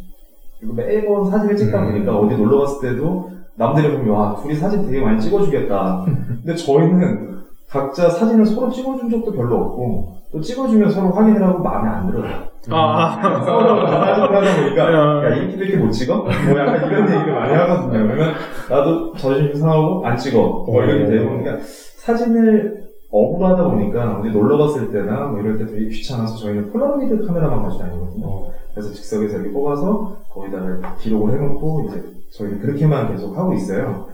매번 0.76 1.30
사진을 1.30 1.58
찍다 1.58 1.82
음. 1.84 1.91
보니까 1.91 2.18
어디 2.18 2.36
놀러 2.38 2.60
갔을 2.60 2.89
때도 2.89 3.32
남들이 3.56 3.91
보면 3.91 4.10
와 4.10 4.36
둘이 4.41 4.56
사진 4.56 4.86
되게 4.86 5.01
많이 5.01 5.20
찍어주겠다. 5.20 6.06
근데 6.45 6.56
저희는 6.56 7.35
각자 7.70 8.09
사진을 8.09 8.45
서로 8.45 8.70
찍어준 8.70 9.09
적도 9.09 9.32
별로 9.32 9.55
없고 9.57 10.16
또 10.32 10.41
찍어주면 10.41 10.91
서로 10.91 11.11
확인을 11.11 11.43
하고 11.43 11.63
마음에 11.63 11.89
안 11.89 12.11
들어요. 12.11 12.45
아. 12.70 13.41
서로 13.45 13.88
사진을 13.88 14.36
하다 14.36 14.61
보니까 14.61 14.93
야. 14.93 15.26
야 15.26 15.36
이렇게 15.36 15.53
이렇게 15.53 15.78
못 15.78 15.91
찍어? 15.91 16.16
뭐 16.18 16.30
약간 16.59 16.88
이런 16.89 17.13
얘기를 17.13 17.34
많이 17.34 17.53
하거든요. 17.53 17.91
그러면 18.07 18.34
나도 18.70 19.13
자존심 19.13 19.55
상하고 19.55 20.05
안 20.05 20.18
찍어. 20.18 20.39
뭐 20.68 20.84
이렇게 20.84 21.05
되고 21.05 21.30
그러니까 21.30 21.57
사진을 21.97 22.86
억울하다 23.11 23.70
보니까 23.70 24.20
어디 24.20 24.30
놀러 24.30 24.57
갔을 24.57 24.91
때나 24.91 25.28
뭐 25.28 25.39
이럴 25.39 25.57
때 25.57 25.66
되게 25.66 25.88
귀찮아서 25.88 26.38
저희는 26.38 26.72
폴라로이드 26.72 27.26
카메라만 27.26 27.63
가지고 27.63 27.84
다니거든요. 27.84 28.47
그래서 28.74 28.91
즉석에서 28.93 29.38
이렇게 29.38 29.53
뽑아서 29.53 30.18
거기다가 30.30 30.95
기록을 30.97 31.34
해놓고 31.34 31.88
이제 31.88 32.03
저희는 32.32 32.59
그렇게만 32.59 33.11
계속 33.11 33.38
하고 33.38 33.53
있어요. 33.53 34.07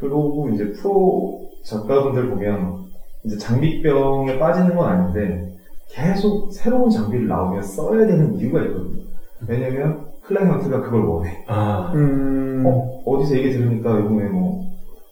그리고 0.00 0.48
이제 0.54 0.72
프로 0.72 1.51
작가분들 1.64 2.28
보면 2.30 2.86
이제 3.24 3.38
장비병에 3.38 4.38
빠지는 4.38 4.76
건 4.76 4.88
아닌데 4.88 5.56
계속 5.88 6.52
새로운 6.52 6.90
장비를 6.90 7.28
나오면 7.28 7.62
써야 7.62 8.06
되는 8.06 8.36
이유가 8.36 8.62
있거든요. 8.62 9.02
왜냐면 9.46 10.06
클라이언트가 10.22 10.82
그걸 10.82 11.04
원해. 11.04 11.44
아, 11.46 11.92
음. 11.94 12.62
어, 12.66 13.02
어디서 13.04 13.36
얘기 13.36 13.52
들으니까 13.52 13.98
이번에 14.00 14.28
뭐 14.28 14.64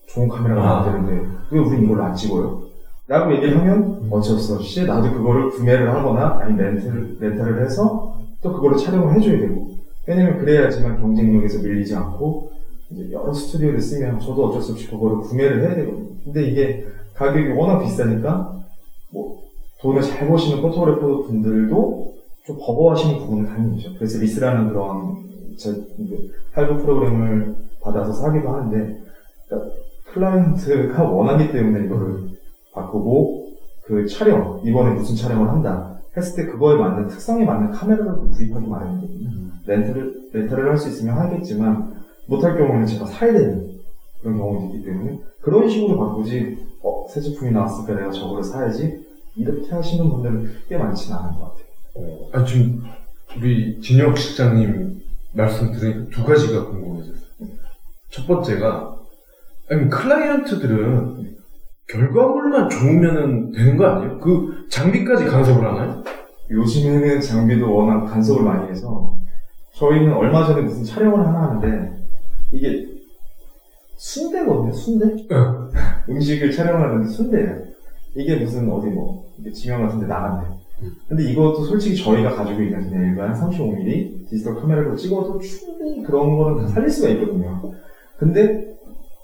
좋은 0.07 0.29
카메라가 0.29 0.63
아. 0.63 0.87
나왔는데 0.87 1.29
왜 1.51 1.59
우린 1.59 1.85
이걸로 1.85 2.05
안 2.05 2.15
찍어요? 2.15 2.63
라고 3.07 3.33
얘기를 3.35 3.59
하면 3.59 4.09
어쩔 4.11 4.39
수 4.39 4.55
없이 4.55 4.87
나도 4.87 5.13
그거를 5.13 5.51
구매를 5.51 5.93
하거나 5.93 6.39
아니면 6.43 6.75
렌트를, 6.75 7.17
렌탈을 7.21 7.65
해서 7.65 8.17
또 8.41 8.53
그걸로 8.53 8.77
촬영을 8.77 9.15
해줘야 9.15 9.39
되고 9.41 9.71
왜냐면 10.07 10.39
그래야지만 10.39 11.01
경쟁력에서 11.01 11.61
밀리지 11.61 11.95
않고 11.95 12.53
이제 12.91 13.13
여러 13.13 13.33
스튜디오를 13.33 13.81
쓰면 13.81 14.21
저도 14.21 14.47
어쩔 14.47 14.63
수 14.63 14.73
없이 14.73 14.89
그거를 14.89 15.19
구매를 15.19 15.63
해야 15.63 15.75
되거든요. 15.75 16.10
근데 16.25 16.45
이게 16.45 16.87
가격이 17.15 17.51
워낙 17.51 17.81
비싸니까 17.81 18.61
뭐 19.13 19.43
돈을 19.81 20.03
잘 20.03 20.29
버시는 20.29 20.63
포토그래퍼 20.63 21.23
분들도 21.23 22.15
좀 22.47 22.59
버거워하시는 22.59 23.19
부분은 23.19 23.47
당연히 23.47 23.79
있죠. 23.79 23.95
그래서 23.95 24.19
리스라는 24.19 24.69
그런 24.69 25.17
제그 25.57 26.31
할부 26.53 26.83
프로그램을 26.83 27.55
받아서 27.83 28.13
사기도 28.13 28.51
하는데 28.51 29.01
그러니까 29.47 29.71
클라이언트가 30.13 31.05
원하기 31.05 31.53
때문에 31.53 31.85
이거를 31.87 32.31
바꾸고 32.73 33.49
그 33.85 34.07
촬영 34.07 34.61
이번에 34.65 34.95
무슨 34.95 35.17
촬영을 35.17 35.49
한다 35.49 35.99
했을 36.17 36.37
때 36.37 36.51
그거에 36.51 36.77
맞는 36.77 37.09
특성에 37.09 37.45
맞는 37.45 37.71
카메라를 37.71 38.13
또 38.13 38.31
구입하기 38.31 38.67
마련이거든요. 38.67 39.31
렌트를 39.67 40.31
렌탈을 40.33 40.71
할수 40.71 40.89
있으면 40.89 41.17
하겠지만 41.17 41.95
못할 42.27 42.57
경우에는 42.57 42.87
제가 42.87 43.07
사야 43.07 43.33
되는 43.33 43.70
그런 44.23 44.39
경우도 44.39 44.77
있기 44.77 44.85
때문에 44.85 45.19
그런 45.41 45.69
식으로 45.69 45.99
바꾸지 45.99 46.59
어, 46.83 47.07
새 47.09 47.21
제품이 47.21 47.53
나왔으니까 47.53 47.95
내가 47.95 48.11
저거를 48.11 48.43
사야지 48.43 49.07
이렇게 49.37 49.71
하시는 49.71 50.09
분들은 50.09 50.53
꽤 50.69 50.77
많지는 50.77 51.17
않은 51.17 51.35
것 51.35 51.41
같아요. 51.41 51.65
어, 51.97 52.31
아, 52.33 52.45
지금 52.45 52.83
우리 53.37 53.81
진혁 53.81 54.19
실장님 54.19 55.01
말씀 55.33 55.73
들으니까 55.73 56.11
두 56.11 56.25
가지가 56.25 56.67
궁금해졌어요. 56.67 57.21
첫 58.11 58.27
번째가, 58.27 58.97
아니, 59.71 59.89
클라이언트들은 59.89 61.37
결과물만 61.89 62.69
좋으면 62.69 63.53
되는 63.53 63.77
거 63.77 63.87
아니에요? 63.87 64.19
그 64.19 64.67
장비까지 64.69 65.25
간섭을 65.27 65.65
하나요? 65.65 66.03
요즘에는 66.51 67.21
장비도 67.21 67.73
워낙 67.73 68.07
간섭을 68.07 68.43
많이 68.43 68.71
해서 68.71 69.17
저희는 69.75 70.13
얼마 70.13 70.45
전에 70.45 70.63
무슨 70.63 70.85
촬영을 70.85 71.25
하나 71.25 71.43
하는데 71.43 72.01
이게 72.53 72.90
순대거든요, 74.01 74.73
순대? 74.73 75.07
음식을 76.09 76.51
촬영을 76.53 76.89
하는데 76.89 77.07
순대예요. 77.09 77.59
이게 78.15 78.37
무슨 78.37 78.71
어디 78.73 78.89
뭐 78.89 79.31
지명 79.55 79.83
같은 79.83 80.01
데 80.01 80.07
나간대. 80.07 80.49
근데 81.07 81.31
이것도 81.31 81.65
솔직히 81.65 82.03
저희가 82.03 82.35
가지고 82.35 82.63
있는 82.63 82.89
그냥 82.89 83.11
일반 83.11 83.35
35mm 83.35 84.29
디지털 84.31 84.57
카메라로 84.57 84.97
찍어도 84.97 85.39
충분히 85.39 86.03
그런 86.03 86.35
거는 86.37 86.63
다 86.63 86.69
살릴 86.69 86.89
수가 86.89 87.11
있거든요. 87.11 87.75
근데 88.17 88.75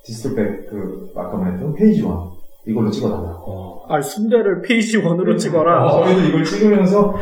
디지털 0.04 0.34
백, 0.34 0.70
그, 0.70 1.10
아까 1.16 1.38
말했던 1.38 1.74
Phase 1.74 2.02
One 2.02 2.32
이걸로 2.66 2.90
찍어달라고. 2.90 3.50
어. 3.50 3.86
아, 3.88 4.02
순대를 4.02 4.60
Phase 4.60 4.98
One으로 4.98 5.38
찍어라. 5.38 5.90
저희도 5.90 6.28
이걸 6.28 6.44
찍으면서 6.44 7.14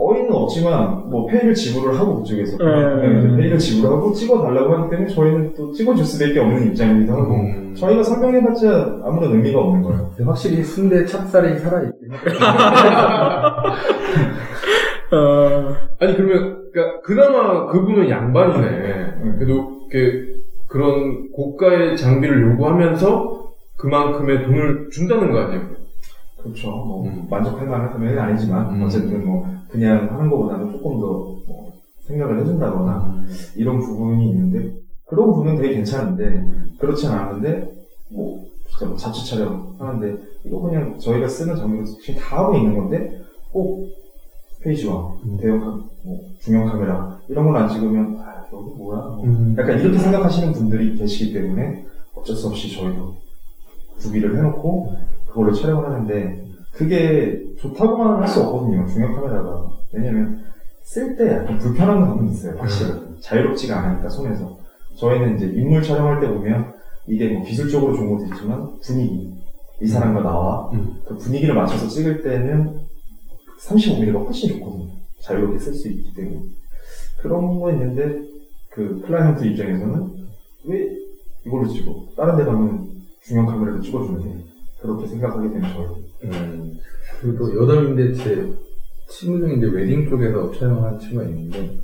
어이는 0.00 0.32
없지만 0.32 1.10
뭐 1.10 1.26
페이를 1.26 1.54
지불을 1.54 1.98
하고 1.98 2.18
그쪽에서 2.18 2.56
네. 2.58 3.08
네, 3.08 3.36
페이를 3.36 3.58
지불하고 3.58 4.12
찍어달라고 4.12 4.74
하기 4.74 4.90
때문에 4.90 5.08
저희는 5.08 5.54
또 5.54 5.72
찍어줄 5.72 6.04
수밖에 6.04 6.40
없는 6.40 6.68
입장이기도 6.68 7.12
하고 7.12 7.34
음. 7.34 7.74
저희가 7.76 8.02
설명해봤자 8.02 9.00
아무런 9.04 9.32
의미가 9.32 9.60
없는 9.60 9.82
거예요. 9.82 10.08
근데 10.10 10.24
확실히 10.24 10.62
순대 10.64 11.04
찹쌀이 11.04 11.58
살아있긴 11.58 12.12
해. 12.12 12.16
어, 15.12 15.74
아니, 15.98 16.16
그러면, 16.16 16.70
그니까, 16.72 17.00
그나마 17.00 17.66
그분은 17.66 18.08
양반이네. 18.08 19.14
그래도, 19.38 19.80
이렇게, 19.90 20.24
그런 20.68 21.30
고가의 21.32 21.96
장비를 21.96 22.52
요구하면서 22.52 23.40
그만큼의 23.76 24.44
돈을 24.44 24.88
준다는 24.92 25.32
거 25.32 25.40
아니에요? 25.40 25.62
그렇죠. 26.42 26.70
뭐 26.70 27.04
음. 27.04 27.26
만족할 27.28 27.66
만한 27.66 27.92
금액은 27.92 28.18
아니지만 28.18 28.74
음. 28.74 28.82
어쨌든 28.82 29.24
뭐 29.26 29.46
그냥 29.68 30.08
하는 30.10 30.30
것보다는 30.30 30.72
조금 30.72 31.00
더 31.00 31.40
뭐 31.46 31.70
생각을 32.06 32.40
해준다거나 32.40 33.22
이런 33.56 33.78
부분이 33.78 34.30
있는데 34.30 34.74
그런 35.06 35.26
부분은 35.26 35.56
되게 35.56 35.74
괜찮은데 35.76 36.44
그렇지 36.78 37.06
않았는데 37.06 37.72
뭐 38.10 38.44
진짜 38.68 38.86
뭐 38.86 38.96
자체 38.96 39.24
촬영 39.24 39.74
하는데 39.78 40.20
이거 40.44 40.60
그냥 40.60 40.98
저희가 40.98 41.28
쓰는 41.28 41.54
장비로 41.56 41.84
지금 41.84 42.20
다 42.20 42.38
하고 42.38 42.56
있는 42.56 42.76
건데 42.76 43.20
꼭 43.52 43.86
Phase 44.62 44.94
One 44.94 45.14
대형 45.40 45.60
카, 45.60 45.66
뭐 46.04 46.20
중형 46.40 46.66
카메라 46.66 47.18
이런 47.28 47.46
걸 47.46 47.56
안 47.56 47.68
찍으면 47.68 48.18
아 48.18 48.44
여기 48.52 48.70
뭐야 48.76 49.00
뭐 49.00 49.24
음. 49.24 49.54
약간 49.56 49.78
이렇게 49.78 49.96
생각하시는 49.98 50.52
분들이 50.52 50.96
계시기 50.96 51.32
때문에 51.32 51.86
어쩔 52.14 52.34
수 52.34 52.48
없이 52.48 52.74
저희도 52.74 53.14
구비를 54.00 54.36
해놓고 54.36 54.94
그걸로 55.30 55.52
촬영을 55.52 55.86
하는데 55.86 56.44
그게 56.72 57.42
좋다고만 57.58 58.20
할 58.20 58.28
수 58.28 58.40
없거든요 58.42 58.86
중형 58.86 59.14
카메라가. 59.14 59.70
왜냐면 59.92 60.44
쓸 60.82 61.16
때 61.16 61.32
약간 61.32 61.58
불편한 61.58 62.00
감은 62.00 62.28
있어요 62.30 62.56
확실히. 62.58 62.92
자유롭지가 63.20 63.76
않으니까 63.78 64.08
손에서. 64.08 64.58
저희는 64.96 65.36
이제 65.36 65.46
인물 65.46 65.82
촬영할 65.82 66.20
때 66.20 66.28
보면 66.28 66.72
이게 67.06 67.28
뭐 67.28 67.44
기술적으로 67.44 67.94
좋은 67.94 68.10
것도 68.16 68.26
있지만 68.34 68.78
분위기. 68.80 69.34
이 69.82 69.86
사람과 69.86 70.22
나와. 70.22 70.70
음. 70.72 70.96
그 71.06 71.16
분위기를 71.16 71.54
맞춰서 71.54 71.88
찍을 71.88 72.22
때는 72.22 72.80
35mm가 73.60 74.24
훨씬 74.24 74.50
좋거든요. 74.58 74.88
자유롭게 75.22 75.58
쓸 75.58 75.74
수 75.74 75.88
있기 75.88 76.12
때문에. 76.14 76.40
그런 77.22 77.58
거 77.60 77.70
있는데 77.72 78.22
그 78.70 79.00
클라이언트 79.06 79.44
입장에서는 79.44 80.08
왜 80.64 80.88
이걸로 81.46 81.66
찍어? 81.68 82.06
다른 82.16 82.36
데 82.36 82.44
가면 82.44 82.88
중형 83.22 83.46
카메라로 83.46 83.80
찍어주는데 83.80 84.49
그렇게 84.80 85.06
생각하기 85.06 85.48
때문에 85.52 85.72
저희 85.74 86.30
음. 86.30 86.72
그리고 87.20 87.38
또 87.38 87.62
여담인데 87.62 88.14
제 88.14 88.46
친구 89.08 89.38
중에 89.40 89.54
이제 89.54 89.66
웨딩 89.66 90.08
쪽에서 90.08 90.52
촬영한 90.52 90.98
친구가 90.98 91.24
있는데 91.28 91.80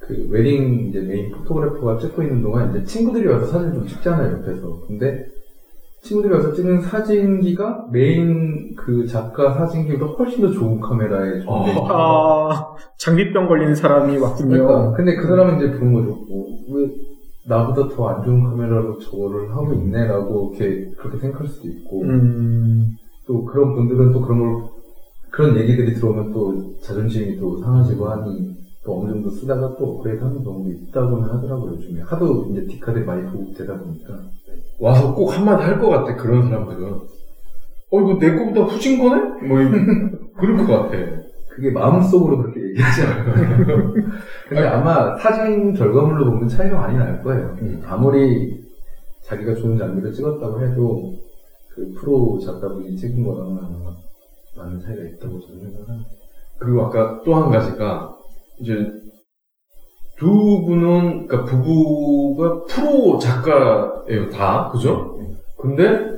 그 0.00 0.26
웨딩 0.30 0.88
이제 0.88 1.00
main 1.00 1.30
photographer가 1.32 1.98
찍고 1.98 2.22
있는 2.22 2.42
동안 2.42 2.70
이제 2.70 2.84
친구들이 2.84 3.26
와서 3.28 3.46
사진 3.46 3.74
좀 3.74 3.86
찍잖아요 3.86 4.38
옆에서 4.38 4.80
근데 4.86 5.26
친구들이 6.02 6.32
와서 6.32 6.52
찍는 6.52 6.82
사진기가 6.82 7.88
메인 7.90 8.76
그 8.76 9.06
작가 9.06 9.52
사진기보다 9.54 10.12
훨씬 10.12 10.40
더 10.40 10.52
좋은 10.52 10.80
카메라에 10.80 11.40
있고 11.40 11.52
아, 11.92 12.76
장비병 12.98 13.48
걸린 13.48 13.74
사람이 13.74 14.16
왔군요. 14.16 14.48
그러니까 14.50 14.92
근데 14.92 15.16
그 15.16 15.26
사람은 15.26 15.56
이제 15.56 15.78
보는 15.78 15.92
거죠 15.94 16.12
어, 16.12 16.44
왜 16.46 16.55
나보다 17.48 17.88
더 17.94 18.08
안 18.08 18.24
좋은 18.24 18.44
카메라로 18.44 18.98
저거를 18.98 19.50
하고 19.52 19.72
있네라고 19.74 20.52
이렇게 20.54 20.90
그렇게 20.96 21.18
생각할 21.18 21.46
수도 21.48 21.68
있고 21.68 22.02
음, 22.02 22.96
또 23.26 23.44
그런 23.44 23.74
분들은 23.74 24.12
또 24.12 24.20
그런 24.20 24.40
걸 24.40 24.68
그런 25.30 25.56
얘기들이 25.56 25.94
들어오면 25.94 26.32
또 26.32 26.76
자존심이 26.80 27.36
또 27.38 27.58
상하시고 27.62 28.08
하니 28.08 28.56
또 28.84 29.00
어느 29.00 29.10
정도 29.10 29.30
쓰다가 29.30 29.76
또 29.76 29.96
업그레이드 29.96 30.22
하는 30.22 30.42
경우도 30.42 30.70
있다고는 30.70 31.28
하더라고요 31.28 31.72
요즘에 31.74 32.00
하도 32.02 32.46
이제 32.50 32.66
디카들이 32.66 33.04
많이 33.04 33.22
보급되다 33.30 33.78
보니까 33.78 34.20
와서 34.80 35.14
꼭 35.14 35.28
한마디 35.36 35.62
할 35.64 35.78
것 35.80 35.88
같아, 35.88 36.14
그런 36.16 36.48
사람들은. 36.48 36.92
어, 36.92 38.00
이거 38.00 38.18
내 38.18 38.34
거보다 38.36 38.62
후진 38.62 38.98
거네? 38.98 39.46
뭐, 39.48 39.60
이- 39.60 39.68
그럴 40.36 40.56
것 40.58 40.66
같아. 40.66 40.96
그게 41.50 41.70
마음속으로 41.70 42.38
그렇게 42.42 42.60
얘기하지 42.76 43.02
않아요 43.02 43.94
근데 44.48 44.66
아마 44.66 45.16
사진 45.16 45.72
결과물로 45.74 46.26
보면 46.26 46.48
차이가 46.48 46.78
많이 46.78 46.98
날 46.98 47.22
거예요 47.22 47.56
음. 47.62 47.82
아무리 47.84 48.64
자기가 49.24 49.54
좋은 49.54 49.76
장비를 49.78 50.12
찍었다고 50.12 50.60
해도 50.62 51.14
그 51.74 51.92
프로 51.98 52.38
작가분이 52.38 52.96
찍은 52.96 53.24
거랑은 53.24 53.58
아마 53.58 53.96
많은 54.56 54.80
차이가 54.80 55.02
있다고 55.02 55.40
저는 55.40 55.60
생각합니다 55.62 56.16
그리고 56.58 56.86
아까 56.86 57.20
또 57.22 57.34
한 57.34 57.50
가지가, 57.50 58.16
이제, 58.60 58.90
두 60.18 60.64
분은, 60.64 61.26
그니까 61.26 61.44
부부가 61.44 62.64
프로 62.64 63.18
작가예요, 63.18 64.30
다. 64.30 64.70
그죠? 64.72 65.18
근데, 65.58 66.16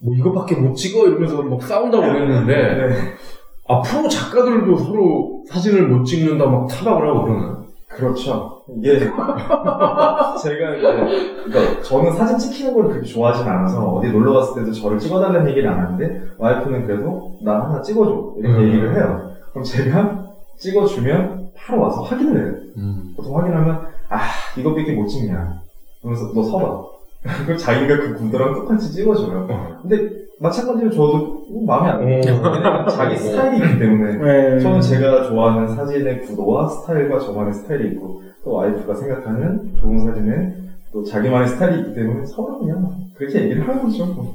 뭐 0.00 0.14
이것밖에 0.16 0.56
못 0.56 0.74
찍어? 0.74 1.06
이러면서 1.06 1.42
막 1.42 1.62
싸운다고 1.62 2.02
그랬는데, 2.02 2.54
네. 2.88 3.14
아, 3.68 3.80
프로 3.80 4.08
작가들도 4.08 4.76
서로 4.76 5.44
사진을 5.48 5.88
못 5.88 6.04
찍는다 6.04 6.46
막 6.46 6.66
타박을 6.68 7.08
하고 7.08 7.24
그러나? 7.24 7.62
그렇죠. 7.88 8.62
이게 8.78 8.98
제가 8.98 9.10
이제 10.76 11.44
그러니까 11.44 11.82
저는 11.82 12.12
사진 12.12 12.38
찍히는 12.38 12.74
걸 12.74 12.84
그렇게 12.88 13.06
좋아하진 13.06 13.46
않아서 13.46 13.94
어디 13.94 14.10
놀러 14.10 14.32
갔을 14.32 14.62
때도 14.62 14.72
저를 14.72 14.98
찍어달라는 14.98 15.50
얘기를 15.50 15.68
안 15.68 15.78
하는데 15.78 16.22
와이프는 16.38 16.86
그래도 16.86 17.38
나 17.42 17.64
하나 17.64 17.82
찍어줘 17.82 18.34
이렇게 18.38 18.56
음. 18.56 18.68
얘기를 18.68 18.94
해요. 18.96 19.30
그럼 19.50 19.64
제가 19.64 20.24
찍어주면 20.58 21.50
바로 21.54 21.82
와서 21.82 22.02
확인을 22.02 22.40
해요. 22.40 22.54
보통 23.16 23.36
확인하면 23.38 23.86
아 24.08 24.20
이것밖에 24.56 24.94
못 24.94 25.06
찍냐. 25.06 25.60
그러면서 26.00 26.32
너 26.34 26.42
서봐. 26.42 26.82
그럼 27.44 27.58
자기가 27.58 27.96
그 27.98 28.14
구도랑 28.16 28.54
똑같이 28.54 28.90
찍어줘요. 28.92 29.46
어. 29.50 29.78
근데 29.82 30.21
마찬가지로 30.42 30.90
저도 30.90 31.42
마음에 31.66 31.90
안 31.90 31.98
들어요. 32.00 32.20
왜냐면 32.42 32.88
자기 32.88 33.16
스타일이기 33.16 33.78
때문에 33.78 34.16
네. 34.16 34.60
저는 34.60 34.80
제가 34.80 35.28
좋아하는 35.28 35.68
사진의 35.74 36.22
구도와 36.22 36.68
스타일과 36.68 37.20
저만의 37.20 37.54
스타일이 37.54 37.92
있고 37.92 38.22
또 38.44 38.54
와이프가 38.54 38.94
생각하는 38.94 39.74
좋은 39.80 39.98
사진에 40.00 40.54
또 40.92 41.04
자기만의 41.04 41.48
스타일이 41.48 41.80
있기 41.80 41.94
때문에 41.94 42.26
서로 42.26 42.58
그냥 42.58 42.90
그렇게 43.14 43.42
얘기를 43.44 43.66
하는 43.66 43.82
거죠. 43.84 44.06
뭐. 44.06 44.34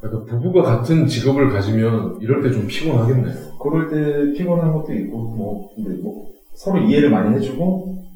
그러니까 0.00 0.24
부부가 0.30 0.62
같은 0.62 1.06
직업을 1.06 1.50
가지면 1.50 2.18
이럴 2.20 2.42
때 2.42 2.50
좀 2.50 2.66
피곤하겠네요. 2.66 3.34
그럴 3.60 3.88
때 3.88 4.32
피곤한 4.38 4.72
것도 4.72 4.92
있고 4.94 5.18
뭐 5.18 5.70
근데 5.74 6.00
뭐 6.02 6.28
서로 6.54 6.78
이해를 6.80 7.10
많이 7.10 7.34
해주고 7.36 7.64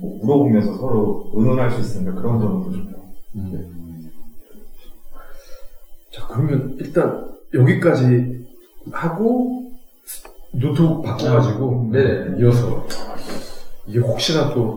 뭐 0.01 0.19
물어보면서 0.23 0.75
서로 0.79 1.25
의논할 1.35 1.71
수 1.71 1.81
있으니까 1.81 2.15
그런 2.15 2.41
점은 2.41 2.63
더 2.65 2.71
좋죠. 2.71 2.91
자, 6.13 6.27
그러면 6.27 6.77
일단 6.81 7.31
여기까지 7.55 8.47
하고 8.93 9.73
노트북 10.53 11.05
바꿔가지고 11.05 11.91
네네. 11.93 12.41
이어서 12.41 12.87
이게 13.87 14.01
혹시나 14.01 14.53
또 14.53 14.69